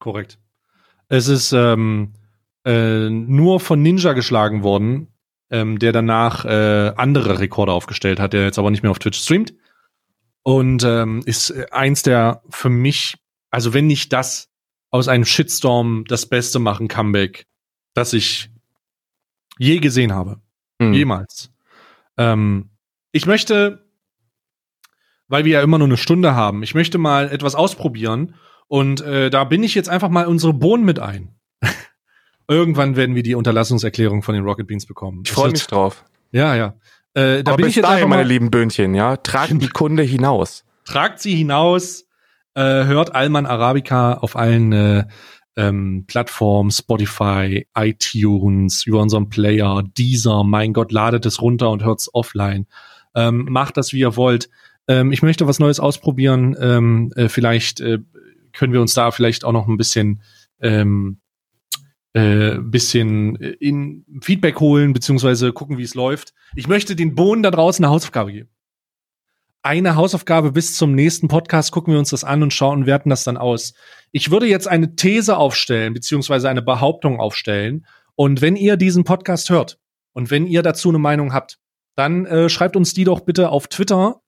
Korrekt. 0.00 0.38
Es 1.08 1.28
ist 1.28 1.52
ähm, 1.52 2.14
äh, 2.64 3.08
nur 3.10 3.60
von 3.60 3.80
Ninja 3.80 4.12
geschlagen 4.12 4.64
worden, 4.64 5.08
ähm, 5.50 5.78
der 5.78 5.92
danach 5.92 6.44
äh, 6.44 6.92
andere 6.96 7.38
Rekorde 7.38 7.72
aufgestellt 7.72 8.18
hat, 8.18 8.32
der 8.32 8.44
jetzt 8.44 8.58
aber 8.58 8.70
nicht 8.70 8.82
mehr 8.82 8.90
auf 8.90 8.98
Twitch 8.98 9.20
streamt. 9.20 9.54
Und 10.42 10.84
ähm, 10.84 11.22
ist 11.26 11.52
eins 11.72 12.02
der 12.02 12.42
für 12.48 12.70
mich, 12.70 13.16
also 13.50 13.74
wenn 13.74 13.86
nicht 13.86 14.12
das, 14.12 14.48
aus 14.90 15.08
einem 15.08 15.24
Shitstorm 15.24 16.04
das 16.08 16.26
Beste 16.26 16.58
machen 16.58 16.88
Comeback, 16.88 17.46
das 17.94 18.12
ich 18.12 18.50
je 19.58 19.78
gesehen 19.78 20.12
habe. 20.12 20.40
Mhm. 20.78 20.94
Jemals. 20.94 21.52
Ähm, 22.16 22.70
ich 23.12 23.26
möchte, 23.26 23.86
weil 25.28 25.44
wir 25.44 25.52
ja 25.52 25.62
immer 25.62 25.78
nur 25.78 25.88
eine 25.88 25.96
Stunde 25.96 26.34
haben, 26.34 26.62
ich 26.62 26.74
möchte 26.74 26.98
mal 26.98 27.30
etwas 27.30 27.54
ausprobieren. 27.54 28.34
Und 28.66 29.00
äh, 29.00 29.30
da 29.30 29.44
bin 29.44 29.62
ich 29.62 29.74
jetzt 29.74 29.88
einfach 29.88 30.08
mal 30.08 30.26
unsere 30.26 30.52
Bohnen 30.52 30.84
mit 30.84 31.00
ein. 31.00 31.34
Irgendwann 32.48 32.96
werden 32.96 33.14
wir 33.16 33.22
die 33.22 33.34
Unterlassungserklärung 33.34 34.22
von 34.22 34.34
den 34.34 34.44
Rocket 34.44 34.66
Beans 34.66 34.86
bekommen. 34.86 35.22
Ich 35.24 35.32
freue 35.32 35.50
mich 35.50 35.66
drauf. 35.66 36.04
Ja, 36.30 36.54
ja. 36.54 36.74
Äh, 37.14 37.42
da 37.42 37.52
Aber 37.52 37.56
bin 37.56 37.66
ich 37.66 37.76
jetzt 37.76 37.86
dahin, 37.86 38.08
meine 38.08 38.22
lieben 38.22 38.50
Böhnchen, 38.50 38.94
ja, 38.94 39.16
tragt 39.16 39.60
die 39.60 39.68
Kunde 39.68 40.02
hinaus. 40.02 40.64
Tragt 40.84 41.20
sie 41.20 41.34
hinaus, 41.34 42.04
äh, 42.54 42.62
hört 42.62 43.14
Alman 43.14 43.46
Arabica 43.46 44.14
auf 44.14 44.36
allen 44.36 44.72
äh, 44.72 45.04
ähm, 45.56 46.04
Plattformen, 46.06 46.70
Spotify, 46.70 47.66
iTunes, 47.76 48.86
über 48.86 49.00
unseren 49.00 49.28
Player, 49.28 49.82
Deezer, 49.96 50.44
mein 50.44 50.72
Gott, 50.72 50.92
ladet 50.92 51.26
es 51.26 51.42
runter 51.42 51.70
und 51.70 51.84
hört's 51.84 52.12
offline. 52.12 52.66
Ähm, 53.14 53.46
macht 53.50 53.76
das, 53.76 53.92
wie 53.92 54.00
ihr 54.00 54.16
wollt. 54.16 54.48
Ähm, 54.88 55.12
ich 55.12 55.22
möchte 55.22 55.46
was 55.46 55.58
Neues 55.58 55.80
ausprobieren. 55.80 56.56
Ähm, 56.60 57.12
äh, 57.16 57.28
vielleicht 57.28 57.80
äh, 57.80 57.98
können 58.52 58.72
wir 58.72 58.80
uns 58.80 58.94
da 58.94 59.10
vielleicht 59.10 59.44
auch 59.44 59.52
noch 59.52 59.68
ein 59.68 59.76
bisschen 59.76 60.22
ähm, 60.60 61.19
äh, 62.12 62.56
bisschen 62.58 63.36
in 63.36 64.04
Feedback 64.22 64.58
holen, 64.60 64.92
beziehungsweise 64.92 65.52
gucken, 65.52 65.78
wie 65.78 65.82
es 65.82 65.94
läuft. 65.94 66.34
Ich 66.56 66.66
möchte 66.66 66.96
den 66.96 67.14
Bohnen 67.14 67.42
da 67.42 67.50
draußen 67.50 67.84
eine 67.84 67.92
Hausaufgabe 67.92 68.32
geben. 68.32 68.50
Eine 69.62 69.94
Hausaufgabe 69.94 70.52
bis 70.52 70.74
zum 70.76 70.94
nächsten 70.94 71.28
Podcast, 71.28 71.70
gucken 71.70 71.92
wir 71.92 71.98
uns 71.98 72.10
das 72.10 72.24
an 72.24 72.42
und 72.42 72.52
schauen 72.52 72.86
werten 72.86 73.10
das 73.10 73.24
dann 73.24 73.36
aus. 73.36 73.74
Ich 74.10 74.30
würde 74.30 74.46
jetzt 74.46 74.66
eine 74.66 74.96
These 74.96 75.36
aufstellen, 75.36 75.92
beziehungsweise 75.92 76.48
eine 76.48 76.62
Behauptung 76.62 77.20
aufstellen. 77.20 77.86
Und 78.16 78.40
wenn 78.40 78.56
ihr 78.56 78.76
diesen 78.76 79.04
Podcast 79.04 79.50
hört 79.50 79.78
und 80.12 80.30
wenn 80.30 80.46
ihr 80.46 80.62
dazu 80.62 80.88
eine 80.88 80.98
Meinung 80.98 81.32
habt, 81.32 81.58
dann 81.94 82.24
äh, 82.26 82.48
schreibt 82.48 82.76
uns 82.76 82.94
die 82.94 83.04
doch 83.04 83.20
bitte 83.20 83.50
auf 83.50 83.68
Twitter 83.68 84.22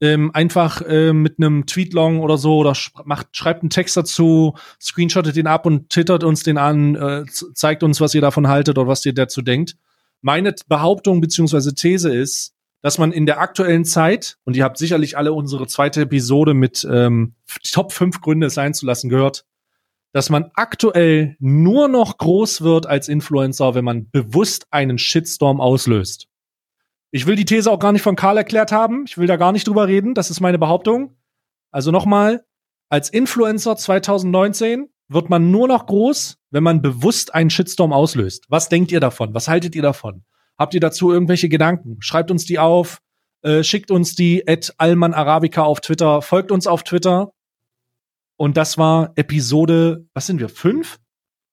ähm, 0.00 0.30
einfach 0.34 0.82
äh, 0.82 1.12
mit 1.12 1.38
einem 1.38 1.66
Tweetlong 1.66 2.20
oder 2.20 2.36
so 2.38 2.58
oder 2.58 2.74
sch 2.74 2.92
macht, 3.04 3.36
schreibt 3.36 3.62
einen 3.62 3.70
Text 3.70 3.96
dazu, 3.96 4.54
screenshottet 4.80 5.36
den 5.36 5.46
ab 5.46 5.66
und 5.66 5.90
twittert 5.90 6.24
uns 6.24 6.42
den 6.42 6.58
an, 6.58 6.94
äh, 6.94 7.24
zeigt 7.54 7.82
uns, 7.82 8.00
was 8.00 8.14
ihr 8.14 8.20
davon 8.20 8.48
haltet 8.48 8.78
oder 8.78 8.88
was 8.88 9.04
ihr 9.06 9.14
dazu 9.14 9.42
denkt. 9.42 9.76
Meine 10.20 10.54
Behauptung 10.68 11.20
beziehungsweise 11.20 11.74
These 11.74 12.14
ist, 12.14 12.54
dass 12.82 12.98
man 12.98 13.12
in 13.12 13.26
der 13.26 13.40
aktuellen 13.40 13.84
Zeit, 13.84 14.36
und 14.44 14.56
ihr 14.56 14.64
habt 14.64 14.78
sicherlich 14.78 15.16
alle 15.16 15.32
unsere 15.32 15.66
zweite 15.66 16.02
Episode 16.02 16.54
mit 16.54 16.86
ähm, 16.90 17.34
Top 17.72 17.92
5 17.92 18.20
Gründe 18.20 18.46
es 18.48 18.54
sein 18.54 18.74
zu 18.74 18.86
lassen 18.86 19.08
gehört, 19.08 19.44
dass 20.12 20.30
man 20.30 20.50
aktuell 20.54 21.36
nur 21.40 21.88
noch 21.88 22.18
groß 22.18 22.62
wird 22.62 22.86
als 22.86 23.08
Influencer, 23.08 23.74
wenn 23.74 23.84
man 23.84 24.08
bewusst 24.10 24.66
einen 24.70 24.98
Shitstorm 24.98 25.60
auslöst. 25.60 26.28
Ich 27.10 27.26
will 27.26 27.36
die 27.36 27.44
These 27.44 27.70
auch 27.70 27.78
gar 27.78 27.92
nicht 27.92 28.02
von 28.02 28.16
Karl 28.16 28.36
erklärt 28.36 28.72
haben. 28.72 29.04
Ich 29.06 29.16
will 29.16 29.26
da 29.26 29.36
gar 29.36 29.52
nicht 29.52 29.66
drüber 29.66 29.86
reden. 29.86 30.14
Das 30.14 30.30
ist 30.30 30.40
meine 30.40 30.58
Behauptung. 30.58 31.16
Also 31.70 31.90
nochmal, 31.90 32.44
als 32.88 33.10
Influencer 33.10 33.76
2019 33.76 34.88
wird 35.08 35.30
man 35.30 35.50
nur 35.50 35.68
noch 35.68 35.86
groß, 35.86 36.38
wenn 36.50 36.62
man 36.62 36.82
bewusst 36.82 37.34
einen 37.34 37.50
Shitstorm 37.50 37.92
auslöst. 37.92 38.46
Was 38.48 38.68
denkt 38.68 38.90
ihr 38.92 39.00
davon? 39.00 39.34
Was 39.34 39.48
haltet 39.48 39.74
ihr 39.74 39.82
davon? 39.82 40.24
Habt 40.58 40.74
ihr 40.74 40.80
dazu 40.80 41.12
irgendwelche 41.12 41.48
Gedanken? 41.48 41.98
Schreibt 42.00 42.30
uns 42.30 42.44
die 42.44 42.58
auf, 42.58 42.98
äh, 43.42 43.62
schickt 43.62 43.90
uns 43.90 44.14
die 44.14 44.46
at 44.48 44.74
Alman 44.78 45.14
Arabica 45.14 45.62
auf 45.62 45.80
Twitter, 45.80 46.22
folgt 46.22 46.50
uns 46.50 46.66
auf 46.66 46.82
Twitter. 46.82 47.32
Und 48.36 48.56
das 48.56 48.78
war 48.78 49.12
Episode, 49.16 50.06
was 50.12 50.26
sind 50.26 50.40
wir? 50.40 50.48
Fünf? 50.48 50.98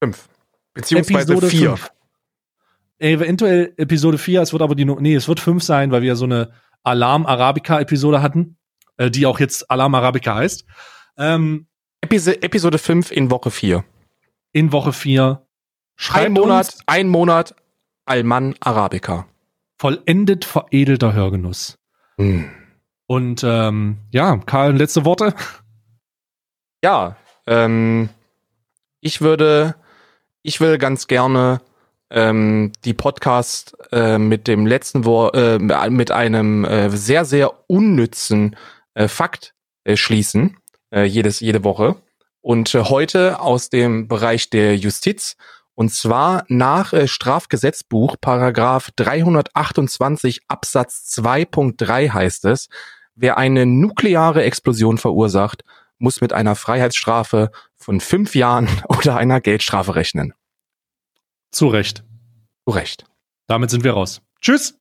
Fünf. 0.01 0.27
Beziehungsweise 0.73 1.33
Episode 1.33 1.49
vier. 1.49 1.77
Fünf 1.77 1.91
eventuell 3.11 3.73
Episode 3.77 4.17
4, 4.17 4.41
es 4.41 4.53
wird 4.53 4.61
aber 4.61 4.75
die, 4.75 4.85
nee, 4.85 5.15
es 5.15 5.27
wird 5.27 5.39
5 5.39 5.61
sein, 5.61 5.91
weil 5.91 6.01
wir 6.01 6.15
so 6.15 6.25
eine 6.25 6.51
Alarm 6.83 7.25
Arabica 7.25 7.79
Episode 7.79 8.21
hatten, 8.21 8.57
äh, 8.97 9.09
die 9.09 9.25
auch 9.25 9.39
jetzt 9.39 9.69
Alarm 9.69 9.95
Arabica 9.95 10.35
heißt. 10.35 10.65
Ähm, 11.17 11.67
Episode, 12.01 12.41
Episode 12.41 12.77
5 12.77 13.11
in 13.11 13.31
Woche 13.31 13.51
4. 13.51 13.83
In 14.51 14.71
Woche 14.71 14.93
4. 14.93 15.45
Schreibt 15.95 16.25
ein 16.25 16.33
Monat, 16.33 16.65
uns, 16.65 16.83
ein 16.87 17.07
Monat 17.07 17.55
Alman 18.05 18.55
Arabica. 18.59 19.27
Vollendet 19.77 20.45
veredelter 20.45 21.13
Hörgenuss. 21.13 21.77
Hm. 22.17 22.49
Und 23.07 23.43
ähm, 23.43 23.97
ja, 24.11 24.37
Karl, 24.37 24.75
letzte 24.75 25.05
Worte? 25.05 25.33
Ja, 26.83 27.15
ähm, 27.47 28.09
ich 29.01 29.21
würde, 29.21 29.75
ich 30.41 30.59
will 30.61 30.77
ganz 30.77 31.07
gerne 31.07 31.61
ähm, 32.09 32.71
die 32.85 32.93
Podcast 32.93 33.75
äh, 33.91 34.17
mit 34.17 34.47
dem 34.47 34.65
letzten 34.65 35.05
Wort, 35.05 35.35
äh, 35.35 35.59
mit 35.89 36.11
einem 36.11 36.65
äh, 36.65 36.89
sehr, 36.89 37.25
sehr 37.25 37.69
unnützen 37.69 38.55
äh, 38.93 39.07
Fakt 39.07 39.53
äh, 39.83 39.97
schließen, 39.97 40.57
äh, 40.91 41.03
jedes, 41.03 41.39
jede 41.39 41.63
Woche. 41.63 41.95
Und 42.41 42.75
äh, 42.75 42.83
heute 42.83 43.39
aus 43.39 43.69
dem 43.69 44.07
Bereich 44.07 44.49
der 44.49 44.75
Justiz. 44.77 45.35
Und 45.75 45.91
zwar 45.91 46.45
nach 46.49 46.93
äh, 46.93 47.07
Strafgesetzbuch, 47.07 48.17
Paragraph 48.21 48.91
328 48.95 50.41
Absatz 50.47 51.15
2.3 51.17 52.11
heißt 52.11 52.45
es, 52.45 52.69
wer 53.15 53.37
eine 53.37 53.65
nukleare 53.65 54.43
Explosion 54.43 54.97
verursacht, 54.97 55.63
muss 55.97 56.21
mit 56.21 56.33
einer 56.33 56.55
Freiheitsstrafe 56.55 57.51
von 57.75 57.99
fünf 57.99 58.35
Jahren 58.35 58.67
oder 58.89 59.17
einer 59.17 59.41
Geldstrafe 59.41 59.95
rechnen. 59.95 60.33
Zu 61.53 61.67
Recht. 61.67 62.03
Zu 62.67 62.73
Recht. 62.73 63.05
Damit 63.47 63.69
sind 63.69 63.83
wir 63.83 63.93
raus. 63.93 64.23
Tschüss. 64.41 64.79